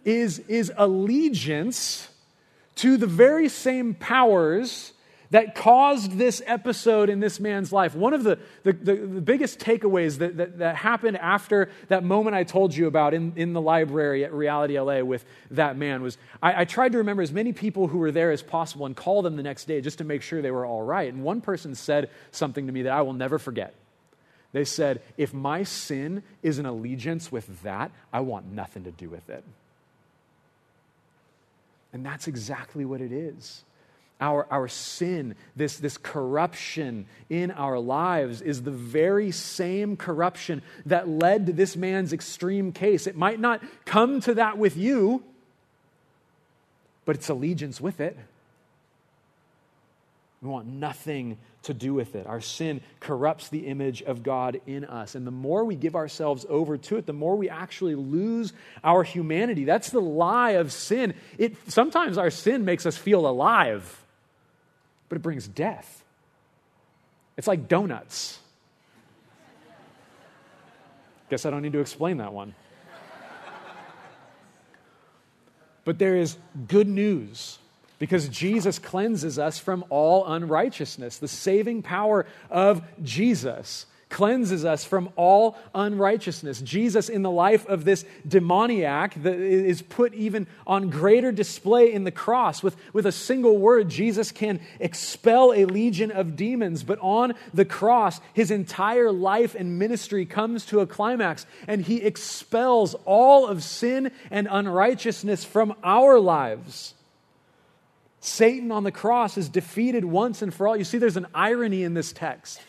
is, 0.04 0.40
is 0.40 0.72
allegiance 0.76 2.10
to 2.76 2.98
the 2.98 3.08
very 3.08 3.50
same 3.50 3.94
powers 3.94 4.94
that 5.32 5.54
caused 5.54 6.18
this 6.18 6.42
episode 6.46 7.10
in 7.10 7.20
this 7.20 7.40
man's 7.40 7.72
life. 7.72 7.96
One 7.96 8.14
of 8.14 8.24
the, 8.24 8.40
the, 8.64 8.74
the, 8.74 8.96
the 8.96 9.22
biggest 9.22 9.60
takeaways 9.60 10.18
that, 10.18 10.38
that, 10.38 10.58
that, 10.60 10.76
happened 10.76 11.18
after 11.18 11.70
that 11.88 12.04
moment 12.04 12.36
I 12.36 12.44
told 12.44 12.76
you 12.76 12.88
about 12.88 13.14
in, 13.14 13.34
in 13.36 13.54
the 13.54 13.62
library 13.62 14.24
at 14.24 14.34
Reality 14.34 14.80
LA 14.80 15.02
with 15.02 15.26
that 15.52 15.78
man 15.78 16.02
was 16.02 16.18
I, 16.42 16.62
I 16.62 16.66
tried 16.66 16.94
to 16.94 16.98
remember 17.00 17.22
as 17.22 17.32
many 17.32 17.54
people 17.54 17.88
who 17.88 18.00
were 18.00 18.12
there 18.12 18.32
as 18.32 18.42
possible 18.42 18.86
and 18.86 18.96
call 18.96 19.22
them 19.22 19.36
the 19.36 19.44
next 19.44 19.66
day 19.66 19.82
just 19.82 20.00
to 20.00 20.04
make 20.04 20.22
sure 20.22 20.42
they 20.42 20.52
were 20.52 20.66
all 20.66 20.84
right. 20.84 21.12
And 21.12 21.24
one 21.24 21.42
person 21.42 21.76
said 21.76 22.10
something 22.32 22.66
to 22.66 22.72
me 22.72 22.84
that 22.84 22.94
I 22.94 23.02
will 23.02 23.14
never 23.14 23.38
forget. 23.38 23.74
They 24.52 24.66
said, 24.66 25.02
If 25.16 25.34
my 25.34 25.64
sin 25.64 26.24
is 26.42 26.58
an 26.58 26.66
allegiance 26.66 27.32
with 27.32 27.62
that, 27.62 27.92
I 28.12 28.22
want 28.22 28.52
nothing 28.52 28.84
to 28.86 28.92
do 28.92 29.10
with 29.10 29.30
it. 29.30 29.44
And 31.94 32.06
that's 32.06 32.28
exactly 32.28 32.86
what 32.86 33.02
it 33.02 33.12
is 33.12 33.64
our, 34.20 34.46
our 34.52 34.68
sin, 34.68 35.36
this, 35.56 35.78
this 35.78 35.98
corruption 35.98 37.06
in 37.30 37.52
our 37.52 37.80
lives, 37.80 38.42
is 38.42 38.64
the 38.64 38.72
very 38.72 39.32
same 39.32 39.96
corruption 39.96 40.62
that 40.86 41.08
led 41.08 41.46
to 41.48 41.54
this 41.54 41.78
man's 41.78 42.12
extreme 42.12 42.72
case. 42.72 43.08
It 43.08 43.16
might 43.16 43.40
not 43.40 43.64
come 43.86 44.20
to 44.22 44.34
that 44.36 44.58
with 44.58 44.76
you, 44.76 45.24
but 47.06 47.16
it's 47.16 47.30
allegiance 47.30 47.80
with 47.80 48.02
it. 48.02 48.18
We 50.42 50.50
want 50.50 50.68
nothing 50.68 51.38
to 51.64 51.74
do 51.74 51.94
with 51.94 52.16
it. 52.16 52.26
Our 52.26 52.40
sin 52.40 52.80
corrupts 53.02 53.50
the 53.50 53.68
image 53.68 54.02
of 54.02 54.24
God 54.24 54.62
in 54.66 54.86
us. 54.86 55.16
And 55.16 55.28
the 55.28 55.32
more 55.32 55.66
we 55.66 55.76
give 55.76 55.96
ourselves 55.96 56.46
over 56.48 56.78
to 56.78 56.96
it, 56.96 57.06
the 57.06 57.14
more 57.14 57.36
we 57.36 57.50
actually 57.50 57.96
lose 57.96 58.54
our 58.82 59.04
humanity. 59.04 59.66
That's 59.66 59.90
the 59.90 60.00
lie 60.00 60.52
of 60.52 60.72
sin. 60.72 61.14
It, 61.38 61.58
sometimes 61.70 62.18
our 62.18 62.30
sin 62.30 62.64
makes 62.64 62.86
us 62.86 62.96
feel 62.96 63.28
alive 63.28 64.06
but 65.10 65.18
it 65.18 65.22
brings 65.22 65.48
death. 65.48 66.04
It's 67.36 67.48
like 67.48 67.68
donuts. 67.68 68.40
Guess 71.30 71.46
I 71.46 71.50
don't 71.50 71.62
need 71.62 71.74
to 71.74 71.80
explain 71.80 72.18
that 72.18 72.34
one. 72.34 72.56
But 75.86 75.98
there 75.98 76.16
is 76.16 76.38
good 76.68 76.88
news 76.88 77.58
because 77.98 78.30
Jesus 78.30 78.80
cleanses 78.80 79.40
us 79.40 79.58
from 79.58 79.84
all 79.90 80.26
unrighteousness. 80.26 81.18
The 81.18 81.28
saving 81.28 81.82
power 81.82 82.26
of 82.50 82.82
Jesus 83.02 83.86
cleanses 84.20 84.66
us 84.66 84.84
from 84.84 85.08
all 85.16 85.58
unrighteousness. 85.74 86.60
Jesus, 86.60 87.08
in 87.08 87.22
the 87.22 87.32
life 87.32 87.66
of 87.68 87.86
this 87.86 88.04
demoniac, 88.28 89.16
is 89.16 89.82
put 89.82 90.14
even 90.14 90.46
on 90.68 90.90
greater 90.90 91.32
display 91.32 91.94
in 91.94 92.04
the 92.04 92.12
cross. 92.12 92.62
With, 92.62 92.76
with 92.92 93.06
a 93.06 93.14
single 93.14 93.58
word, 93.58 93.88
Jesus 93.88 94.34
can 94.34 94.60
expel 94.82 95.54
a 95.54 95.64
legion 95.64 96.12
of 96.12 96.36
demons, 96.36 96.84
but 96.84 97.00
on 97.00 97.34
the 97.54 97.64
cross, 97.64 98.20
his 98.34 98.52
entire 98.52 99.10
life 99.10 99.56
and 99.56 99.80
ministry 99.80 100.26
comes 100.26 100.66
to 100.66 100.82
a 100.82 100.86
climax, 100.86 101.46
and 101.66 101.86
he 101.86 102.02
expels 102.02 102.96
all 103.06 103.48
of 103.48 103.64
sin 103.64 104.12
and 104.30 104.50
unrighteousness 104.52 105.46
from 105.46 105.74
our 105.82 106.20
lives. 106.20 106.94
Satan 108.20 108.70
on 108.70 108.84
the 108.84 108.92
cross 108.92 109.38
is 109.38 109.48
defeated 109.48 110.04
once 110.04 110.42
and 110.42 110.54
for 110.54 110.68
all. 110.68 110.76
You 110.76 110.84
see, 110.84 110.98
there's 110.98 111.16
an 111.16 111.28
irony 111.34 111.84
in 111.84 111.94
this 111.94 112.12
text 112.12 112.60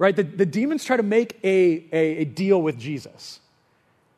right? 0.00 0.16
The, 0.16 0.22
the 0.22 0.46
demons 0.46 0.82
try 0.82 0.96
to 0.96 1.02
make 1.02 1.38
a, 1.44 1.84
a, 1.92 2.22
a 2.22 2.24
deal 2.24 2.60
with 2.60 2.78
Jesus. 2.78 3.38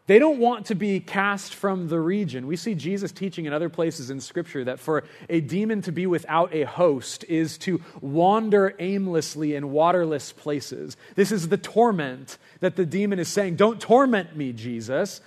They 0.07 0.21
don't 0.21 0.39
want 0.39 0.67
to 0.67 0.77
be 0.77 1.01
cast 1.01 1.55
from 1.55 1.89
the 1.89 1.99
region. 1.99 2.47
We 2.47 2.55
see 2.55 2.77
Jesus 2.77 3.11
teaching 3.11 3.47
in 3.47 3.53
other 3.53 3.69
places 3.69 4.09
in 4.09 4.21
Scripture 4.21 4.63
that 4.65 4.79
for 4.79 5.03
a 5.29 5.41
demon 5.41 5.83
to 5.83 5.91
be 5.91 6.07
without 6.07 6.55
a 6.55 6.63
host 6.65 7.25
is 7.29 7.59
to 7.59 7.81
wander 8.01 8.77
aimlessly 8.79 9.57
in 9.57 9.73
waterless 9.73 10.31
places. 10.31 10.97
This 11.17 11.33
is 11.33 11.49
the 11.49 11.57
torment 11.57 12.39
that 12.61 12.77
the 12.77 12.87
demon 12.87 13.19
is 13.19 13.29
saying. 13.29 13.57
Don't 13.57 13.81
torment 13.81 14.37
me, 14.37 14.53
Jesus. 14.53 15.21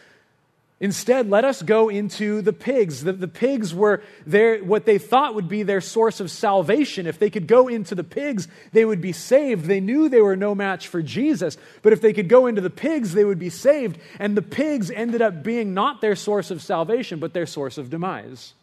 Instead, 0.81 1.29
let 1.29 1.45
us 1.45 1.61
go 1.61 1.87
into 1.87 2.41
the 2.41 2.51
pigs. 2.51 3.05
The, 3.05 3.13
the 3.13 3.29
pigs 3.29 3.73
were 3.73 4.03
their, 4.25 4.59
what 4.59 4.85
they 4.85 4.97
thought 4.97 5.33
would 5.33 5.47
be 5.47 5.63
their 5.63 5.79
source 5.79 6.19
of 6.19 6.29
salvation. 6.29 7.07
If 7.07 7.17
they 7.17 7.29
could 7.29 7.47
go 7.47 7.69
into 7.69 7.95
the 7.95 8.03
pigs, 8.03 8.49
they 8.73 8.83
would 8.83 8.99
be 8.99 9.13
saved. 9.13 9.65
They 9.65 9.79
knew 9.79 10.09
they 10.09 10.21
were 10.21 10.35
no 10.35 10.53
match 10.53 10.89
for 10.89 11.01
Jesus, 11.01 11.57
but 11.81 11.93
if 11.93 12.01
they 12.01 12.11
could 12.11 12.27
go 12.27 12.45
into 12.45 12.59
the 12.59 12.69
pigs, 12.69 13.13
they 13.13 13.23
would 13.23 13.39
be 13.39 13.49
saved. 13.49 13.97
And 14.19 14.35
the 14.35 14.41
pigs 14.41 14.91
ended 14.91 15.21
up 15.21 15.43
being 15.43 15.73
not 15.73 16.01
their 16.01 16.15
source 16.15 16.51
of 16.51 16.61
salvation, 16.61 17.19
but 17.19 17.33
their 17.33 17.45
source 17.45 17.77
of 17.77 17.89
demise. 17.89 18.53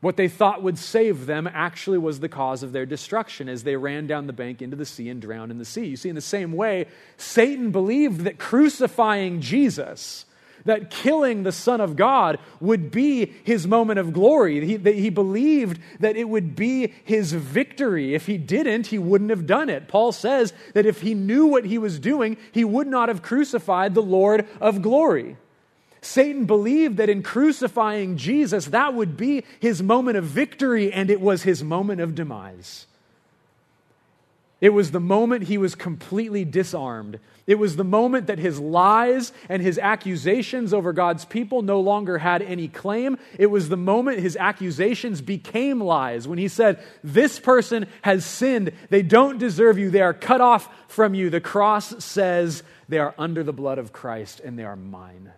What 0.00 0.16
they 0.16 0.28
thought 0.28 0.62
would 0.62 0.78
save 0.78 1.26
them 1.26 1.46
actually 1.46 1.98
was 1.98 2.20
the 2.20 2.28
cause 2.28 2.62
of 2.62 2.72
their 2.72 2.84
destruction 2.84 3.50
as 3.50 3.64
they 3.64 3.76
ran 3.76 4.06
down 4.06 4.26
the 4.26 4.34
bank 4.34 4.60
into 4.60 4.76
the 4.76 4.84
sea 4.84 5.10
and 5.10 5.20
drowned 5.20 5.50
in 5.50 5.58
the 5.58 5.64
sea. 5.64 5.86
You 5.86 5.96
see, 5.96 6.10
in 6.10 6.14
the 6.14 6.20
same 6.20 6.52
way, 6.52 6.86
Satan 7.16 7.70
believed 7.70 8.20
that 8.22 8.38
crucifying 8.38 9.40
Jesus, 9.40 10.26
that 10.64 10.90
killing 10.90 11.42
the 11.42 11.52
Son 11.52 11.80
of 11.80 11.96
God 11.96 12.38
would 12.60 12.90
be 12.90 13.26
his 13.44 13.66
moment 13.66 13.98
of 13.98 14.12
glory. 14.12 14.64
He, 14.64 14.78
he 14.78 15.10
believed 15.10 15.80
that 16.00 16.16
it 16.16 16.28
would 16.28 16.56
be 16.56 16.92
his 17.04 17.32
victory. 17.32 18.14
If 18.14 18.26
he 18.26 18.38
didn't, 18.38 18.88
he 18.88 18.98
wouldn't 18.98 19.30
have 19.30 19.46
done 19.46 19.68
it. 19.68 19.88
Paul 19.88 20.12
says 20.12 20.52
that 20.72 20.86
if 20.86 21.00
he 21.02 21.14
knew 21.14 21.46
what 21.46 21.64
he 21.64 21.78
was 21.78 21.98
doing, 21.98 22.36
he 22.52 22.64
would 22.64 22.86
not 22.86 23.08
have 23.08 23.22
crucified 23.22 23.94
the 23.94 24.02
Lord 24.02 24.46
of 24.60 24.82
glory. 24.82 25.36
Satan 26.00 26.44
believed 26.44 26.98
that 26.98 27.08
in 27.08 27.22
crucifying 27.22 28.16
Jesus, 28.16 28.66
that 28.66 28.94
would 28.94 29.16
be 29.16 29.44
his 29.58 29.82
moment 29.82 30.18
of 30.18 30.24
victory, 30.24 30.92
and 30.92 31.10
it 31.10 31.20
was 31.20 31.42
his 31.42 31.64
moment 31.64 32.00
of 32.00 32.14
demise. 32.14 32.86
It 34.64 34.72
was 34.72 34.92
the 34.92 34.98
moment 34.98 35.44
he 35.44 35.58
was 35.58 35.74
completely 35.74 36.42
disarmed. 36.46 37.20
It 37.46 37.58
was 37.58 37.76
the 37.76 37.84
moment 37.84 38.28
that 38.28 38.38
his 38.38 38.58
lies 38.58 39.30
and 39.50 39.60
his 39.60 39.78
accusations 39.78 40.72
over 40.72 40.94
God's 40.94 41.26
people 41.26 41.60
no 41.60 41.80
longer 41.80 42.16
had 42.16 42.40
any 42.40 42.68
claim. 42.68 43.18
It 43.38 43.48
was 43.48 43.68
the 43.68 43.76
moment 43.76 44.20
his 44.20 44.38
accusations 44.38 45.20
became 45.20 45.82
lies 45.82 46.26
when 46.26 46.38
he 46.38 46.48
said, 46.48 46.82
This 47.02 47.38
person 47.38 47.86
has 48.00 48.24
sinned. 48.24 48.72
They 48.88 49.02
don't 49.02 49.36
deserve 49.36 49.76
you. 49.76 49.90
They 49.90 50.00
are 50.00 50.14
cut 50.14 50.40
off 50.40 50.70
from 50.88 51.12
you. 51.12 51.28
The 51.28 51.42
cross 51.42 52.02
says, 52.02 52.62
They 52.88 52.96
are 52.96 53.14
under 53.18 53.44
the 53.44 53.52
blood 53.52 53.76
of 53.76 53.92
Christ 53.92 54.40
and 54.40 54.58
they 54.58 54.64
are 54.64 54.76
mine. 54.76 55.30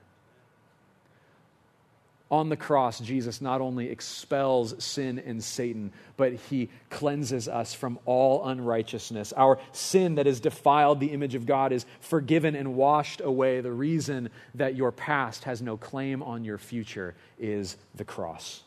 On 2.28 2.48
the 2.48 2.56
cross, 2.56 2.98
Jesus 2.98 3.40
not 3.40 3.60
only 3.60 3.88
expels 3.88 4.82
sin 4.82 5.20
and 5.20 5.42
Satan, 5.42 5.92
but 6.16 6.32
he 6.32 6.68
cleanses 6.90 7.46
us 7.46 7.72
from 7.72 8.00
all 8.04 8.48
unrighteousness. 8.48 9.32
Our 9.36 9.60
sin 9.70 10.16
that 10.16 10.26
has 10.26 10.40
defiled 10.40 10.98
the 10.98 11.12
image 11.12 11.36
of 11.36 11.46
God 11.46 11.72
is 11.72 11.86
forgiven 12.00 12.56
and 12.56 12.74
washed 12.74 13.20
away. 13.20 13.60
The 13.60 13.70
reason 13.70 14.30
that 14.56 14.74
your 14.74 14.90
past 14.90 15.44
has 15.44 15.62
no 15.62 15.76
claim 15.76 16.20
on 16.20 16.44
your 16.44 16.58
future 16.58 17.14
is 17.38 17.76
the 17.94 18.04
cross. 18.04 18.64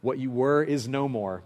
What 0.00 0.18
you 0.18 0.30
were 0.30 0.62
is 0.62 0.88
no 0.88 1.08
more. 1.08 1.42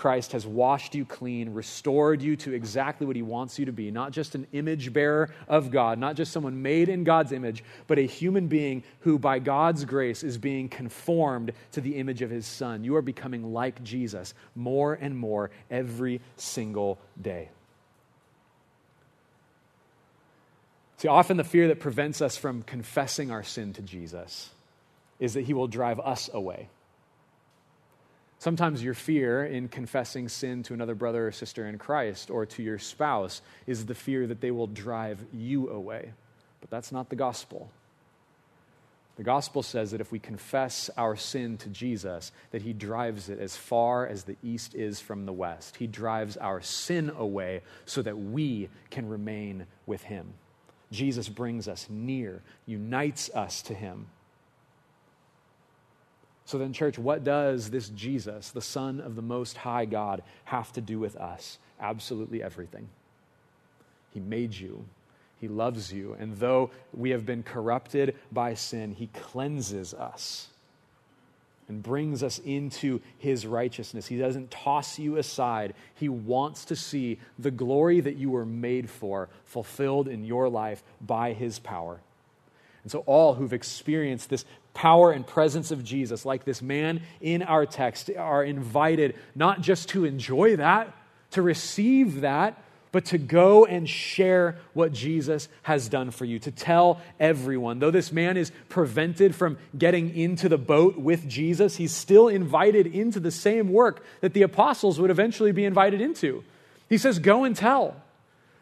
Christ 0.00 0.32
has 0.32 0.46
washed 0.46 0.94
you 0.94 1.04
clean, 1.04 1.52
restored 1.52 2.22
you 2.22 2.34
to 2.36 2.54
exactly 2.54 3.06
what 3.06 3.16
he 3.16 3.20
wants 3.22 3.58
you 3.58 3.66
to 3.66 3.72
be, 3.72 3.90
not 3.90 4.12
just 4.12 4.34
an 4.34 4.46
image 4.54 4.94
bearer 4.94 5.28
of 5.46 5.70
God, 5.70 5.98
not 5.98 6.16
just 6.16 6.32
someone 6.32 6.62
made 6.62 6.88
in 6.88 7.04
God's 7.04 7.32
image, 7.32 7.62
but 7.86 7.98
a 7.98 8.06
human 8.06 8.46
being 8.46 8.82
who, 9.00 9.18
by 9.18 9.38
God's 9.40 9.84
grace, 9.84 10.24
is 10.24 10.38
being 10.38 10.70
conformed 10.70 11.52
to 11.72 11.82
the 11.82 11.96
image 11.96 12.22
of 12.22 12.30
his 12.30 12.46
Son. 12.46 12.82
You 12.82 12.96
are 12.96 13.02
becoming 13.02 13.52
like 13.52 13.84
Jesus 13.84 14.32
more 14.54 14.94
and 14.94 15.18
more 15.18 15.50
every 15.70 16.22
single 16.38 16.98
day. 17.20 17.50
See, 20.96 21.08
often 21.08 21.36
the 21.36 21.44
fear 21.44 21.68
that 21.68 21.78
prevents 21.78 22.22
us 22.22 22.38
from 22.38 22.62
confessing 22.62 23.30
our 23.30 23.42
sin 23.42 23.74
to 23.74 23.82
Jesus 23.82 24.48
is 25.18 25.34
that 25.34 25.42
he 25.42 25.52
will 25.52 25.68
drive 25.68 26.00
us 26.00 26.30
away. 26.32 26.70
Sometimes 28.40 28.82
your 28.82 28.94
fear 28.94 29.44
in 29.44 29.68
confessing 29.68 30.30
sin 30.30 30.62
to 30.62 30.72
another 30.72 30.94
brother 30.94 31.28
or 31.28 31.30
sister 31.30 31.68
in 31.68 31.76
Christ 31.76 32.30
or 32.30 32.46
to 32.46 32.62
your 32.62 32.78
spouse 32.78 33.42
is 33.66 33.84
the 33.84 33.94
fear 33.94 34.26
that 34.26 34.40
they 34.40 34.50
will 34.50 34.66
drive 34.66 35.22
you 35.30 35.68
away. 35.68 36.12
But 36.62 36.70
that's 36.70 36.90
not 36.90 37.10
the 37.10 37.16
gospel. 37.16 37.70
The 39.18 39.24
gospel 39.24 39.62
says 39.62 39.90
that 39.90 40.00
if 40.00 40.10
we 40.10 40.18
confess 40.18 40.88
our 40.96 41.16
sin 41.16 41.58
to 41.58 41.68
Jesus, 41.68 42.32
that 42.52 42.62
he 42.62 42.72
drives 42.72 43.28
it 43.28 43.38
as 43.40 43.58
far 43.58 44.06
as 44.06 44.24
the 44.24 44.38
east 44.42 44.74
is 44.74 45.00
from 45.00 45.26
the 45.26 45.34
west. 45.34 45.76
He 45.76 45.86
drives 45.86 46.38
our 46.38 46.62
sin 46.62 47.12
away 47.14 47.60
so 47.84 48.00
that 48.00 48.16
we 48.16 48.70
can 48.88 49.06
remain 49.06 49.66
with 49.84 50.04
him. 50.04 50.32
Jesus 50.90 51.28
brings 51.28 51.68
us 51.68 51.88
near, 51.90 52.40
unites 52.64 53.28
us 53.34 53.60
to 53.62 53.74
him. 53.74 54.06
So 56.50 56.58
then, 56.58 56.72
church, 56.72 56.98
what 56.98 57.22
does 57.22 57.70
this 57.70 57.90
Jesus, 57.90 58.50
the 58.50 58.60
Son 58.60 59.00
of 59.00 59.14
the 59.14 59.22
Most 59.22 59.56
High 59.56 59.84
God, 59.84 60.20
have 60.46 60.72
to 60.72 60.80
do 60.80 60.98
with 60.98 61.14
us? 61.14 61.58
Absolutely 61.80 62.42
everything. 62.42 62.88
He 64.12 64.18
made 64.18 64.56
you. 64.56 64.84
He 65.40 65.46
loves 65.46 65.92
you. 65.92 66.16
And 66.18 66.36
though 66.38 66.72
we 66.92 67.10
have 67.10 67.24
been 67.24 67.44
corrupted 67.44 68.16
by 68.32 68.54
sin, 68.54 68.96
He 68.98 69.06
cleanses 69.06 69.94
us 69.94 70.48
and 71.68 71.84
brings 71.84 72.20
us 72.20 72.40
into 72.40 73.00
His 73.18 73.46
righteousness. 73.46 74.08
He 74.08 74.18
doesn't 74.18 74.50
toss 74.50 74.98
you 74.98 75.18
aside. 75.18 75.74
He 75.94 76.08
wants 76.08 76.64
to 76.64 76.74
see 76.74 77.20
the 77.38 77.52
glory 77.52 78.00
that 78.00 78.16
you 78.16 78.28
were 78.28 78.44
made 78.44 78.90
for 78.90 79.28
fulfilled 79.44 80.08
in 80.08 80.24
your 80.24 80.48
life 80.48 80.82
by 81.00 81.32
His 81.32 81.60
power. 81.60 82.00
And 82.82 82.90
so, 82.90 83.00
all 83.00 83.34
who've 83.34 83.52
experienced 83.52 84.30
this 84.30 84.44
power 84.74 85.12
and 85.12 85.26
presence 85.26 85.70
of 85.70 85.84
Jesus, 85.84 86.24
like 86.24 86.44
this 86.44 86.62
man 86.62 87.02
in 87.20 87.42
our 87.42 87.66
text, 87.66 88.10
are 88.16 88.44
invited 88.44 89.16
not 89.34 89.60
just 89.60 89.90
to 89.90 90.04
enjoy 90.04 90.56
that, 90.56 90.94
to 91.32 91.42
receive 91.42 92.22
that, 92.22 92.62
but 92.92 93.04
to 93.06 93.18
go 93.18 93.64
and 93.64 93.88
share 93.88 94.58
what 94.72 94.92
Jesus 94.92 95.48
has 95.62 95.88
done 95.88 96.10
for 96.10 96.24
you, 96.24 96.38
to 96.40 96.50
tell 96.50 97.00
everyone. 97.20 97.78
Though 97.78 97.90
this 97.90 98.12
man 98.12 98.36
is 98.36 98.50
prevented 98.68 99.34
from 99.34 99.58
getting 99.76 100.14
into 100.14 100.48
the 100.48 100.58
boat 100.58 100.98
with 100.98 101.28
Jesus, 101.28 101.76
he's 101.76 101.94
still 101.94 102.28
invited 102.28 102.86
into 102.86 103.20
the 103.20 103.30
same 103.30 103.72
work 103.72 104.04
that 104.20 104.34
the 104.34 104.42
apostles 104.42 104.98
would 104.98 105.10
eventually 105.10 105.52
be 105.52 105.64
invited 105.64 106.00
into. 106.00 106.42
He 106.88 106.98
says, 106.98 107.18
Go 107.18 107.44
and 107.44 107.54
tell. 107.54 107.96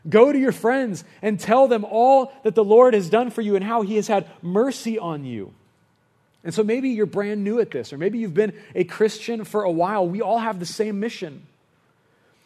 Go 0.09 0.33
to 0.33 0.39
your 0.39 0.53
friends 0.53 1.05
and 1.23 1.41
tell 1.41 1.67
them 1.67 1.85
all 1.85 2.33
that 2.45 2.55
the 2.55 2.65
Lord 2.65 2.95
has 2.95 3.11
done 3.11 3.31
for 3.31 3.43
you 3.43 3.57
and 3.57 3.65
how 3.65 3.83
he 3.83 3.97
has 3.97 4.09
had 4.09 4.27
mercy 4.43 4.99
on 4.99 5.25
you. 5.25 5.53
And 6.45 6.55
so 6.55 6.63
maybe 6.63 6.91
you're 6.91 7.07
brand 7.07 7.43
new 7.43 7.61
at 7.61 7.71
this, 7.71 7.93
or 7.93 7.99
maybe 7.99 8.19
you've 8.19 8.35
been 8.35 8.53
a 8.75 8.85
Christian 8.85 9.45
for 9.45 9.63
a 9.65 9.71
while. 9.71 10.07
We 10.07 10.23
all 10.23 10.39
have 10.39 10.61
the 10.61 10.67
same 10.67 11.01
mission. 11.01 11.47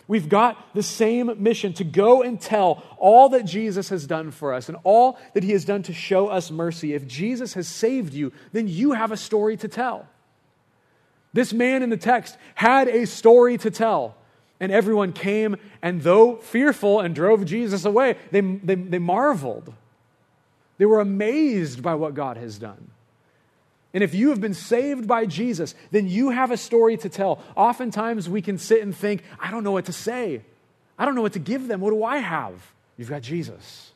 We've 0.09 0.29
got 0.29 0.75
the 0.75 0.83
same 0.83 1.43
mission 1.43 1.73
to 1.75 1.85
go 1.85 2.23
and 2.23 2.41
tell 2.41 2.83
all 2.99 3.29
that 3.31 3.45
Jesus 3.45 3.91
has 3.91 4.07
done 4.07 4.31
for 4.31 4.53
us 4.53 4.69
and 4.69 4.77
all 4.85 5.19
that 5.35 5.45
he 5.45 5.53
has 5.53 5.65
done 5.65 5.83
to 5.85 5.93
show 5.93 6.29
us 6.29 6.51
mercy. 6.51 6.95
If 6.95 7.07
Jesus 7.07 7.55
has 7.55 7.69
saved 7.69 8.13
you, 8.13 8.33
then 8.53 8.67
you 8.67 8.93
have 8.93 9.13
a 9.13 9.17
story 9.17 9.57
to 9.59 9.69
tell. 9.69 10.09
This 11.33 11.53
man 11.53 11.83
in 11.83 11.91
the 11.91 11.97
text 11.97 12.37
had 12.55 12.89
a 12.89 13.07
story 13.07 13.57
to 13.59 13.71
tell. 13.71 14.17
And 14.61 14.71
everyone 14.71 15.13
came, 15.13 15.57
and 15.81 16.03
though 16.03 16.37
fearful 16.37 17.01
and 17.01 17.15
drove 17.15 17.45
Jesus 17.45 17.85
away, 17.85 18.17
they, 18.31 18.41
they, 18.41 18.75
they 18.75 18.99
marveled. 18.99 19.73
They 20.79 20.87
were 20.87 21.01
amazed 21.01 21.83
by 21.83 21.95
what 21.95 22.15
God 22.15 22.37
has 22.37 22.59
done. 22.59 22.91
And 23.95 24.03
if 24.03 24.15
you 24.15 24.31
have 24.31 24.41
been 24.41 24.55
saved 24.55 25.07
by 25.07 25.27
Jesus, 25.27 25.75
then 25.91 26.09
you 26.09 26.31
have 26.31 26.51
a 26.51 26.57
story 26.57 26.97
to 26.99 27.09
tell. 27.09 27.43
Oftentimes 27.57 28.29
we 28.29 28.41
can 28.41 28.57
sit 28.59 28.83
and 28.83 28.97
think, 28.97 29.23
I 29.39 29.51
don't 29.51 29.65
know 29.65 29.73
what 29.73 29.85
to 29.87 29.93
say. 29.93 30.43
I 30.99 31.05
don't 31.05 31.15
know 31.15 31.23
what 31.23 31.35
to 31.35 31.39
give 31.39 31.69
them. 31.69 31.81
What 31.81 31.91
do 31.91 32.03
I 32.05 32.19
have? 32.19 32.73
You've 32.97 33.11
got 33.11 33.23
Jesus. 33.23 33.93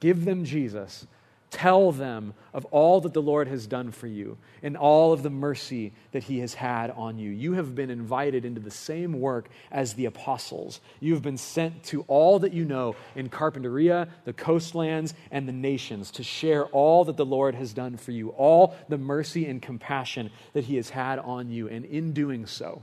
Give 0.00 0.24
them 0.24 0.44
Jesus. 0.44 1.06
Tell 1.52 1.92
them 1.92 2.32
of 2.54 2.64
all 2.70 3.02
that 3.02 3.12
the 3.12 3.20
Lord 3.20 3.46
has 3.46 3.66
done 3.66 3.92
for 3.92 4.06
you 4.06 4.38
and 4.62 4.74
all 4.74 5.12
of 5.12 5.22
the 5.22 5.28
mercy 5.28 5.92
that 6.12 6.24
he 6.24 6.38
has 6.38 6.54
had 6.54 6.90
on 6.90 7.18
you. 7.18 7.28
You 7.28 7.52
have 7.52 7.74
been 7.74 7.90
invited 7.90 8.46
into 8.46 8.60
the 8.60 8.70
same 8.70 9.20
work 9.20 9.50
as 9.70 9.92
the 9.92 10.06
apostles. 10.06 10.80
You 10.98 11.12
have 11.12 11.22
been 11.22 11.36
sent 11.36 11.84
to 11.84 12.06
all 12.08 12.38
that 12.38 12.54
you 12.54 12.64
know 12.64 12.96
in 13.14 13.28
Carpinteria, 13.28 14.08
the 14.24 14.32
coastlands, 14.32 15.12
and 15.30 15.46
the 15.46 15.52
nations 15.52 16.10
to 16.12 16.22
share 16.22 16.64
all 16.68 17.04
that 17.04 17.18
the 17.18 17.26
Lord 17.26 17.54
has 17.54 17.74
done 17.74 17.98
for 17.98 18.12
you, 18.12 18.30
all 18.30 18.74
the 18.88 18.96
mercy 18.96 19.44
and 19.44 19.60
compassion 19.60 20.30
that 20.54 20.64
he 20.64 20.76
has 20.76 20.88
had 20.88 21.18
on 21.18 21.50
you. 21.50 21.68
And 21.68 21.84
in 21.84 22.14
doing 22.14 22.46
so, 22.46 22.80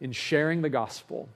in 0.00 0.10
sharing 0.10 0.62
the 0.62 0.70
gospel, 0.70 1.28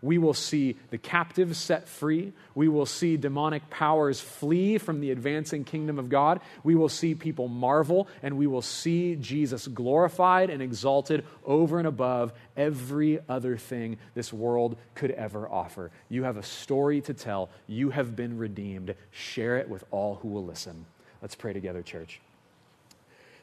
we 0.00 0.18
will 0.18 0.34
see 0.34 0.76
the 0.90 0.98
captives 0.98 1.58
set 1.58 1.88
free. 1.88 2.32
We 2.54 2.68
will 2.68 2.86
see 2.86 3.16
demonic 3.16 3.68
powers 3.70 4.20
flee 4.20 4.78
from 4.78 5.00
the 5.00 5.10
advancing 5.10 5.64
kingdom 5.64 5.98
of 5.98 6.08
God. 6.08 6.40
We 6.62 6.74
will 6.74 6.88
see 6.88 7.14
people 7.14 7.48
marvel, 7.48 8.08
and 8.22 8.36
we 8.36 8.46
will 8.46 8.62
see 8.62 9.16
Jesus 9.16 9.66
glorified 9.66 10.50
and 10.50 10.62
exalted 10.62 11.24
over 11.44 11.78
and 11.78 11.88
above 11.88 12.32
every 12.56 13.18
other 13.28 13.56
thing 13.56 13.98
this 14.14 14.32
world 14.32 14.76
could 14.94 15.10
ever 15.12 15.48
offer. 15.48 15.90
You 16.08 16.24
have 16.24 16.36
a 16.36 16.42
story 16.42 17.00
to 17.02 17.14
tell. 17.14 17.50
You 17.66 17.90
have 17.90 18.14
been 18.14 18.38
redeemed. 18.38 18.94
Share 19.10 19.58
it 19.58 19.68
with 19.68 19.84
all 19.90 20.16
who 20.16 20.28
will 20.28 20.44
listen. 20.44 20.86
Let's 21.20 21.34
pray 21.34 21.52
together, 21.52 21.82
church. 21.82 22.20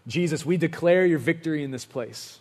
Jesus, 0.08 0.46
we 0.46 0.58
declare 0.58 1.06
your 1.06 1.20
victory 1.20 1.64
in 1.64 1.72
this 1.72 1.86
place. 1.86 2.40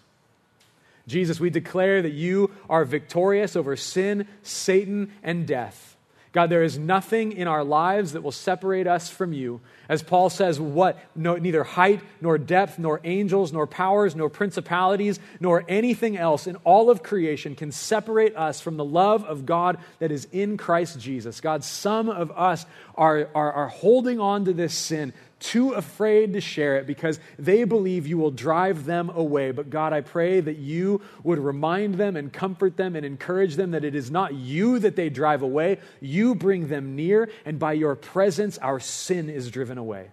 Jesus, 1.07 1.39
we 1.39 1.51
declare 1.51 2.03
that 2.03 2.13
you 2.13 2.51
are 2.69 2.85
victorious 2.85 3.57
over 3.57 3.77
sin, 3.77 4.27
Satan, 4.43 5.13
and 5.23 5.47
death. 5.47 5.95
God, 6.35 6.51
there 6.51 6.65
is 6.65 6.77
nothing 6.77 7.31
in 7.31 7.47
our 7.47 7.63
lives 7.63 8.13
that 8.13 8.23
will 8.25 8.33
separate 8.33 8.89
us 8.89 9.09
from 9.09 9.33
you. 9.33 9.61
As 9.89 10.03
Paul 10.03 10.31
says, 10.31 10.59
what? 10.59 10.99
No, 11.15 11.37
neither 11.37 11.63
height, 11.63 12.01
nor 12.21 12.39
depth, 12.39 12.77
nor 12.77 13.01
angels, 13.05 13.53
nor 13.53 13.69
powers, 13.69 14.17
nor 14.17 14.29
principalities, 14.29 15.21
nor 15.39 15.65
anything 15.69 16.17
else 16.17 16.49
in 16.49 16.57
all 16.65 16.91
of 16.91 17.05
creation 17.05 17.55
can 17.55 17.71
separate 17.71 18.35
us 18.35 18.61
from 18.61 18.77
the 18.77 18.85
love 18.85 19.25
of 19.25 19.47
God 19.47 19.79
that 20.01 20.11
is 20.11 20.27
in 20.33 20.57
Christ 20.57 20.99
Jesus. 20.99 21.41
God, 21.41 21.63
some 21.63 22.09
of 22.09 22.33
us 22.33 22.67
are, 22.97 23.29
are, 23.33 23.53
are 23.53 23.69
holding 23.69 24.19
on 24.19 24.45
to 24.47 24.53
this 24.53 24.75
sin 24.75 25.13
too 25.45 25.72
afraid 25.72 26.32
to 26.32 26.40
share 26.40 26.76
it 26.76 26.86
because 26.86 27.20
they 27.38 27.64
believe 27.64 28.07
you 28.07 28.16
will 28.16 28.30
drive 28.30 28.86
them 28.86 29.11
away. 29.11 29.51
But 29.51 29.68
God, 29.68 29.92
I 29.92 30.01
pray 30.01 30.40
that 30.40 30.57
you 30.57 31.03
would 31.22 31.38
remind 31.38 31.97
them 31.97 32.16
and 32.16 32.32
comfort 32.32 32.78
them 32.78 32.97
and 32.97 33.05
encourage 33.05 33.57
them 33.57 33.72
that 33.72 33.84
it 33.84 33.95
is 33.95 34.11
not 34.11 34.32
you 34.32 34.78
that 34.78 34.97
they 34.97 35.11
drive 35.11 35.42
away. 35.42 35.80
You 36.01 36.34
bring 36.34 36.68
them 36.68 36.97
near, 36.97 37.28
and 37.45 37.59
by 37.59 37.74
your 37.74 37.95
presence, 37.95 38.57
our 38.59 38.80
sin 38.80 39.28
is 39.28 39.51
driven 39.51 39.76
away. 39.76 40.11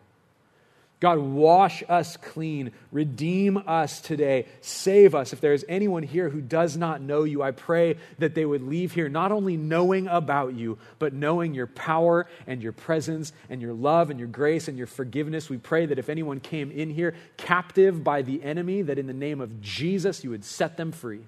God, 1.02 1.18
wash 1.18 1.84
us 1.90 2.16
clean. 2.16 2.72
Redeem 2.92 3.58
us 3.58 4.02
today. 4.02 4.46
Save 4.62 5.16
us. 5.16 5.34
If 5.34 5.42
there 5.42 5.54
is 5.54 5.66
anyone 5.68 6.04
here 6.04 6.30
who 6.30 6.42
does 6.42 6.78
not 6.78 7.02
know 7.02 7.24
you, 7.24 7.42
I 7.42 7.50
pray 7.50 7.98
that 8.20 8.36
they 8.36 8.46
would 8.46 8.62
leave 8.62 8.92
here 8.94 9.10
not 9.10 9.32
only 9.32 9.58
knowing 9.58 10.08
about 10.08 10.54
you, 10.54 10.78
but 11.00 11.12
knowing 11.12 11.56
your 11.56 11.66
power 11.66 12.28
and 12.46 12.62
your 12.62 12.72
presence 12.72 13.34
and 13.50 13.64
your 13.64 13.74
love 13.74 14.12
and 14.12 14.20
your 14.20 14.30
grace 14.30 14.68
and 14.68 14.78
your 14.78 14.86
forgiveness. 14.86 15.50
We 15.50 15.58
pray 15.58 15.88
that 15.88 15.98
if 15.98 16.08
anyone 16.08 16.40
came 16.40 16.70
in 16.70 16.92
here 16.92 17.16
captive 17.36 18.04
by 18.04 18.22
the 18.22 18.44
enemy, 18.44 18.84
that 18.84 19.00
in 19.00 19.08
the 19.08 19.14
name 19.14 19.42
of 19.42 19.60
Jesus, 19.60 20.24
you 20.24 20.30
would 20.30 20.46
set 20.46 20.78
them 20.78 20.92
free. 20.92 21.22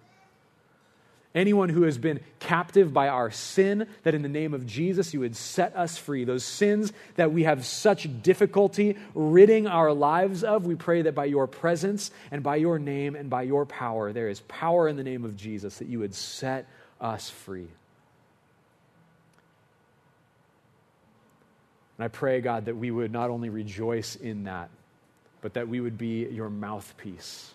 Anyone 1.35 1.69
who 1.69 1.81
has 1.83 1.97
been 1.97 2.19
captive 2.39 2.93
by 2.93 3.07
our 3.07 3.31
sin, 3.31 3.87
that 4.03 4.13
in 4.13 4.21
the 4.21 4.29
name 4.29 4.53
of 4.53 4.67
Jesus 4.67 5.15
you 5.15 5.21
would 5.21 5.35
set 5.35 5.75
us 5.75 5.97
free. 5.97 6.25
Those 6.25 6.43
sins 6.43 6.93
that 7.15 7.31
we 7.31 7.43
have 7.43 7.65
such 7.65 8.07
difficulty 8.21 8.97
ridding 9.15 9.65
our 9.65 9.91
lives 9.93 10.43
of, 10.43 10.67
we 10.67 10.75
pray 10.75 11.01
that 11.03 11.15
by 11.15 11.25
your 11.25 11.47
presence 11.47 12.11
and 12.29 12.43
by 12.43 12.57
your 12.57 12.77
name 12.77 13.15
and 13.15 13.31
by 13.31 13.41
your 13.43 13.65
power, 13.65 14.13
there 14.13 14.29
is 14.29 14.41
power 14.41 14.87
in 14.87 14.95
the 14.95 15.03
name 15.03 15.25
of 15.25 15.35
Jesus 15.35 15.79
that 15.79 15.87
you 15.87 15.99
would 15.99 16.13
set 16.13 16.67
us 17.01 17.31
free. 17.31 17.67
And 21.97 22.05
I 22.05 22.09
pray, 22.09 22.41
God, 22.41 22.65
that 22.65 22.77
we 22.77 22.91
would 22.91 23.11
not 23.11 23.31
only 23.31 23.49
rejoice 23.49 24.15
in 24.15 24.43
that, 24.43 24.69
but 25.41 25.55
that 25.55 25.67
we 25.67 25.79
would 25.79 25.97
be 25.97 26.27
your 26.27 26.49
mouthpiece 26.49 27.53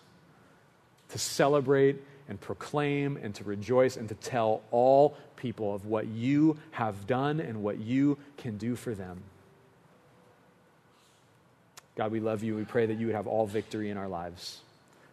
to 1.09 1.17
celebrate 1.17 2.01
and 2.29 2.39
proclaim 2.39 3.17
and 3.17 3.35
to 3.35 3.43
rejoice 3.43 3.97
and 3.97 4.07
to 4.07 4.15
tell 4.15 4.61
all 4.71 5.17
people 5.35 5.73
of 5.73 5.85
what 5.87 6.07
you 6.07 6.57
have 6.71 7.07
done 7.07 7.39
and 7.39 7.63
what 7.63 7.79
you 7.79 8.17
can 8.37 8.57
do 8.57 8.75
for 8.75 8.93
them. 8.93 9.21
God, 11.95 12.11
we 12.11 12.21
love 12.21 12.43
you. 12.43 12.55
We 12.55 12.63
pray 12.63 12.85
that 12.85 12.97
you 12.97 13.07
would 13.07 13.15
have 13.15 13.27
all 13.27 13.45
victory 13.45 13.89
in 13.89 13.97
our 13.97 14.07
lives, 14.07 14.61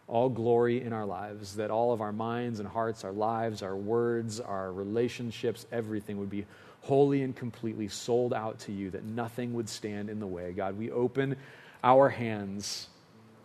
all 0.07 0.29
glory 0.29 0.81
in 0.81 0.93
our 0.93 1.05
lives, 1.05 1.55
that 1.55 1.71
all 1.71 1.91
of 1.91 1.99
our 1.99 2.13
minds 2.13 2.59
and 2.61 2.69
hearts, 2.69 3.03
our 3.03 3.11
lives, 3.11 3.61
our 3.61 3.75
words, 3.75 4.39
our 4.39 4.71
relationships, 4.71 5.65
everything 5.71 6.17
would 6.19 6.29
be 6.29 6.45
wholly 6.81 7.23
and 7.23 7.35
completely 7.35 7.89
sold 7.89 8.33
out 8.33 8.59
to 8.59 8.71
you, 8.71 8.91
that 8.91 9.03
nothing 9.03 9.53
would 9.53 9.67
stand 9.67 10.09
in 10.09 10.19
the 10.19 10.27
way. 10.27 10.53
God, 10.53 10.77
we 10.77 10.91
open 10.91 11.35
our 11.83 12.07
hands 12.07 12.87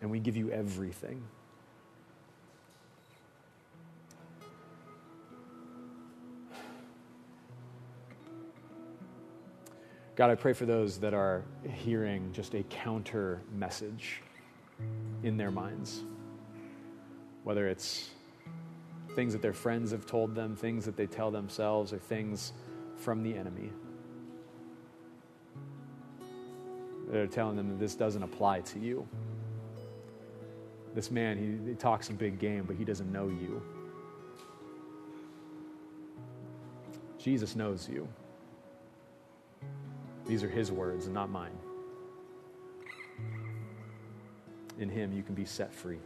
and 0.00 0.10
we 0.10 0.20
give 0.20 0.36
you 0.36 0.50
everything. 0.50 1.22
God, 10.14 10.28
I 10.30 10.34
pray 10.34 10.52
for 10.52 10.66
those 10.66 10.98
that 10.98 11.14
are 11.14 11.42
hearing 11.66 12.32
just 12.32 12.54
a 12.54 12.62
counter 12.64 13.40
message 13.50 14.20
in 15.22 15.38
their 15.38 15.50
minds, 15.50 16.02
whether 17.44 17.66
it's 17.66 18.10
things 19.16 19.32
that 19.32 19.40
their 19.40 19.54
friends 19.54 19.90
have 19.90 20.04
told 20.04 20.34
them, 20.34 20.54
things 20.54 20.84
that 20.84 20.98
they 20.98 21.06
tell 21.06 21.30
themselves, 21.30 21.94
or 21.94 21.98
things 21.98 22.52
from 22.96 23.22
the 23.22 23.34
enemy. 23.34 23.70
They're 27.08 27.26
telling 27.26 27.56
them 27.56 27.70
that 27.70 27.78
this 27.78 27.94
doesn't 27.94 28.22
apply 28.22 28.60
to 28.60 28.78
you. 28.78 29.08
This 30.94 31.10
man, 31.10 31.38
he, 31.38 31.70
he 31.70 31.74
talks 31.74 32.10
a 32.10 32.12
big 32.12 32.38
game, 32.38 32.64
but 32.64 32.76
he 32.76 32.84
doesn't 32.84 33.10
know 33.10 33.28
you. 33.28 33.62
Jesus 37.18 37.56
knows 37.56 37.88
you. 37.88 38.06
These 40.26 40.42
are 40.42 40.48
his 40.48 40.70
words 40.70 41.06
and 41.06 41.14
not 41.14 41.30
mine. 41.30 41.58
In 44.78 44.88
him, 44.88 45.12
you 45.12 45.22
can 45.22 45.34
be 45.34 45.44
set 45.44 45.72
free. 45.72 45.98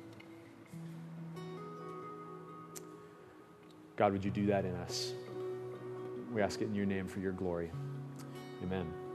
God, 3.97 4.13
would 4.13 4.25
you 4.25 4.31
do 4.31 4.47
that 4.47 4.65
in 4.65 4.75
us? 4.75 5.13
We 6.33 6.43
ask 6.43 6.61
it 6.61 6.65
in 6.65 6.75
your 6.75 6.87
name 6.87 7.07
for 7.09 7.21
your 7.21 7.33
glory. 7.33 7.71
Amen. 8.63 9.06